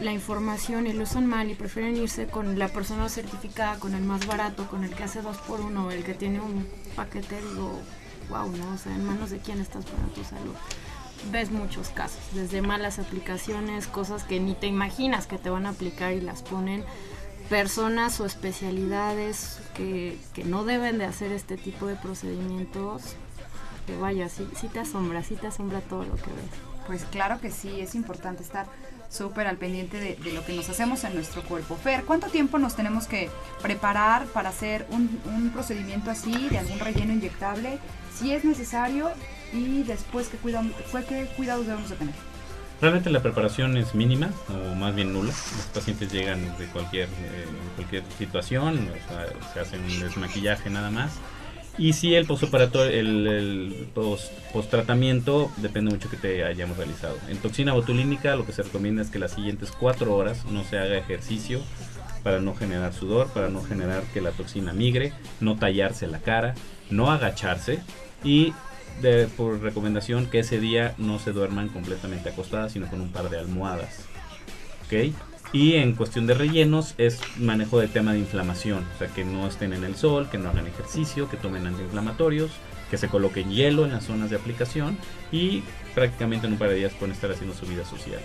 la 0.00 0.12
información 0.12 0.86
y 0.86 0.92
lo 0.92 1.04
usan 1.04 1.26
mal 1.26 1.50
y 1.50 1.54
prefieren 1.54 1.96
irse 1.96 2.26
con 2.26 2.58
la 2.58 2.68
persona 2.68 3.08
certificada, 3.08 3.78
con 3.78 3.94
el 3.94 4.02
más 4.02 4.26
barato, 4.26 4.66
con 4.66 4.84
el 4.84 4.94
que 4.94 5.04
hace 5.04 5.22
dos 5.22 5.38
por 5.38 5.62
uno, 5.62 5.90
el 5.90 6.04
que 6.04 6.12
tiene 6.12 6.42
un 6.42 6.68
paquete, 6.94 7.40
digo, 7.40 7.80
wow, 8.28 8.50
¿no? 8.50 8.74
O 8.74 8.76
sea, 8.76 8.94
en 8.94 9.06
manos 9.06 9.30
de 9.30 9.38
quién 9.38 9.62
estás 9.62 9.86
para 9.86 10.04
tu 10.14 10.22
salud. 10.24 10.54
Ves 11.32 11.50
muchos 11.50 11.88
casos, 11.88 12.20
desde 12.34 12.60
malas 12.60 12.98
aplicaciones, 12.98 13.86
cosas 13.86 14.24
que 14.24 14.40
ni 14.40 14.52
te 14.52 14.66
imaginas 14.66 15.26
que 15.26 15.38
te 15.38 15.48
van 15.48 15.64
a 15.64 15.70
aplicar 15.70 16.12
y 16.12 16.20
las 16.20 16.42
ponen 16.42 16.84
personas 17.48 18.20
o 18.20 18.26
especialidades 18.26 19.60
que, 19.74 20.18
que 20.34 20.44
no 20.44 20.64
deben 20.64 20.98
de 20.98 21.04
hacer 21.04 21.32
este 21.32 21.56
tipo 21.56 21.86
de 21.86 21.96
procedimientos, 21.96 23.14
que 23.86 23.96
vaya, 23.96 24.28
sí, 24.28 24.48
sí 24.58 24.68
te 24.68 24.80
asombra, 24.80 25.22
sí 25.22 25.36
te 25.36 25.46
asombra 25.46 25.80
todo 25.80 26.04
lo 26.04 26.16
que 26.16 26.30
ves. 26.30 26.50
Pues 26.86 27.04
claro 27.04 27.40
que 27.40 27.50
sí, 27.50 27.80
es 27.80 27.94
importante 27.94 28.42
estar 28.42 28.66
súper 29.08 29.46
al 29.46 29.56
pendiente 29.56 29.98
de, 29.98 30.32
lo 30.32 30.44
que 30.44 30.52
nos 30.52 30.68
hacemos 30.68 31.02
en 31.04 31.14
nuestro 31.14 31.42
cuerpo. 31.42 31.76
Fer, 31.76 32.04
¿cuánto 32.04 32.28
tiempo 32.28 32.58
nos 32.58 32.76
tenemos 32.76 33.06
que 33.06 33.30
preparar 33.62 34.26
para 34.26 34.50
hacer 34.50 34.86
un, 34.90 35.20
un 35.26 35.50
procedimiento 35.50 36.10
así, 36.10 36.48
de 36.48 36.58
algún 36.58 36.78
relleno 36.78 37.12
inyectable? 37.12 37.78
Si 38.16 38.32
es 38.32 38.44
necesario 38.44 39.10
y 39.52 39.82
después, 39.82 40.28
¿qué, 40.28 40.36
cuidado, 40.36 40.68
qué 41.08 41.26
cuidados 41.36 41.66
debemos 41.66 41.90
de 41.90 41.96
tener? 41.96 42.14
Realmente 42.80 43.08
la 43.10 43.20
preparación 43.20 43.76
es 43.76 43.94
mínima 43.94 44.30
o 44.48 44.74
más 44.74 44.94
bien 44.94 45.12
nula. 45.12 45.30
Los 45.30 45.66
pacientes 45.72 46.12
llegan 46.12 46.56
de 46.58 46.66
cualquier, 46.66 47.08
eh, 47.08 47.46
cualquier 47.74 48.02
situación, 48.18 48.88
o 48.90 49.08
sea, 49.08 49.52
se 49.54 49.60
hacen 49.60 49.82
un 49.82 50.00
desmaquillaje 50.00 50.68
nada 50.68 50.90
más. 50.90 51.12
Y 51.78 51.92
si 51.92 52.14
el 52.14 52.26
postoperatorio, 52.26 52.90
el, 52.90 53.26
el 53.26 53.88
post, 53.94 54.32
tratamiento 54.70 55.50
depende 55.58 55.90
mucho 55.90 56.08
que 56.08 56.16
te 56.16 56.44
hayamos 56.44 56.76
realizado. 56.76 57.16
En 57.28 57.36
toxina 57.38 57.74
botulínica 57.74 58.34
lo 58.36 58.46
que 58.46 58.52
se 58.52 58.62
recomienda 58.62 59.02
es 59.02 59.10
que 59.10 59.18
las 59.18 59.32
siguientes 59.32 59.72
cuatro 59.72 60.14
horas 60.14 60.46
no 60.46 60.64
se 60.64 60.78
haga 60.78 60.96
ejercicio 60.96 61.60
para 62.22 62.40
no 62.40 62.54
generar 62.54 62.92
sudor, 62.94 63.28
para 63.28 63.48
no 63.48 63.62
generar 63.62 64.02
que 64.12 64.20
la 64.20 64.30
toxina 64.30 64.72
migre, 64.72 65.12
no 65.40 65.56
tallarse 65.56 66.06
la 66.06 66.18
cara, 66.18 66.54
no 66.90 67.10
agacharse 67.10 67.80
y 68.24 68.54
de, 69.00 69.26
por 69.26 69.60
recomendación 69.60 70.26
que 70.26 70.40
ese 70.40 70.60
día 70.60 70.94
no 70.98 71.18
se 71.18 71.32
duerman 71.32 71.68
completamente 71.68 72.30
acostadas, 72.30 72.72
sino 72.72 72.88
con 72.88 73.00
un 73.00 73.10
par 73.10 73.30
de 73.30 73.38
almohadas. 73.38 74.04
¿Ok? 74.86 75.12
Y 75.52 75.74
en 75.74 75.94
cuestión 75.94 76.26
de 76.26 76.34
rellenos 76.34 76.94
es 76.98 77.20
manejo 77.38 77.78
de 77.78 77.88
tema 77.88 78.12
de 78.12 78.18
inflamación, 78.18 78.84
o 78.94 78.98
sea 78.98 79.08
que 79.08 79.24
no 79.24 79.46
estén 79.46 79.72
en 79.72 79.84
el 79.84 79.96
sol, 79.96 80.28
que 80.30 80.38
no 80.38 80.48
hagan 80.50 80.66
ejercicio, 80.66 81.28
que 81.28 81.36
tomen 81.36 81.66
antiinflamatorios, 81.66 82.50
que 82.90 82.98
se 82.98 83.08
coloquen 83.08 83.50
hielo 83.50 83.84
en 83.84 83.92
las 83.92 84.04
zonas 84.04 84.30
de 84.30 84.36
aplicación 84.36 84.98
y 85.32 85.62
prácticamente 85.94 86.46
en 86.46 86.54
un 86.54 86.58
par 86.58 86.68
de 86.68 86.76
días 86.76 86.92
pueden 86.94 87.14
estar 87.14 87.30
haciendo 87.30 87.54
su 87.54 87.66
vida 87.66 87.84
social. 87.84 88.20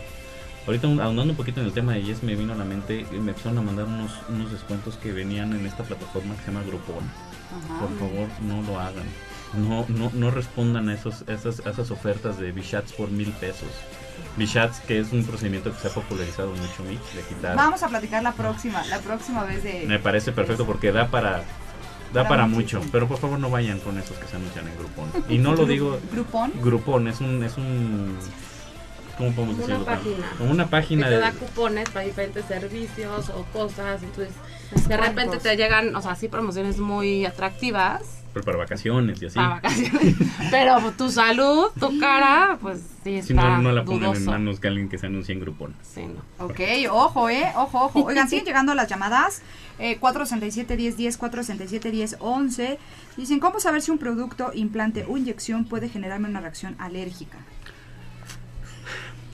Ahorita 0.68 0.88
ahondando 0.88 1.32
un 1.32 1.36
poquito 1.36 1.60
en 1.60 1.68
el 1.68 1.74
tema 1.74 1.94
de 1.94 2.04
Yes 2.04 2.22
me 2.22 2.36
vino 2.36 2.54
a 2.54 2.56
la 2.56 2.66
mente, 2.66 3.06
y 3.12 3.16
me 3.16 3.32
empezaron 3.32 3.58
a 3.58 3.62
mandar 3.62 3.86
unos, 3.86 4.12
unos 4.30 4.52
descuentos 4.52 4.96
que 4.98 5.12
venían 5.12 5.54
en 5.54 5.66
esta 5.66 5.84
plataforma 5.84 6.36
que 6.36 6.42
se 6.42 6.52
llama 6.52 6.64
Groupon. 6.66 7.04
Por 7.80 7.98
favor, 7.98 8.28
no 8.42 8.62
lo 8.62 8.80
hagan. 8.80 9.06
No, 9.54 9.86
no, 9.90 10.12
no 10.14 10.32
respondan 10.32 10.88
a, 10.90 10.94
esos, 10.94 11.26
a 11.28 11.34
esas, 11.34 11.66
a 11.66 11.72
esas 11.72 11.92
ofertas 11.92 12.40
de 12.40 12.52
Bishats 12.52 12.94
por 12.94 13.10
mil 13.12 13.32
pesos. 13.34 13.70
Bishats, 14.38 14.80
que 14.80 15.00
es 15.00 15.12
un 15.12 15.26
procedimiento 15.26 15.74
que 15.74 15.80
se 15.80 15.88
ha 15.88 15.92
popularizado 15.92 16.52
mucho, 16.52 16.84
Mitch, 16.88 17.12
de 17.14 17.22
quitar. 17.24 17.56
Vamos 17.56 17.84
a 17.84 17.90
platicar 17.90 18.24
la 18.24 18.32
próxima, 18.32 18.86
la 18.86 19.00
próxima 19.00 19.44
vez 19.44 19.64
de... 19.64 19.84
Me 19.88 20.00
parece 20.00 20.32
perfecto 20.32 20.66
porque 20.66 20.92
da 20.92 21.08
para 21.08 21.44
da 22.14 22.28
Para 22.28 22.46
mucho, 22.46 22.82
pero 22.92 23.08
por 23.08 23.18
favor 23.20 23.40
no 23.40 23.50
vayan 23.50 23.80
con 23.80 23.98
esos 23.98 24.18
que 24.18 24.28
se 24.28 24.36
anuncian 24.36 24.68
en 24.68 24.78
Groupon. 24.78 25.10
Y 25.30 25.38
no 25.38 25.56
lo 25.56 25.66
digo 25.66 25.98
¿Groupon? 26.12 26.52
Groupon 26.62 27.08
es 27.08 27.22
un 27.22 27.42
es 27.44 27.58
un 27.58 28.18
¿cómo 29.18 29.32
podemos 29.34 29.56
Una 29.56 29.64
decirlo? 29.66 29.86
página. 29.86 30.32
Como 30.38 30.52
una 30.52 30.64
Que 30.66 30.70
página 30.72 31.08
te 31.08 31.14
de 31.14 31.20
da 31.20 31.32
cupones 31.32 31.90
para 31.90 32.06
diferentes 32.06 32.46
servicios 32.46 33.30
o 33.30 33.44
cosas. 33.54 34.04
Entonces, 34.04 34.34
de 34.88 34.98
repente 34.98 35.38
te 35.38 35.56
llegan, 35.56 35.96
o 35.96 36.02
sea, 36.02 36.16
sí 36.16 36.28
promociones 36.28 36.80
muy 36.80 37.26
atractivas 37.26 38.21
pero 38.34 38.46
para 38.46 38.58
vacaciones 38.58 39.22
y 39.22 39.26
así. 39.26 39.36
para 39.36 39.50
vacaciones. 39.50 40.16
Pero 40.52 40.92
tu 40.98 41.10
salud, 41.10 41.68
tu 41.80 42.00
cara, 42.00 42.58
pues 42.62 42.82
sí 43.04 43.16
está 43.16 43.28
Si 43.28 43.34
no, 43.34 43.62
no 43.62 43.72
la 43.72 43.84
pongan 43.84 44.16
en 44.16 44.26
manos 44.26 44.60
que 44.60 44.68
alguien 44.68 44.90
que 44.90 44.98
se 44.98 45.08
anuncie 45.08 45.34
en 45.34 45.42
Groupon. 45.42 45.76
Sí, 45.82 46.02
no. 46.06 46.46
Ok, 46.46 46.60
ojo, 46.90 47.30
eh, 47.30 47.52
ojo, 47.56 47.86
ojo. 47.86 48.04
Oigan, 48.06 48.30
siguen 48.30 48.46
llegando 48.46 48.74
las 48.74 48.88
llamadas. 48.88 49.42
Eh, 49.80 50.00
467-1010, 50.00 51.18
467-1011. 51.18 52.78
Dicen, 53.18 53.40
¿cómo 53.40 53.60
saber 53.60 53.82
si 53.82 53.92
un 53.92 53.98
producto, 53.98 54.52
implante 54.54 55.06
o 55.08 55.18
inyección 55.18 55.66
puede 55.66 55.90
generarme 55.90 56.30
una 56.30 56.40
reacción 56.40 56.76
alérgica? 56.80 57.40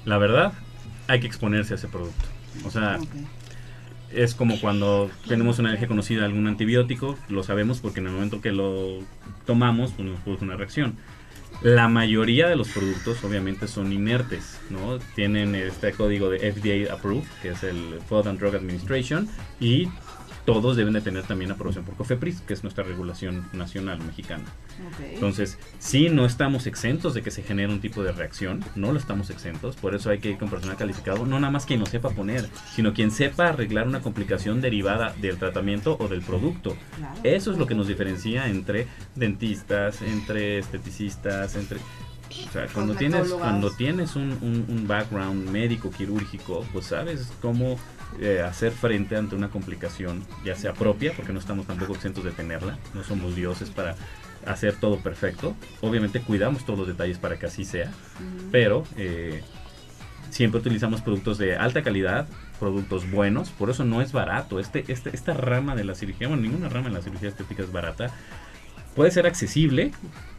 La 0.06 0.18
verdad, 0.18 0.54
hay 1.08 1.20
que 1.20 1.28
exponerse 1.28 1.74
a 1.74 1.78
ese 1.78 1.88
producto. 1.88 2.26
O 2.66 2.72
sea. 2.72 2.98
Es 4.14 4.36
como 4.36 4.60
cuando 4.60 5.10
tenemos 5.28 5.60
una 5.60 5.70
alergia 5.70 5.88
conocida 5.88 6.24
a 6.24 6.26
algún 6.26 6.48
antibiótico, 6.48 7.18
lo 7.30 7.44
sabemos 7.44 7.80
porque 7.80 8.00
en 8.00 8.08
el 8.08 8.14
momento 8.14 8.42
que 8.42 8.52
lo 8.52 9.00
tomamos 9.46 9.92
pues 9.92 10.08
nos 10.08 10.20
produce 10.22 10.46
una 10.46 10.56
reacción. 10.56 10.98
La 11.62 11.88
mayoría 11.88 12.48
de 12.48 12.56
los 12.56 12.70
productos 12.70 13.24
obviamente 13.24 13.68
son 13.68 13.92
inertes, 13.92 14.60
¿no? 14.70 15.00
Tienen 15.16 15.56
este 15.56 15.92
código 15.92 16.30
de 16.30 16.52
FDA 16.52 16.94
approved, 16.94 17.28
que 17.42 17.50
es 17.50 17.64
el 17.64 18.00
Food 18.08 18.28
and 18.28 18.40
Drug 18.40 18.56
Administration, 18.56 19.28
y 19.60 19.88
todos 20.48 20.78
deben 20.78 20.94
de 20.94 21.02
tener 21.02 21.24
también 21.24 21.52
aprobación 21.52 21.84
por 21.84 21.96
COFEPRIS, 21.96 22.40
que 22.40 22.54
es 22.54 22.64
nuestra 22.64 22.86
regulación 22.86 23.46
nacional 23.52 24.00
mexicana. 24.02 24.46
Entonces, 25.14 25.58
sí, 25.78 26.08
no 26.08 26.26
estamos 26.26 26.68
exentos 26.68 27.14
de 27.14 27.22
que 27.22 27.32
se 27.32 27.44
genere 27.44 27.74
un 27.74 27.82
tipo 27.82 28.02
de 28.02 28.14
reacción, 28.14 28.64
no 28.76 28.94
lo 28.94 28.98
estamos 28.98 29.30
exentos, 29.30 29.76
por 29.76 29.94
eso 29.94 30.10
hay 30.10 30.20
que 30.20 30.30
ir 30.30 30.38
con 30.38 30.50
personal 30.50 30.78
calificado, 30.78 31.26
no 31.26 31.38
nada 31.38 31.52
más 31.52 31.66
quien 31.66 31.82
lo 31.82 31.86
sepa 31.86 32.12
poner, 32.12 32.48
sino 32.74 32.94
quien 32.94 33.12
sepa 33.12 33.50
arreglar 33.50 33.90
una 33.90 34.00
complicación 34.00 34.62
derivada 34.62 35.14
del 35.22 35.36
tratamiento 35.38 35.98
o 36.00 36.08
del 36.08 36.22
producto. 36.22 36.78
Claro. 36.96 37.20
Eso 37.26 37.52
es 37.52 37.58
lo 37.58 37.68
que 37.68 37.76
nos 37.76 37.88
diferencia 37.90 38.48
entre 38.48 38.88
dentistas, 39.16 40.02
entre 40.02 40.60
esteticistas, 40.60 41.56
entre... 41.58 41.80
O 41.80 42.52
sea, 42.52 42.68
cuando 42.68 42.94
tienes, 42.94 43.30
cuando 43.32 43.72
tienes 43.72 44.16
un, 44.16 44.32
un- 44.42 44.66
un 44.70 44.88
background 44.88 45.50
médico, 45.50 45.90
quirúrgico, 45.92 46.66
pues 46.74 46.88
sabes 46.88 47.32
cómo 47.42 47.78
eh, 48.20 48.42
hacer 48.42 48.72
frente 48.72 49.16
ante 49.16 49.36
una 49.36 49.50
complicación, 49.50 50.24
ya 50.44 50.56
sea 50.56 50.74
propia, 50.74 51.14
porque 51.16 51.34
no 51.34 51.40
estamos 51.40 51.68
tampoco 51.68 51.94
exentos 51.94 52.24
de 52.24 52.32
tenerla, 52.32 52.78
no 52.94 53.04
somos 53.04 53.36
dioses 53.36 53.70
para 53.70 53.96
hacer 54.46 54.76
todo 54.76 55.00
perfecto. 55.00 55.56
Obviamente 55.82 56.22
cuidamos 56.22 56.66
todos 56.66 56.80
los 56.80 56.88
detalles 56.88 57.18
para 57.20 57.38
que 57.38 57.46
así 57.46 57.66
sea, 57.66 57.92
pero 58.52 58.84
eh, 58.96 59.44
siempre 60.30 60.60
utilizamos 60.60 61.02
productos 61.02 61.38
de 61.38 61.56
alta 61.56 61.84
calidad, 61.84 62.28
productos 62.60 63.10
buenos, 63.12 63.50
por 63.50 63.70
eso 63.70 63.86
no 63.86 64.02
es 64.02 64.12
barato. 64.12 64.60
Este, 64.60 64.84
este, 64.88 65.12
esta 65.14 65.34
rama 65.34 65.76
de 65.76 65.84
la 65.84 65.96
cirugía, 65.96 66.28
bueno, 66.28 66.44
ninguna 66.44 66.70
rama 66.70 66.90
de 66.90 66.96
la 66.96 67.02
cirugía 67.02 67.30
estética 67.30 67.64
es 67.64 67.72
barata. 67.72 68.12
Puede 68.96 69.12
ser 69.12 69.28
accesible, 69.28 69.92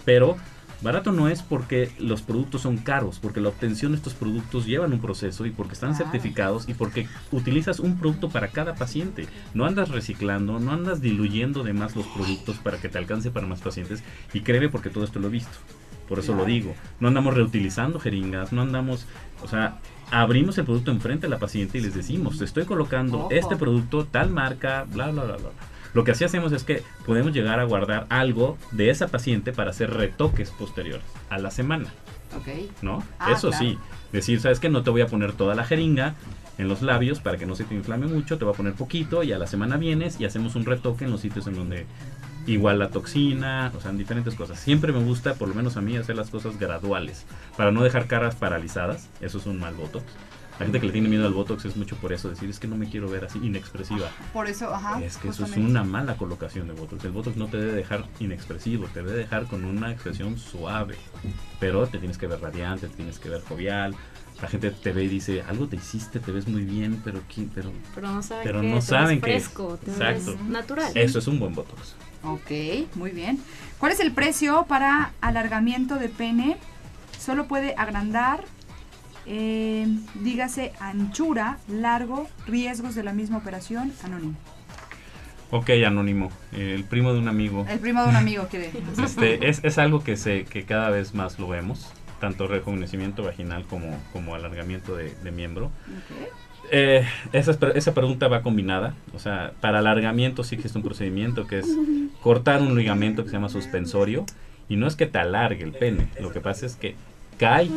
pero 0.05 0.37
barato 0.83 1.13
no 1.13 1.29
es 1.29 1.43
porque 1.43 1.91
los 1.99 2.23
productos 2.23 2.63
son 2.63 2.77
caros, 2.79 3.19
porque 3.19 3.41
la 3.41 3.49
obtención 3.49 3.93
de 3.93 3.97
estos 3.97 4.15
productos 4.15 4.67
llevan 4.67 4.93
un 4.93 5.01
proceso 5.01 5.47
y 5.47 5.51
porque 5.51 5.75
están 5.75 5.95
certificados 5.95 6.69
y 6.69 6.75
porque 6.75 7.09
utilizas 7.33 7.81
un 7.81 7.99
producto 7.99 8.29
para 8.29 8.49
cada 8.49 8.75
paciente. 8.75 9.27
No 9.55 9.67
andas 9.67 9.91
reciclando, 9.91 10.59
no 10.59 10.73
andas 10.73 11.01
diluyendo 11.01 11.65
de 11.65 11.73
más 11.73 11.97
los 11.97 12.07
productos 12.07 12.59
para 12.59 12.79
que 12.79 12.89
te 12.89 12.99
alcance 12.99 13.31
para 13.31 13.47
más 13.47 13.61
pacientes. 13.61 14.03
Y 14.33 14.41
créeme 14.41 14.69
porque 14.69 14.91
todo 14.91 15.05
esto 15.05 15.19
lo 15.19 15.29
he 15.29 15.31
visto. 15.31 15.59
Por 16.09 16.19
eso 16.19 16.35
lo 16.35 16.47
digo. 16.47 16.75
No 17.01 17.09
andamos 17.09 17.35
reutilizando 17.35 18.01
jeringas, 18.01 18.53
no 18.53 18.63
andamos, 18.63 19.07
o 19.43 19.49
sea, 19.49 19.79
abrimos 20.11 20.57
el 20.57 20.65
producto 20.65 20.91
enfrente 20.91 21.27
de 21.27 21.31
la 21.31 21.39
paciente 21.39 21.79
y 21.79 21.81
les 21.83 21.95
decimos, 21.95 22.39
te 22.39 22.47
estoy 22.47 22.65
colocando 22.65 23.19
Ojo. 23.19 23.29
este 23.31 23.57
producto, 23.57 24.07
tal 24.07 24.31
marca, 24.31 24.87
bla, 24.91 25.11
bla, 25.11 25.25
bla, 25.25 25.37
bla. 25.37 25.51
Lo 25.99 26.05
que 26.05 26.13
así 26.13 26.23
hacemos 26.23 26.53
es 26.53 26.63
que 26.63 26.85
podemos 27.05 27.33
llegar 27.33 27.59
a 27.59 27.65
guardar 27.65 28.07
algo 28.09 28.57
de 28.71 28.89
esa 28.89 29.09
paciente 29.09 29.53
para 29.53 29.71
hacer 29.71 29.93
retoques 29.93 30.53
posteriores 30.53 31.05
a 31.29 31.39
la 31.39 31.51
semana. 31.51 31.87
Ok. 32.37 32.47
¿no? 32.83 33.03
Ah, 33.19 33.33
Eso 33.33 33.49
claro. 33.49 33.65
sí, 33.65 33.79
decir, 34.13 34.41
¿sabes 34.41 34.61
que 34.61 34.69
No 34.69 34.85
te 34.85 34.91
voy 34.91 35.01
a 35.01 35.09
poner 35.09 35.33
toda 35.33 35.57
la 35.57 35.65
jeringa 35.65 36.15
en 36.57 36.69
los 36.69 36.83
labios 36.83 37.19
para 37.19 37.37
que 37.37 37.47
no 37.47 37.57
se 37.57 37.65
te 37.65 37.75
inflame 37.75 38.07
mucho, 38.07 38.39
te 38.39 38.45
voy 38.45 38.55
a 38.55 38.57
poner 38.57 38.75
poquito 38.75 39.25
y 39.25 39.33
a 39.33 39.39
la 39.39 39.49
semana 39.49 39.77
vienes 39.77 40.21
y 40.21 40.25
hacemos 40.25 40.55
un 40.55 40.67
retoque 40.67 41.05
en 41.05 41.11
los 41.11 41.21
sitios 41.21 41.49
en 41.49 41.57
donde 41.57 41.85
igual 42.47 42.79
la 42.79 42.91
toxina, 42.91 43.73
o 43.77 43.81
sea, 43.81 43.91
en 43.91 43.99
diferentes 43.99 44.37
cosas. 44.37 44.61
Siempre 44.61 44.93
me 44.93 45.03
gusta, 45.03 45.35
por 45.35 45.49
lo 45.49 45.55
menos 45.57 45.77
a 45.77 45.81
mí, 45.81 45.97
hacer 45.97 46.15
las 46.15 46.31
cosas 46.31 46.61
graduales 46.61 47.27
para 47.57 47.73
no 47.73 47.83
dejar 47.83 48.07
caras 48.07 48.37
paralizadas. 48.37 49.09
Eso 49.21 49.39
es 49.39 49.47
un 49.47 49.59
mal 49.59 49.75
botox. 49.75 50.05
La 50.59 50.65
gente 50.65 50.81
que 50.81 50.87
le 50.87 50.93
tiene 50.93 51.09
miedo 51.09 51.25
al 51.27 51.33
botox 51.33 51.65
es 51.67 51.77
mucho 51.77 51.95
por 51.97 52.13
eso, 52.13 52.29
decir, 52.29 52.51
es 52.51 52.59
que 52.59 52.67
no 52.67 52.77
me 52.77 52.89
quiero 52.91 53.09
ver 53.09 53.25
así 53.25 53.39
inexpresiva. 53.39 54.09
Por 54.33 54.49
eso, 54.49 54.75
ajá. 54.75 55.01
Es 55.03 55.17
que 55.17 55.29
eso 55.29 55.45
es 55.45 55.57
una 55.57 55.85
mala 55.85 56.17
colocación 56.17 56.67
de 56.67 56.75
Botox. 56.75 57.05
El 57.05 57.13
Botox 57.13 57.37
no 57.37 57.47
te 57.47 57.59
debe 57.59 57.73
dejar 57.75 58.05
inexpresivo, 58.19 58.87
te 58.93 59.03
debe 59.03 59.17
dejar 59.17 59.47
con 59.47 59.65
una 59.65 59.93
expresión 59.93 60.37
suave. 60.37 60.97
Pero 61.61 61.87
te 61.87 61.99
tienes 61.99 62.19
que 62.19 62.27
ver 62.27 62.41
radiante, 62.41 62.89
te 62.89 62.97
tienes 62.97 63.19
que 63.21 63.29
ver 63.29 63.43
jovial. 63.43 63.95
La 64.43 64.49
gente 64.49 64.71
te 64.71 64.93
ve 64.93 65.05
y 65.05 65.09
dice, 65.09 65.43
algo 65.43 65.69
te 65.69 65.77
hiciste, 65.77 66.19
te 66.21 66.31
ves 66.33 66.47
muy 66.49 66.63
bien, 66.65 67.01
pero 67.05 67.21
¿quién? 67.33 67.51
Pero, 67.55 67.73
Pero 67.95 68.13
no 68.13 68.23
saben 68.23 68.45
pero 68.45 68.61
qué, 68.61 68.67
no 68.67 68.73
te 68.73 68.77
ves 68.77 68.85
saben 68.85 69.17
es. 69.17 69.21
fresco, 69.23 69.79
te 69.85 69.91
Exacto. 69.93 70.33
ves 70.33 70.43
natural. 70.43 70.93
Eso 70.97 71.19
es 71.21 71.27
un 71.29 71.39
buen 71.39 71.55
Botox. 71.55 71.95
Ok, 72.25 72.51
muy 72.97 73.11
bien. 73.13 73.39
¿Cuál 73.79 73.93
es 73.93 74.01
el 74.01 74.13
precio 74.13 74.65
para 74.69 75.13
alargamiento 75.21 75.97
de 75.97 76.09
pene? 76.09 76.57
Solo 77.19 77.47
puede 77.47 77.75
agrandar, 77.77 78.45
eh, 79.29 79.87
dígase 80.15 80.73
anchura, 80.81 81.59
largo, 81.69 82.29
riesgos 82.47 82.95
de 82.95 83.03
la 83.05 83.13
misma 83.13 83.39
operación, 83.39 83.93
anónimo. 84.03 84.35
Ok, 85.51 85.71
anónimo. 85.87 86.31
eh, 86.53 86.75
el 86.75 86.85
primo 86.85 87.13
de 87.13 87.19
un 87.21 87.29
amigo. 87.29 87.65
El 87.69 87.79
primo 87.79 88.03
de 88.03 88.09
un 88.11 88.17
amigo 88.17 88.47
quiere. 88.51 88.71
Este, 89.03 89.49
es, 89.49 89.61
es 89.65 89.79
algo 89.79 90.03
que, 90.05 90.17
se, 90.17 90.45
que 90.45 90.65
cada 90.65 90.91
vez 90.91 91.15
más 91.15 91.39
lo 91.39 91.49
vemos. 91.49 91.93
Tanto 92.21 92.49
rejuvenecimiento 92.49 93.23
vaginal 93.23 93.65
como, 93.65 93.97
como 94.13 94.35
alargamiento 94.35 94.97
de, 94.97 95.15
de 95.23 95.31
miembro. 95.31 95.67
Ok. 95.67 96.29
Eh, 96.71 97.07
esa, 97.33 97.53
es- 97.53 97.59
esa 97.77 97.95
pregunta 97.95 98.29
va 98.29 98.43
combinada. 98.43 98.95
O 99.15 99.19
sea, 99.19 99.53
para 99.61 99.79
alargamiento 99.79 100.45
sí 100.45 100.57
existe 100.57 100.77
un 100.77 100.85
procedimiento 100.85 101.47
que 101.47 101.61
es 101.61 101.67
cortar 102.23 102.61
un 102.61 102.77
ligamento 102.77 103.23
que 103.23 103.31
se 103.31 103.37
llama 103.37 103.49
suspensorio. 103.49 104.27
Y 104.69 104.77
no 104.77 104.87
es 104.87 104.97
que 104.97 105.07
te 105.07 105.19
alargue 105.19 105.65
el 105.65 105.73
pene. 105.73 106.09
Lo 106.21 106.31
que 106.31 106.41
pasa 106.43 106.67
es 106.67 106.77
que 106.77 106.95
cae 107.39 107.71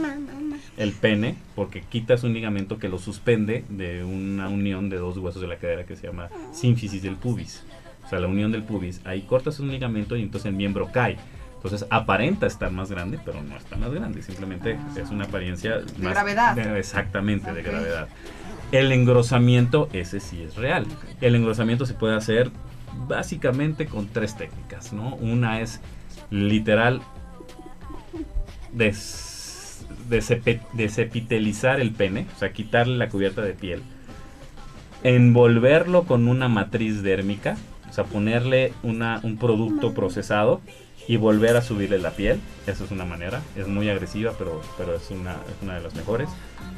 el 0.78 0.92
pene 0.94 1.36
porque 1.56 1.82
quitas 1.82 2.24
un 2.24 2.34
ligamento 2.34 2.80
que 2.80 2.90
lo 2.90 2.98
suspende 2.98 3.64
de 3.70 4.04
una 4.04 4.50
unión 4.50 4.90
de 4.90 4.98
dos 4.98 5.18
huesos 5.18 5.42
de 5.42 5.48
la 5.48 5.58
cadera 5.58 5.86
que 5.86 5.96
se 5.96 6.08
llama 6.08 6.30
sínfisis 6.54 7.02
del 7.04 7.16
pubis. 7.16 7.64
O 8.06 8.10
sea, 8.10 8.20
la 8.20 8.28
unión 8.28 8.52
del 8.52 8.64
pubis. 8.64 9.02
Ahí 9.06 9.22
cortas 9.22 9.60
un 9.60 9.70
ligamento 9.72 10.16
y 10.18 10.22
entonces 10.24 10.48
el 10.50 10.56
miembro 10.56 10.90
cae. 10.92 11.18
Entonces 11.56 11.86
aparenta 11.92 12.48
estar 12.48 12.72
más 12.72 12.90
grande, 12.90 13.20
pero 13.24 13.44
no 13.44 13.56
está 13.56 13.76
más 13.78 13.92
grande. 13.94 14.24
Simplemente 14.24 14.78
es 15.00 15.10
una 15.12 15.26
apariencia 15.26 15.82
más 16.00 16.14
gravedad. 16.14 16.56
de- 16.56 16.80
exactamente, 16.80 17.54
de 17.54 17.62
gravedad. 17.62 18.08
El 18.72 18.92
engrosamiento, 18.92 19.88
ese 19.94 20.20
sí 20.20 20.42
es 20.42 20.56
real. 20.56 20.88
El 21.22 21.36
engrosamiento 21.36 21.86
se 21.86 21.94
puede 21.94 22.16
hacer 22.16 22.50
básicamente 23.08 23.86
con 23.86 24.08
tres 24.08 24.36
técnicas, 24.36 24.92
¿no? 24.94 25.16
Una 25.18 25.62
es 25.62 25.80
literal 26.32 27.02
des, 28.74 29.31
desepitelizar 30.12 31.80
el 31.80 31.92
pene, 31.92 32.28
o 32.36 32.40
sea, 32.40 32.54
quitarle 32.54 32.98
la 32.98 33.10
cubierta 33.10 33.42
de 33.42 33.54
piel, 33.54 33.82
envolverlo 35.04 36.04
con 36.04 36.28
una 36.28 36.48
matriz 36.48 37.02
dérmica, 37.02 37.58
o 37.90 37.94
sea, 37.94 38.04
ponerle 38.04 38.74
una, 38.84 39.20
un 39.24 39.38
producto 39.38 39.94
procesado 39.94 40.62
y 41.08 41.18
volver 41.18 41.58
a 41.58 41.62
subirle 41.62 42.00
la 42.00 42.12
piel. 42.12 42.40
Esa 42.68 42.84
es 42.86 42.92
una 42.92 43.06
manera. 43.06 43.42
Es 43.56 43.68
muy 43.68 43.90
agresiva, 43.90 44.34
pero, 44.38 44.62
pero 44.78 44.96
es, 44.96 45.10
una, 45.10 45.34
es 45.34 45.62
una 45.62 45.76
de 45.76 45.82
las 45.82 45.96
mejores. 45.96 46.30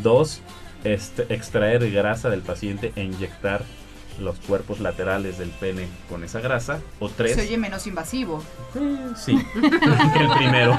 Dos, 0.02 0.42
este, 0.84 1.32
extraer 1.34 1.92
grasa 1.92 2.30
del 2.30 2.42
paciente 2.42 2.94
e 2.96 3.04
inyectar 3.04 3.64
los 4.20 4.38
cuerpos 4.40 4.80
laterales 4.80 5.38
del 5.38 5.50
pene 5.50 5.88
con 6.10 6.24
esa 6.24 6.40
grasa. 6.40 6.80
O 7.00 7.10
tres, 7.10 7.36
Se 7.36 7.42
oye 7.42 7.58
menos 7.58 7.88
invasivo. 7.88 8.44
Sí, 9.16 9.38
el 9.56 10.30
primero. 10.38 10.78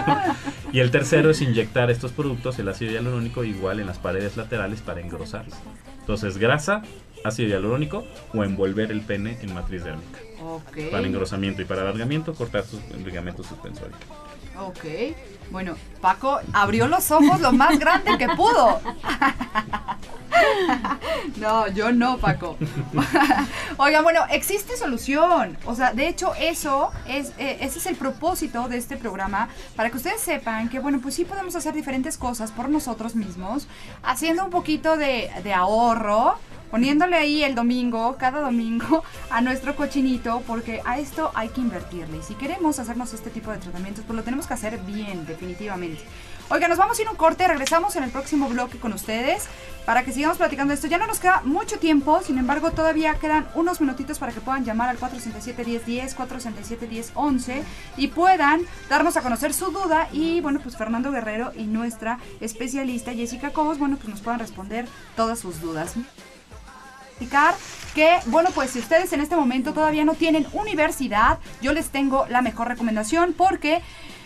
Y 0.74 0.80
el 0.80 0.90
tercero 0.90 1.30
es 1.30 1.40
inyectar 1.40 1.88
estos 1.88 2.10
productos, 2.10 2.58
el 2.58 2.68
ácido 2.68 2.90
hialurónico, 2.90 3.44
igual 3.44 3.78
en 3.78 3.86
las 3.86 3.98
paredes 3.98 4.36
laterales 4.36 4.80
para 4.80 5.00
engrosarlas. 5.00 5.56
Entonces, 6.00 6.36
grasa, 6.36 6.82
ácido 7.22 7.48
hialurónico 7.48 8.04
o 8.32 8.42
envolver 8.42 8.90
el 8.90 9.00
pene 9.00 9.38
en 9.40 9.54
matriz 9.54 9.84
dérmica. 9.84 10.18
Ok. 10.42 10.90
Para 10.90 11.06
engrosamiento 11.06 11.62
y 11.62 11.64
para 11.64 11.82
alargamiento, 11.82 12.34
cortar 12.34 12.64
sus 12.64 12.80
ligamentos 13.04 13.46
suspensorios. 13.46 13.96
Ok. 14.58 15.14
Bueno, 15.52 15.76
Paco 16.00 16.40
abrió 16.52 16.88
los 16.88 17.08
ojos 17.12 17.40
lo 17.40 17.52
más 17.52 17.78
grande 17.78 18.18
que 18.18 18.26
pudo. 18.30 18.80
No, 21.38 21.68
yo 21.68 21.92
no, 21.92 22.18
Paco. 22.18 22.56
Oigan, 23.76 24.02
bueno, 24.04 24.20
existe 24.30 24.76
solución. 24.76 25.56
O 25.64 25.74
sea, 25.74 25.92
de 25.92 26.08
hecho, 26.08 26.32
eso 26.34 26.90
es, 27.06 27.32
eh, 27.38 27.58
ese 27.60 27.78
es 27.78 27.86
el 27.86 27.96
propósito 27.96 28.68
de 28.68 28.76
este 28.76 28.96
programa, 28.96 29.48
para 29.76 29.90
que 29.90 29.96
ustedes 29.96 30.20
sepan 30.20 30.68
que, 30.68 30.78
bueno, 30.78 31.00
pues 31.00 31.14
sí 31.14 31.24
podemos 31.24 31.56
hacer 31.56 31.74
diferentes 31.74 32.16
cosas 32.16 32.52
por 32.52 32.68
nosotros 32.68 33.14
mismos, 33.14 33.66
haciendo 34.02 34.44
un 34.44 34.50
poquito 34.50 34.96
de, 34.96 35.30
de 35.42 35.54
ahorro, 35.54 36.38
poniéndole 36.70 37.16
ahí 37.16 37.44
el 37.44 37.54
domingo, 37.54 38.16
cada 38.18 38.40
domingo, 38.40 39.04
a 39.30 39.40
nuestro 39.40 39.76
cochinito, 39.76 40.42
porque 40.46 40.80
a 40.84 40.98
esto 40.98 41.30
hay 41.34 41.48
que 41.48 41.60
invertirle. 41.60 42.18
Y 42.18 42.22
si 42.22 42.34
queremos 42.34 42.78
hacernos 42.78 43.12
este 43.12 43.30
tipo 43.30 43.50
de 43.50 43.58
tratamientos, 43.58 44.04
pues 44.06 44.16
lo 44.16 44.22
tenemos 44.22 44.46
que 44.46 44.54
hacer 44.54 44.78
bien, 44.78 45.26
definitivamente. 45.26 46.02
Oiga, 46.50 46.68
nos 46.68 46.76
vamos 46.78 46.98
a 46.98 47.02
ir 47.02 47.08
un 47.08 47.16
corte, 47.16 47.48
regresamos 47.48 47.96
en 47.96 48.04
el 48.04 48.10
próximo 48.10 48.48
bloque 48.48 48.78
con 48.78 48.92
ustedes 48.92 49.44
para 49.86 50.04
que 50.04 50.12
sigamos 50.12 50.36
platicando 50.36 50.74
esto. 50.74 50.86
Ya 50.86 50.98
no 50.98 51.06
nos 51.06 51.18
queda 51.18 51.40
mucho 51.44 51.78
tiempo, 51.78 52.20
sin 52.22 52.38
embargo, 52.38 52.70
todavía 52.70 53.14
quedan 53.14 53.48
unos 53.54 53.80
minutitos 53.80 54.18
para 54.18 54.30
que 54.30 54.40
puedan 54.40 54.64
llamar 54.64 54.90
al 54.90 54.98
467-1010, 54.98 56.14
467-1011 56.14 57.62
y 57.96 58.08
puedan 58.08 58.60
darnos 58.90 59.16
a 59.16 59.22
conocer 59.22 59.54
su 59.54 59.70
duda. 59.70 60.08
Y 60.12 60.42
bueno, 60.42 60.60
pues 60.62 60.76
Fernando 60.76 61.10
Guerrero 61.10 61.52
y 61.56 61.64
nuestra 61.64 62.18
especialista 62.40 63.14
Jessica 63.14 63.50
Cobos, 63.50 63.78
bueno, 63.78 63.96
pues 63.96 64.08
nos 64.08 64.20
puedan 64.20 64.38
responder 64.38 64.86
todas 65.16 65.38
sus 65.38 65.60
dudas 65.62 65.94
que, 67.94 68.18
bueno, 68.26 68.50
pues 68.54 68.70
si 68.70 68.80
ustedes 68.80 69.12
en 69.12 69.20
este 69.20 69.36
momento 69.36 69.72
todavía 69.72 70.04
no 70.04 70.14
tienen 70.14 70.46
universidad, 70.52 71.38
yo 71.62 71.72
les 71.72 71.90
tengo 71.90 72.26
la 72.28 72.42
mejor 72.42 72.68
recomendación 72.68 73.34
porque 73.36 73.82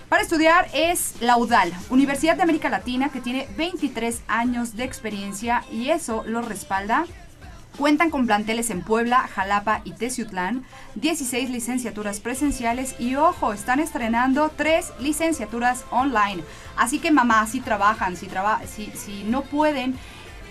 para 0.09 0.23
estudiar 0.23 0.69
es 0.73 1.15
la 1.21 1.37
UDAL, 1.37 1.73
Universidad 1.91 2.37
de 2.37 2.43
América 2.43 2.71
Latina, 2.71 3.11
que 3.11 3.21
tiene 3.21 3.47
23 3.59 4.23
años 4.27 4.75
de 4.75 4.85
experiencia 4.85 5.65
y 5.71 5.91
eso 5.91 6.25
lo 6.27 6.41
respalda. 6.41 7.05
Cuentan 7.77 8.11
con 8.11 8.27
planteles 8.27 8.71
en 8.71 8.83
Puebla, 8.83 9.29
Jalapa 9.29 9.83
y 9.85 9.93
Teciutlán, 9.93 10.65
16 10.97 11.51
licenciaturas 11.51 12.21
presenciales 12.21 12.97
y 12.99 13.17
ojo, 13.17 13.53
están 13.53 13.81
estrenando 13.81 14.51
3 14.57 14.95
licenciaturas 14.99 15.85
online. 15.91 16.43
Así 16.77 16.99
que 16.99 17.11
mamá, 17.11 17.47
si 17.47 17.61
trabajan, 17.61 18.17
si, 18.17 18.27
traba 18.27 18.61
si, 18.67 18.87
si 18.87 19.25
no 19.25 19.43
pueden 19.43 19.97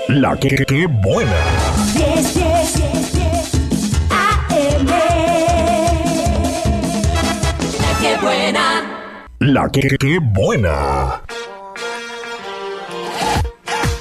La 0.07 0.35
que, 0.35 0.49
que- 0.49 0.65
que 0.65 0.87
buena. 0.87 1.31
Yes, 1.93 2.33
yes, 2.35 2.75
yes, 2.77 3.13
yes. 3.13 3.51
AM. 4.09 4.87
Qué 8.01 8.17
buena. 8.21 8.81
La 9.39 9.69
que, 9.69 9.81
que- 9.81 9.97
que 9.97 10.19
buena. 10.19 11.21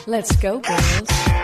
Let's 0.06 0.32
go, 0.40 0.60
girls. 0.62 1.37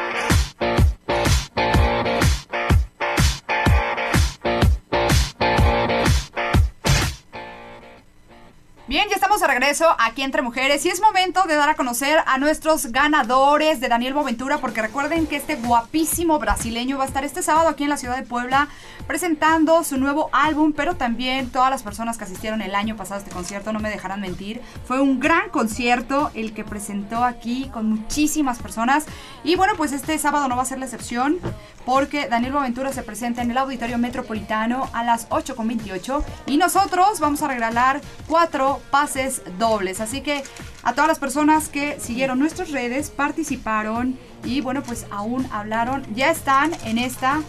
Bien, 8.87 9.09
ya 9.09 9.15
estamos 9.15 9.41
de 9.41 9.47
regreso 9.47 9.87
aquí 9.99 10.21
entre 10.21 10.43
mujeres 10.43 10.85
y 10.85 10.91
es 10.91 11.01
momento 11.01 11.45
de 11.45 11.55
dar 11.55 11.71
a 11.71 11.75
conocer 11.75 12.19
a 12.27 12.37
nuestros 12.37 12.93
ganadores 12.93 13.81
de 13.81 13.89
Daniel 13.89 14.13
Boventura 14.13 14.59
porque 14.59 14.83
recuerden 14.83 15.27
que 15.27 15.37
este 15.37 15.57
guapísimo 15.57 16.39
brasileño 16.39 16.99
va 16.99 17.05
a 17.05 17.07
estar 17.07 17.25
este 17.25 17.43
sábado 17.43 17.71
aquí 17.71 17.85
en 17.85 17.89
la 17.89 17.97
ciudad 17.97 18.15
de 18.15 18.25
Puebla 18.25 18.69
presentando 19.07 19.85
su 19.85 19.99
nuevo 19.99 20.31
álbum, 20.33 20.73
pero 20.73 20.97
también 20.97 21.51
todas 21.51 21.71
las 21.71 21.83
personas 21.83 22.19
que 22.19 22.25
asistieron 22.25 22.63
el 22.63 22.75
año 22.75 22.97
pasado 22.97 23.17
a 23.17 23.19
este 23.19 23.31
concierto 23.31 23.73
no 23.73 23.81
me 23.81 23.91
dejarán 23.91 24.21
mentir. 24.21 24.61
Fue 24.87 25.01
un 25.01 25.21
gran 25.21 25.51
concierto 25.51 26.31
el 26.35 26.53
que 26.55 26.65
presentó 26.65 27.25
aquí 27.25 27.71
con 27.73 27.89
muchísimas 27.89 28.59
personas 28.59 29.07
y 29.43 29.57
bueno, 29.57 29.75
pues 29.77 29.93
este 29.93 30.17
sábado 30.19 30.49
no 30.49 30.57
va 30.57 30.63
a 30.63 30.67
ser 30.67 30.79
la 30.79 30.87
excepción 30.87 31.39
porque 31.85 32.29
Daniel 32.29 32.53
Boventura 32.53 32.93
se 32.93 33.03
presenta 33.03 33.43
en 33.43 33.51
el 33.51 33.59
Auditorio 33.59 33.99
Metropolitano 33.99 34.89
a 34.93 35.05
las 35.05 35.29
8.28 35.29 36.23
y 36.47 36.57
nosotros 36.57 37.21
vamos 37.21 37.43
a 37.43 37.49
regalar 37.49 38.01
cuatro 38.27 38.81
pases 38.91 39.43
dobles. 39.59 40.01
Así 40.01 40.21
que 40.21 40.43
a 40.83 40.93
todas 40.93 41.09
las 41.09 41.19
personas 41.19 41.69
que 41.69 41.99
siguieron 41.99 42.39
nuestras 42.39 42.71
redes, 42.71 43.11
participaron 43.11 44.19
y 44.45 44.61
bueno, 44.61 44.83
pues 44.83 45.07
aún 45.11 45.47
hablaron, 45.51 46.05
ya 46.15 46.31
están 46.31 46.73
en 46.85 46.99
esta, 46.99 47.41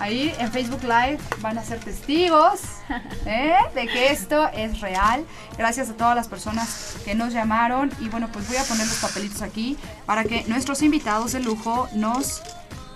ahí 0.00 0.34
en 0.38 0.50
Facebook 0.50 0.82
Live, 0.82 1.18
van 1.40 1.58
a 1.58 1.64
ser 1.64 1.78
testigos 1.78 2.60
¿eh? 3.26 3.54
de 3.74 3.86
que 3.86 4.10
esto 4.10 4.48
es 4.48 4.80
real. 4.80 5.24
Gracias 5.56 5.90
a 5.90 5.94
todas 5.94 6.16
las 6.16 6.28
personas 6.28 6.96
que 7.04 7.14
nos 7.14 7.32
llamaron 7.32 7.90
y 8.00 8.08
bueno, 8.08 8.28
pues 8.32 8.48
voy 8.48 8.56
a 8.56 8.64
poner 8.64 8.86
los 8.86 8.98
papelitos 8.98 9.42
aquí 9.42 9.76
para 10.06 10.24
que 10.24 10.44
nuestros 10.48 10.82
invitados 10.82 11.32
de 11.32 11.40
lujo 11.40 11.88
nos 11.94 12.42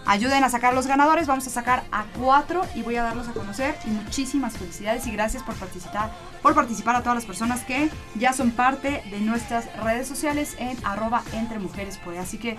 ayuden 0.07 0.45
a 0.45 0.49
sacar 0.49 0.75
los 0.75 0.87
ganadores. 0.87 1.27
Vamos 1.27 1.47
a 1.47 1.51
sacar 1.51 1.85
a 1.93 2.05
cuatro 2.19 2.63
y 2.75 2.83
voy 2.83 2.97
a 2.97 3.03
darlos 3.03 3.29
a 3.29 3.33
conocer. 3.33 3.77
Y 3.87 3.91
muchísimas 3.91 4.57
felicidades 4.57 5.07
y 5.07 5.13
gracias 5.13 5.43
por 5.43 5.55
participar, 5.55 6.11
por 6.43 6.55
participar 6.55 6.97
a 6.97 7.01
todas 7.01 7.17
las 7.17 7.25
personas 7.25 7.65
que 7.65 7.91
ya 8.15 8.33
son 8.33 8.51
parte 8.51 9.03
de 9.11 9.21
nuestras 9.21 9.67
redes 9.83 10.09
sociales 10.09 10.57
en 10.59 10.77
arroba 10.85 11.23
entre 11.33 11.59
mujeres 11.59 11.99
pues. 12.03 12.19
Así 12.19 12.39
que, 12.39 12.57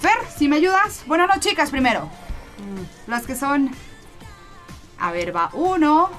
Fer, 0.00 0.16
si 0.36 0.48
me 0.48 0.56
ayudas. 0.56 1.02
Bueno, 1.06 1.26
no, 1.26 1.38
chicas, 1.40 1.70
primero. 1.70 2.08
Las 3.06 3.26
que 3.26 3.36
son. 3.36 3.70
A 4.98 5.12
ver, 5.12 5.34
va 5.34 5.50
uno. 5.52 6.10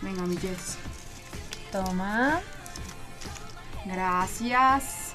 Venga, 0.00 0.22
mi 0.22 0.36
Jess. 0.36 0.76
Toma. 1.72 2.40
Gracias. 3.84 5.12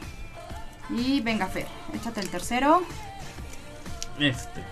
Y 0.90 1.22
venga, 1.22 1.48
Fer, 1.48 1.68
échate 1.94 2.20
el 2.20 2.30
tercero. 2.30 2.84
Este. 4.20 4.64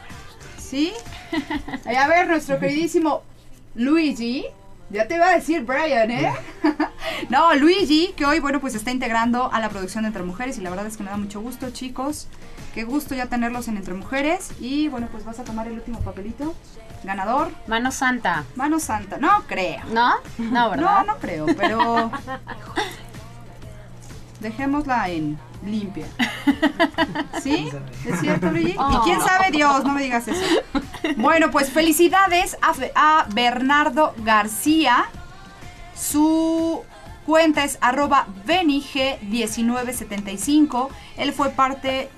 ¿Sí? 0.57 0.93
Ay, 1.85 1.95
a 1.95 2.07
ver, 2.07 2.27
nuestro 2.27 2.59
queridísimo 2.59 3.23
Luigi. 3.75 4.45
Ya 4.89 5.07
te 5.07 5.15
iba 5.15 5.27
a 5.27 5.35
decir 5.35 5.63
Brian, 5.63 6.09
¿eh? 6.11 6.33
no, 7.29 7.53
Luigi, 7.55 8.13
que 8.15 8.25
hoy, 8.25 8.39
bueno, 8.39 8.61
pues 8.61 8.73
está 8.73 8.91
integrando 8.91 9.51
a 9.51 9.59
la 9.59 9.69
producción 9.69 10.03
de 10.03 10.07
Entre 10.07 10.23
Mujeres 10.23 10.57
y 10.57 10.61
la 10.61 10.69
verdad 10.69 10.87
es 10.87 10.97
que 10.97 11.03
me 11.03 11.09
da 11.09 11.17
mucho 11.17 11.41
gusto, 11.41 11.69
chicos. 11.71 12.27
Qué 12.77 12.83
gusto 12.83 13.15
ya 13.15 13.25
tenerlos 13.25 13.67
en 13.69 13.77
Entre 13.77 13.95
Mujeres. 13.95 14.51
Y 14.59 14.87
bueno, 14.87 15.07
pues 15.11 15.25
vas 15.25 15.39
a 15.39 15.43
tomar 15.43 15.65
el 15.65 15.73
último 15.73 15.99
papelito. 16.01 16.53
Ganador. 17.03 17.49
Mano 17.65 17.91
Santa. 17.91 18.43
Mano 18.55 18.79
Santa. 18.79 19.17
No 19.17 19.45
creo. 19.47 19.81
¿No? 19.91 20.13
No, 20.37 20.69
¿verdad? 20.77 20.99
No, 20.99 21.05
no 21.13 21.19
creo, 21.19 21.47
pero... 21.57 22.11
Dejémosla 24.41 25.09
en 25.09 25.39
limpia. 25.65 26.05
¿Sí? 27.41 27.67
¿Es 28.05 28.19
cierto, 28.19 28.51
Luigi? 28.51 28.75
Oh. 28.77 28.91
Y 28.91 28.97
quién 29.05 29.21
sabe 29.21 29.49
Dios, 29.49 29.83
no 29.83 29.93
me 29.93 30.03
digas 30.03 30.27
eso. 30.27 30.45
Bueno, 31.17 31.49
pues 31.49 31.71
felicidades 31.71 32.59
a, 32.61 32.75
a 32.93 33.25
Bernardo 33.33 34.13
García. 34.19 35.05
Su 35.95 36.83
cuenta 37.25 37.63
es 37.63 37.79
arroba 37.81 38.27
benige1975. 38.45 40.89
Él 41.17 41.33
fue 41.33 41.49
parte 41.49 42.11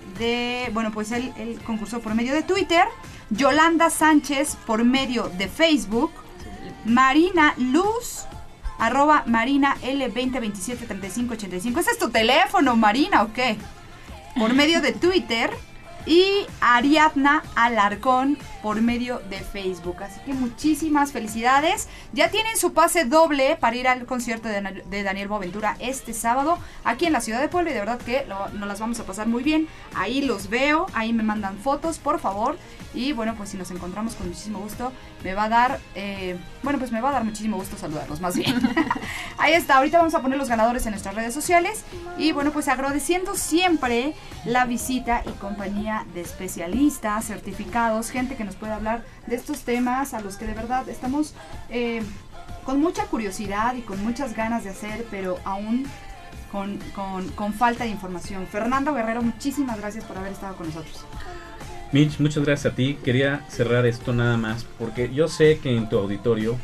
bueno, 0.73 0.91
pues 0.91 1.11
él, 1.11 1.33
él 1.37 1.59
concursó 1.65 1.99
por 1.99 2.15
medio 2.15 2.33
de 2.33 2.43
Twitter. 2.43 2.85
Yolanda 3.29 3.89
Sánchez 3.89 4.57
por 4.65 4.83
medio 4.83 5.29
de 5.29 5.47
Facebook. 5.47 6.11
Marina 6.85 7.53
Luz 7.57 8.25
arroba 8.79 9.23
Marina 9.27 9.75
L20273585. 9.83 11.79
¿Ese 11.79 11.91
es 11.91 11.99
tu 11.99 12.09
teléfono, 12.09 12.75
Marina, 12.75 13.23
o 13.23 13.33
qué? 13.33 13.57
Por 14.37 14.53
medio 14.53 14.81
de 14.81 14.93
Twitter. 14.93 15.51
Y 16.05 16.25
Ariadna 16.61 17.43
Alarcón 17.55 18.37
por 18.61 18.81
medio 18.81 19.19
de 19.29 19.39
Facebook. 19.39 20.03
Así 20.03 20.19
que 20.25 20.33
muchísimas 20.33 21.11
felicidades. 21.11 21.87
Ya 22.13 22.29
tienen 22.29 22.57
su 22.57 22.73
pase 22.73 23.05
doble 23.05 23.55
para 23.59 23.75
ir 23.75 23.87
al 23.87 24.05
concierto 24.05 24.47
de, 24.49 25.03
Daniel- 25.03 25.27
Boventura 25.27 25.75
este 25.79 26.13
sábado 26.13 26.57
aquí 26.83 27.05
en 27.05 27.13
la 27.13 27.21
ciudad 27.21 27.39
de 27.41 27.47
Puebla. 27.49 27.71
Y 27.71 27.73
de 27.73 27.79
verdad 27.79 27.99
que 27.99 28.25
lo- 28.27 28.49
nos 28.49 28.67
las 28.67 28.79
vamos 28.79 28.99
a 28.99 29.03
pasar 29.05 29.27
muy 29.27 29.43
bien. 29.43 29.67
Ahí 29.95 30.21
los 30.21 30.49
veo, 30.49 30.87
ahí 30.93 31.13
me 31.13 31.23
mandan 31.23 31.57
fotos, 31.57 31.97
por 31.99 32.19
favor. 32.19 32.57
Y 32.93 33.13
bueno, 33.13 33.35
pues 33.35 33.49
si 33.49 33.57
nos 33.57 33.69
encontramos 33.71 34.15
con 34.15 34.27
muchísimo 34.27 34.59
gusto, 34.59 34.91
me 35.23 35.33
va 35.35 35.43
a 35.43 35.49
dar, 35.49 35.79
eh, 35.95 36.37
bueno, 36.63 36.79
pues 36.79 36.91
me 36.91 37.01
va 37.01 37.09
a 37.09 37.11
dar 37.11 37.23
muchísimo 37.23 37.57
gusto 37.57 37.77
saludarlos, 37.77 38.19
más 38.19 38.35
bien. 38.35 38.55
Ahí 39.37 39.53
está, 39.53 39.77
ahorita 39.77 39.99
vamos 39.99 40.15
a 40.15 40.21
poner 40.21 40.37
los 40.39 40.49
ganadores 40.49 40.85
en 40.85 40.91
nuestras 40.91 41.13
redes 41.13 41.33
sociales. 41.33 41.83
Y 42.17 42.31
bueno, 42.31 42.51
pues 42.51 42.67
agradeciendo 42.67 43.35
siempre 43.35 44.15
la 44.45 44.65
visita 44.65 45.21
y 45.25 45.29
compañía 45.33 46.05
de 46.15 46.21
especialistas, 46.21 47.25
certificados, 47.25 48.09
gente 48.09 48.35
que 48.35 48.43
nos 48.43 48.48
puede 48.55 48.73
hablar 48.73 49.03
de 49.27 49.35
estos 49.35 49.61
temas 49.61 50.13
a 50.13 50.21
los 50.21 50.35
que 50.37 50.45
de 50.45 50.53
verdad 50.53 50.87
estamos 50.89 51.33
eh, 51.69 52.01
con 52.65 52.79
mucha 52.79 53.05
curiosidad 53.05 53.75
y 53.75 53.81
con 53.81 54.03
muchas 54.03 54.35
ganas 54.35 54.63
de 54.63 54.69
hacer, 54.71 55.05
pero 55.09 55.37
aún 55.45 55.85
con, 56.51 56.77
con- 56.95 57.29
con 57.29 57.53
falta 57.53 57.83
de 57.83 57.89
información. 57.91 58.47
Fernando 58.47 58.93
Guerrero, 58.93 59.21
muchísimas 59.21 59.77
gracias 59.79 60.03
por 60.05 60.17
haber 60.17 60.31
estado 60.31 60.55
con 60.55 60.67
nosotros. 60.67 61.05
Mitch, 61.91 62.19
muchas 62.19 62.43
gracias 62.45 62.73
a 62.73 62.75
ti. 62.75 62.99
Quería 63.03 63.43
cerrar 63.49 63.85
esto 63.85 64.13
nada 64.13 64.37
más 64.37 64.63
porque 64.77 65.11
yo 65.13 65.27
sé 65.27 65.59
que 65.59 65.75
en 65.75 65.89
tu 65.89 65.97
auditorio, 65.97 66.57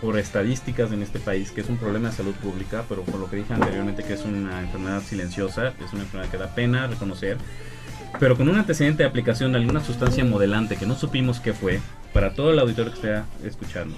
por 0.00 0.18
estadísticas 0.18 0.90
en 0.92 1.02
este 1.02 1.18
país, 1.18 1.50
que 1.50 1.60
es 1.60 1.68
un 1.68 1.76
problema 1.76 2.08
de 2.10 2.16
salud 2.16 2.34
pública, 2.36 2.84
pero 2.88 3.02
por 3.02 3.20
lo 3.20 3.28
que 3.30 3.36
dije 3.36 3.52
anteriormente 3.54 4.02
que 4.02 4.14
es 4.14 4.24
una 4.24 4.60
enfermedad 4.62 5.02
silenciosa, 5.02 5.68
es 5.84 5.92
una 5.92 6.02
enfermedad 6.02 6.30
que 6.30 6.38
da 6.38 6.54
pena 6.54 6.86
reconocer, 6.86 7.36
pero 8.18 8.36
con 8.36 8.48
un 8.48 8.56
antecedente 8.56 9.02
de 9.02 9.08
aplicación 9.08 9.52
de 9.52 9.58
alguna 9.58 9.80
sustancia 9.80 10.24
modelante 10.24 10.76
que 10.76 10.86
no 10.86 10.94
supimos 10.94 11.40
qué 11.40 11.52
fue, 11.52 11.80
para 12.12 12.34
todo 12.34 12.52
el 12.52 12.58
auditorio 12.58 12.92
que 12.92 12.98
esté 12.98 13.46
escuchando. 13.46 13.96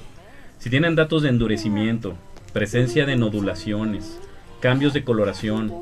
Si 0.59 0.71
tienen 0.71 0.95
datos 0.95 1.23
de 1.23 1.29
endurecimiento, 1.29 2.17
presencia 2.53 3.07
de 3.07 3.17
nodulaciones, 3.17 4.19
cambios 4.61 4.95
de 4.95 5.05
coloración, 5.05 5.73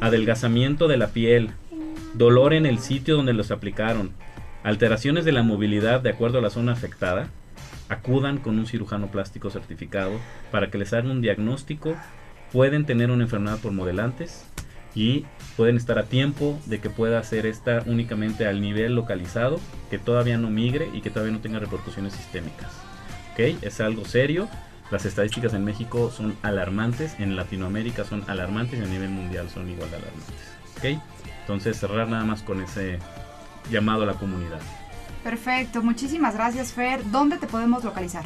adelgazamiento 0.00 0.88
de 0.88 0.96
la 0.96 1.08
piel, 1.08 1.50
dolor 2.14 2.54
en 2.54 2.66
el 2.66 2.78
sitio 2.78 3.16
donde 3.16 3.32
los 3.32 3.50
aplicaron, 3.50 4.10
alteraciones 4.62 5.24
de 5.24 5.32
la 5.32 5.42
movilidad 5.42 6.00
de 6.00 6.10
acuerdo 6.10 6.38
a 6.38 6.42
la 6.42 6.50
zona 6.50 6.72
afectada, 6.72 7.28
acudan 7.88 8.38
con 8.38 8.58
un 8.58 8.66
cirujano 8.66 9.08
plástico 9.08 9.50
certificado 9.50 10.12
para 10.50 10.70
que 10.70 10.78
les 10.78 10.92
haga 10.92 11.10
un 11.10 11.20
diagnóstico. 11.20 11.94
Pueden 12.50 12.86
tener 12.86 13.10
una 13.10 13.24
enfermedad 13.24 13.58
por 13.58 13.72
modelantes 13.72 14.46
y 14.94 15.24
pueden 15.56 15.76
estar 15.76 15.98
a 15.98 16.04
tiempo 16.04 16.58
de 16.66 16.80
que 16.80 16.90
pueda 16.90 17.18
hacer 17.18 17.46
esta 17.46 17.82
únicamente 17.86 18.46
al 18.46 18.60
nivel 18.60 18.94
localizado, 18.94 19.60
que 19.90 19.98
todavía 19.98 20.38
no 20.38 20.50
migre 20.50 20.88
y 20.92 21.00
que 21.00 21.10
todavía 21.10 21.32
no 21.32 21.40
tenga 21.40 21.58
repercusiones 21.58 22.12
sistémicas. 22.14 22.72
¿Ok? 23.32 23.62
Es 23.62 23.80
algo 23.80 24.04
serio. 24.04 24.48
Las 24.90 25.04
estadísticas 25.06 25.54
en 25.54 25.64
México 25.64 26.10
son 26.10 26.36
alarmantes, 26.42 27.18
en 27.18 27.36
Latinoamérica 27.36 28.04
son 28.04 28.22
alarmantes 28.28 28.78
y 28.78 28.82
a 28.82 28.86
nivel 28.86 29.10
mundial 29.10 29.48
son 29.50 29.68
igual 29.68 29.90
de 29.90 29.96
alarmantes. 29.96 30.34
¿Ok? 30.78 31.02
Entonces 31.40 31.76
cerrar 31.76 32.08
nada 32.08 32.24
más 32.24 32.42
con 32.42 32.62
ese 32.62 32.98
llamado 33.70 34.02
a 34.02 34.06
la 34.06 34.14
comunidad. 34.14 34.60
Perfecto, 35.22 35.82
muchísimas 35.82 36.34
gracias 36.34 36.72
Fer. 36.72 37.00
¿Dónde 37.10 37.38
te 37.38 37.46
podemos 37.46 37.82
localizar? 37.82 38.24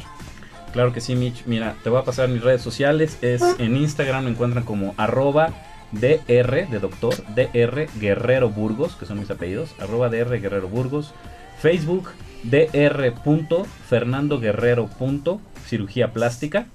Claro 0.73 0.93
que 0.93 1.01
sí, 1.01 1.15
Mitch. 1.15 1.45
Mira, 1.45 1.75
te 1.83 1.89
voy 1.89 1.99
a 1.99 2.03
pasar 2.03 2.29
mis 2.29 2.43
redes 2.43 2.61
sociales. 2.61 3.17
Es 3.21 3.41
en 3.57 3.75
Instagram 3.75 4.25
me 4.25 4.31
encuentran 4.31 4.63
como 4.63 4.93
arroba 4.97 5.51
DR 5.91 6.69
de 6.69 6.79
doctor, 6.79 7.15
DR 7.35 7.87
Guerrero 7.99 8.49
Burgos, 8.49 8.95
que 8.95 9.05
son 9.05 9.19
mis 9.19 9.31
apellidos, 9.31 9.75
arroba 9.79 10.09
DR 10.09 10.39
Guerrero 10.39 10.67
Burgos. 10.67 11.13
Facebook 11.59 12.09
DR 12.43 13.13
Fernando 13.87 14.39
Guerrero 14.39 14.89
cirugía 15.65 16.13
plástica. 16.13 16.67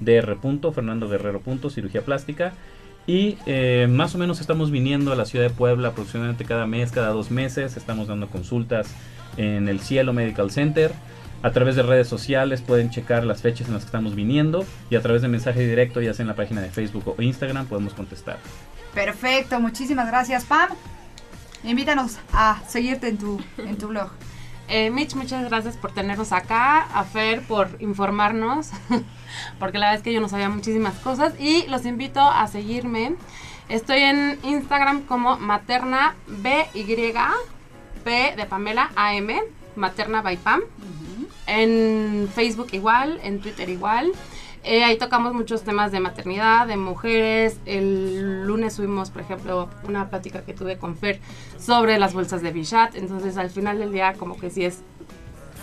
DR 0.00 0.36
Fernando 0.72 1.08
Guerrero 1.08 1.42
cirugía 1.70 2.02
plástica. 2.02 2.52
Y 3.06 3.36
eh, 3.46 3.88
más 3.90 4.14
o 4.14 4.18
menos 4.18 4.40
estamos 4.40 4.70
viniendo 4.70 5.12
a 5.12 5.16
la 5.16 5.26
ciudad 5.26 5.48
de 5.48 5.54
Puebla 5.54 5.88
aproximadamente 5.88 6.44
cada 6.44 6.66
mes, 6.66 6.92
cada 6.92 7.08
dos 7.08 7.30
meses. 7.30 7.76
Estamos 7.76 8.08
dando 8.08 8.28
consultas 8.28 8.94
en 9.36 9.68
el 9.68 9.80
Cielo 9.80 10.12
Medical 10.12 10.50
Center. 10.50 10.92
A 11.42 11.50
través 11.50 11.74
de 11.74 11.82
redes 11.82 12.08
sociales 12.08 12.62
pueden 12.62 12.90
checar 12.90 13.24
las 13.24 13.42
fechas 13.42 13.66
en 13.66 13.74
las 13.74 13.82
que 13.82 13.86
estamos 13.86 14.14
viniendo 14.14 14.64
y 14.90 14.96
a 14.96 15.02
través 15.02 15.22
de 15.22 15.28
mensaje 15.28 15.66
directo, 15.66 16.00
ya 16.00 16.14
sea 16.14 16.22
en 16.22 16.28
la 16.28 16.36
página 16.36 16.60
de 16.60 16.70
Facebook 16.70 17.14
o 17.16 17.20
Instagram, 17.20 17.66
podemos 17.66 17.94
contestar. 17.94 18.38
Perfecto, 18.94 19.58
muchísimas 19.58 20.06
gracias 20.06 20.44
Pam. 20.44 20.68
invítanos 21.64 22.18
a 22.32 22.62
seguirte 22.68 23.08
en 23.08 23.18
tu, 23.18 23.40
en 23.58 23.76
tu 23.76 23.88
blog. 23.88 24.10
Eh, 24.68 24.90
Mitch, 24.90 25.16
muchas 25.16 25.44
gracias 25.50 25.76
por 25.76 25.92
tenernos 25.92 26.32
acá, 26.32 26.82
a 26.82 27.04
Fer 27.04 27.42
por 27.42 27.68
informarnos, 27.80 28.70
porque 29.58 29.76
la 29.76 29.86
verdad 29.86 29.98
es 29.98 30.02
que 30.02 30.14
yo 30.14 30.20
no 30.20 30.30
sabía 30.30 30.48
muchísimas 30.48 30.94
cosas 31.00 31.34
y 31.38 31.66
los 31.66 31.84
invito 31.84 32.20
a 32.20 32.46
seguirme. 32.46 33.16
Estoy 33.68 33.98
en 33.98 34.38
Instagram 34.44 35.02
como 35.02 35.36
materna 35.36 36.14
BY, 36.26 36.94
P 38.04 38.34
de 38.34 38.46
Pamela 38.46 38.92
AM, 38.96 39.28
materna 39.76 40.22
by 40.22 40.38
Pam. 40.38 40.62
En 41.46 42.28
Facebook 42.34 42.68
igual, 42.72 43.20
en 43.22 43.40
Twitter 43.40 43.68
igual. 43.68 44.12
Eh, 44.64 44.84
ahí 44.84 44.96
tocamos 44.96 45.34
muchos 45.34 45.62
temas 45.62 45.90
de 45.90 45.98
maternidad, 45.98 46.68
de 46.68 46.76
mujeres. 46.76 47.56
El 47.66 48.44
lunes 48.46 48.74
subimos, 48.74 49.10
por 49.10 49.22
ejemplo, 49.22 49.68
una 49.88 50.08
plática 50.08 50.42
que 50.42 50.54
tuve 50.54 50.78
con 50.78 50.96
Fer 50.96 51.20
sobre 51.58 51.98
las 51.98 52.14
bolsas 52.14 52.42
de 52.42 52.52
Bichat. 52.52 52.94
Entonces, 52.94 53.36
al 53.38 53.50
final 53.50 53.78
del 53.78 53.90
día, 53.92 54.14
como 54.14 54.38
que 54.38 54.50
sí 54.50 54.64
es. 54.64 54.78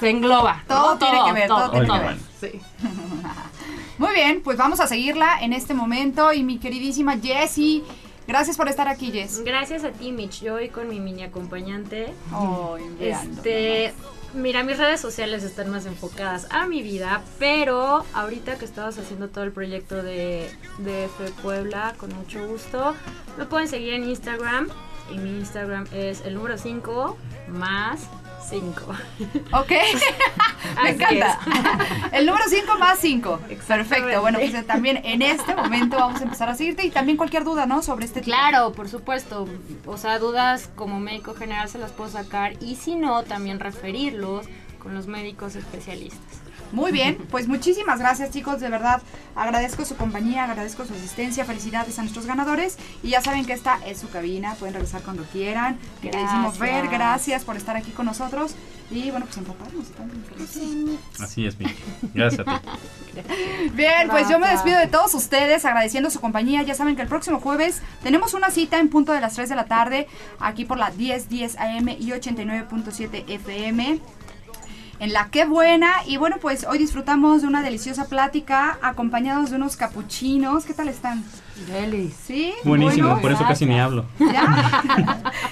Se 0.01 0.09
engloba. 0.09 0.63
¿no? 0.67 0.75
Todo 0.75 0.97
tiene 0.97 1.19
que 1.25 1.33
ver, 1.33 1.47
todo 1.47 1.71
tiene 1.71 1.85
que 1.85 1.91
Oye, 1.91 2.01
ver. 2.01 2.15
bueno. 2.15 2.21
Sí. 2.39 2.61
Muy 3.97 4.13
bien, 4.13 4.41
pues 4.41 4.57
vamos 4.57 4.79
a 4.79 4.87
seguirla 4.87 5.39
en 5.41 5.51
este 5.53 5.73
momento. 5.73 6.31
Y 6.33 6.43
mi 6.43 6.57
queridísima 6.57 7.17
Jessie, 7.17 7.83
gracias 8.27 8.55
por 8.55 8.69
estar 8.69 8.87
aquí, 8.87 9.11
Jess. 9.11 9.43
Gracias 9.43 9.83
a 9.83 9.91
ti, 9.91 10.11
Mitch. 10.13 10.41
Yo 10.41 10.53
voy 10.53 10.69
con 10.69 10.87
mi 10.87 10.99
mini 11.01 11.23
acompañante. 11.23 12.13
Oh, 12.33 12.77
Este, 12.99 13.93
mira, 14.33 14.63
mis 14.63 14.77
redes 14.77 14.99
sociales 14.99 15.43
están 15.43 15.69
más 15.69 15.85
enfocadas 15.85 16.47
a 16.51 16.67
mi 16.67 16.81
vida, 16.81 17.21
pero 17.37 18.05
ahorita 18.13 18.57
que 18.57 18.65
estabas 18.65 18.97
haciendo 18.97 19.29
todo 19.29 19.43
el 19.43 19.51
proyecto 19.51 20.01
de, 20.01 20.49
de 20.79 21.09
Puebla, 21.41 21.95
con 21.97 22.13
mucho 22.15 22.45
gusto, 22.47 22.95
me 23.37 23.45
pueden 23.45 23.67
seguir 23.67 23.93
en 23.93 24.09
Instagram 24.09 24.69
y 25.11 25.17
mi 25.17 25.29
Instagram 25.39 25.87
es 25.93 26.21
el 26.21 26.35
número 26.35 26.57
5 26.57 27.17
más 27.47 28.07
5. 28.49 28.81
Ok, 29.53 29.71
me 30.83 30.89
encanta. 30.89 31.39
El 32.11 32.25
número 32.25 32.45
5 32.47 32.77
más 32.77 32.99
5. 32.99 33.39
Perfecto. 33.67 34.21
Bueno, 34.21 34.39
pues 34.39 34.65
también 34.65 35.01
en 35.03 35.21
este 35.21 35.55
momento 35.55 35.97
vamos 35.97 36.21
a 36.21 36.23
empezar 36.23 36.49
a 36.49 36.55
seguirte 36.55 36.85
y 36.85 36.91
también 36.91 37.17
cualquier 37.17 37.43
duda, 37.43 37.65
¿no? 37.65 37.81
Sobre 37.81 38.05
este 38.05 38.21
tema. 38.21 38.49
Claro, 38.49 38.71
por 38.73 38.89
supuesto. 38.89 39.47
O 39.85 39.97
sea, 39.97 40.19
dudas 40.19 40.69
como 40.75 40.99
médico 40.99 41.33
general 41.35 41.69
se 41.69 41.77
las 41.77 41.91
puedo 41.91 42.09
sacar 42.09 42.53
y 42.61 42.75
si 42.75 42.95
no, 42.95 43.23
también 43.23 43.59
referirlos 43.59 44.47
con 44.79 44.95
los 44.95 45.07
médicos 45.07 45.55
especialistas. 45.55 46.48
Muy 46.71 46.91
bien, 46.91 47.17
pues 47.31 47.47
muchísimas 47.47 47.99
gracias 47.99 48.31
chicos, 48.31 48.59
de 48.59 48.69
verdad 48.69 49.01
agradezco 49.35 49.85
su 49.85 49.95
compañía, 49.95 50.43
agradezco 50.43 50.85
su 50.85 50.93
asistencia, 50.93 51.45
felicidades 51.45 51.97
a 51.97 52.01
nuestros 52.01 52.25
ganadores 52.25 52.77
y 53.01 53.09
ya 53.09 53.21
saben 53.21 53.45
que 53.45 53.53
esta 53.53 53.79
es 53.85 53.99
su 53.99 54.09
cabina, 54.09 54.55
pueden 54.55 54.73
regresar 54.75 55.01
cuando 55.01 55.23
quieran, 55.23 55.77
queridísimos 56.01 56.59
ver, 56.59 56.87
Gracias. 56.89 57.43
por 57.43 57.57
estar 57.57 57.75
aquí 57.75 57.91
con 57.91 58.05
nosotros 58.05 58.55
y 58.91 59.11
bueno, 59.11 59.25
pues 59.27 59.37
empaparnos. 59.37 59.87
también. 59.89 60.99
Así 61.19 61.45
es, 61.45 61.59
mi. 61.59 61.67
Gracias 62.13 62.47
a 62.47 62.59
ti. 62.59 62.67
Bien, 63.75 64.09
pues 64.09 64.27
yo 64.29 64.39
me 64.39 64.47
despido 64.47 64.79
de 64.79 64.87
todos 64.87 65.13
ustedes 65.13 65.63
agradeciendo 65.65 66.09
su 66.09 66.19
compañía. 66.19 66.63
Ya 66.63 66.73
saben 66.73 66.95
que 66.95 67.03
el 67.03 67.07
próximo 67.07 67.39
jueves 67.39 67.81
tenemos 68.01 68.33
una 68.33 68.49
cita 68.49 68.79
en 68.79 68.89
punto 68.89 69.13
de 69.13 69.21
las 69.21 69.35
3 69.35 69.49
de 69.49 69.55
la 69.55 69.65
tarde 69.65 70.07
aquí 70.39 70.65
por 70.65 70.79
la 70.79 70.89
1010 70.89 71.57
AM 71.57 71.89
y 71.89 72.09
89.7 72.09 73.25
FM. 73.27 73.99
En 74.99 75.13
la 75.13 75.29
que 75.29 75.45
buena. 75.45 75.93
Y 76.05 76.17
bueno, 76.17 76.37
pues 76.41 76.65
hoy 76.69 76.77
disfrutamos 76.77 77.41
de 77.41 77.47
una 77.47 77.61
deliciosa 77.61 78.05
plática 78.05 78.77
acompañados 78.81 79.49
de 79.49 79.55
unos 79.55 79.77
capuchinos. 79.77 80.65
¿Qué 80.65 80.73
tal 80.73 80.89
están? 80.89 81.23
Delis. 81.67 82.13
¿Sí? 82.25 82.53
Buenísimo, 82.63 83.07
Bueno, 83.07 83.21
por 83.21 83.31
eso 83.31 83.43
casi 83.45 83.65
ni 83.65 83.79
hablo. 83.79 84.05
¿Ya? 84.19 84.83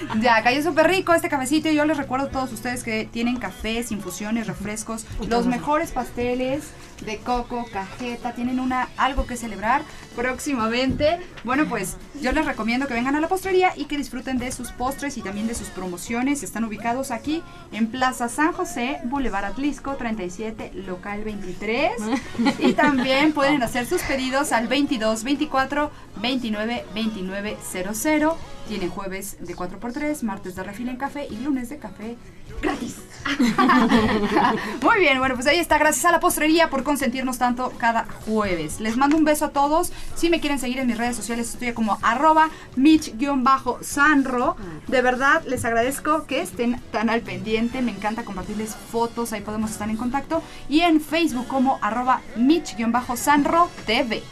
ya, 0.20 0.42
cayó 0.42 0.62
súper 0.62 0.88
rico 0.88 1.14
este 1.14 1.28
cafecito. 1.28 1.68
Y 1.70 1.74
yo 1.74 1.84
les 1.86 1.96
recuerdo 1.96 2.26
a 2.26 2.30
todos 2.30 2.52
ustedes 2.52 2.84
que 2.84 3.08
tienen 3.10 3.36
cafés, 3.36 3.90
infusiones, 3.90 4.46
refrescos, 4.46 5.06
los 5.26 5.46
mejores 5.46 5.92
pasteles 5.92 6.70
de 7.04 7.18
coco, 7.18 7.66
cajeta. 7.72 8.32
Tienen 8.32 8.60
una 8.60 8.88
algo 8.96 9.26
que 9.26 9.36
celebrar 9.36 9.82
próximamente. 10.16 11.20
Bueno, 11.44 11.66
pues 11.68 11.96
yo 12.20 12.32
les 12.32 12.44
recomiendo 12.44 12.86
que 12.86 12.94
vengan 12.94 13.16
a 13.16 13.20
la 13.20 13.28
postrería 13.28 13.72
y 13.76 13.84
que 13.84 13.96
disfruten 13.96 14.38
de 14.38 14.52
sus 14.52 14.72
postres 14.72 15.16
y 15.16 15.22
también 15.22 15.46
de 15.46 15.54
sus 15.54 15.68
promociones. 15.68 16.42
Están 16.42 16.64
ubicados 16.64 17.10
aquí 17.10 17.42
en 17.72 17.88
Plaza 17.88 18.28
San 18.28 18.52
José, 18.52 19.00
Boulevard 19.04 19.44
Atlisco 19.44 19.96
37, 19.96 20.72
local 20.86 21.22
23. 21.24 21.92
y 22.58 22.72
también 22.72 23.32
pueden 23.32 23.62
hacer 23.62 23.86
sus 23.86 24.02
pedidos 24.02 24.52
al 24.52 24.68
22 24.68 25.24
24 25.24 25.90
29 26.20 26.84
29 26.94 27.56
00. 27.70 28.57
Tienen 28.68 28.90
jueves 28.90 29.38
de 29.40 29.56
4x3, 29.56 30.22
martes 30.22 30.54
de 30.54 30.62
refil 30.62 30.90
en 30.90 30.98
café 30.98 31.26
y 31.30 31.38
lunes 31.38 31.70
de 31.70 31.78
café 31.78 32.16
gratis. 32.60 32.96
Muy 34.82 34.98
bien, 35.00 35.18
bueno, 35.18 35.34
pues 35.36 35.46
ahí 35.46 35.58
está. 35.58 35.78
Gracias 35.78 36.04
a 36.04 36.12
la 36.12 36.20
postrería 36.20 36.68
por 36.68 36.82
consentirnos 36.82 37.38
tanto 37.38 37.72
cada 37.78 38.04
jueves. 38.26 38.80
Les 38.80 38.96
mando 38.98 39.16
un 39.16 39.24
beso 39.24 39.46
a 39.46 39.50
todos. 39.50 39.90
Si 40.14 40.28
me 40.28 40.40
quieren 40.40 40.58
seguir 40.58 40.78
en 40.78 40.86
mis 40.86 40.98
redes 40.98 41.16
sociales, 41.16 41.48
estoy 41.48 41.72
como 41.72 41.98
arroba 42.02 42.50
Mitch-Sanro. 42.76 44.56
De 44.86 45.02
verdad, 45.02 45.42
les 45.46 45.64
agradezco 45.64 46.26
que 46.26 46.42
estén 46.42 46.80
tan 46.92 47.08
al 47.08 47.22
pendiente. 47.22 47.80
Me 47.80 47.92
encanta 47.92 48.24
compartirles 48.24 48.76
fotos, 48.92 49.32
ahí 49.32 49.40
podemos 49.40 49.70
estar 49.70 49.88
en 49.88 49.96
contacto. 49.96 50.42
Y 50.68 50.80
en 50.80 51.00
Facebook 51.00 51.46
como 51.46 51.78
arroba 51.80 52.20
Mitch-Sanro 52.36 53.70
TV. 53.86 54.22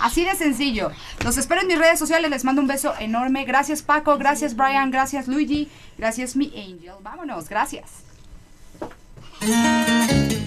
Así 0.00 0.24
de 0.24 0.34
sencillo. 0.34 0.90
Los 1.24 1.36
espero 1.36 1.60
en 1.60 1.66
mis 1.66 1.78
redes 1.78 1.98
sociales. 1.98 2.30
Les 2.30 2.44
mando 2.44 2.62
un 2.62 2.68
beso 2.68 2.94
enorme. 2.98 3.44
Gracias 3.44 3.82
Paco, 3.82 4.18
gracias 4.18 4.56
Brian, 4.56 4.90
gracias 4.90 5.28
Luigi, 5.28 5.68
gracias 5.98 6.36
mi 6.36 6.46
angel. 6.56 6.94
Vámonos, 7.02 7.48
gracias. 7.48 7.90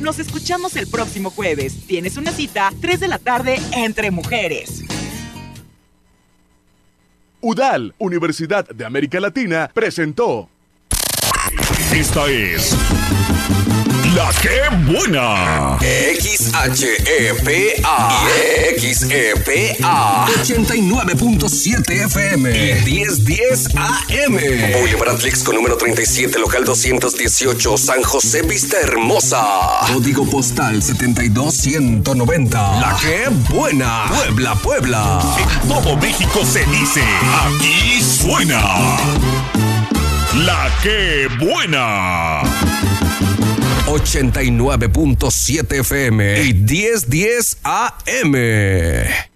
Nos 0.02 0.20
escuchamos 0.20 0.76
el 0.76 0.88
próximo 0.88 1.30
jueves. 1.30 1.86
Tienes 1.88 2.18
una 2.18 2.32
cita 2.32 2.72
3 2.82 3.00
de 3.00 3.08
la 3.08 3.18
tarde 3.18 3.60
entre 3.72 4.12
mujeres. 4.12 4.84
UDAL, 7.42 7.94
Universidad 7.98 8.68
de 8.70 8.86
América 8.86 9.20
Latina, 9.20 9.70
presentó. 9.74 10.50
Esta 11.92 12.28
es. 12.28 12.76
La 14.16 14.30
que 14.42 14.70
buena. 14.92 15.78
XHEPA 15.80 17.50
XEPA 18.78 20.28
89.7 20.28 22.06
FM 22.06 22.52
y 22.52 22.74
1010 22.86 23.76
AM. 23.76 24.38
Boulevard 24.74 25.16
Atlix 25.16 25.42
con 25.44 25.56
número 25.56 25.78
37, 25.78 26.38
local 26.38 26.64
218, 26.64 27.78
San 27.78 28.04
José 28.04 28.44
Vista 28.44 28.78
Hermosa. 28.80 29.42
Código 29.92 30.30
postal 30.30 30.84
72190. 30.84 32.80
La 32.82 32.96
que 33.02 33.30
buena. 33.52 34.06
Puebla, 34.10 34.56
Puebla. 34.56 35.22
En 35.40 35.68
todo 35.68 35.98
México 35.98 36.46
se 36.46 36.64
dice. 36.66 37.02
Aquí 37.48 38.00
suena. 38.00 38.62
La 40.46 40.70
que 40.84 41.28
buena. 41.40 42.42
89.7 43.94 45.80
FM 45.80 46.44
y 46.44 46.54
1010 46.54 47.58
AM. 47.64 49.33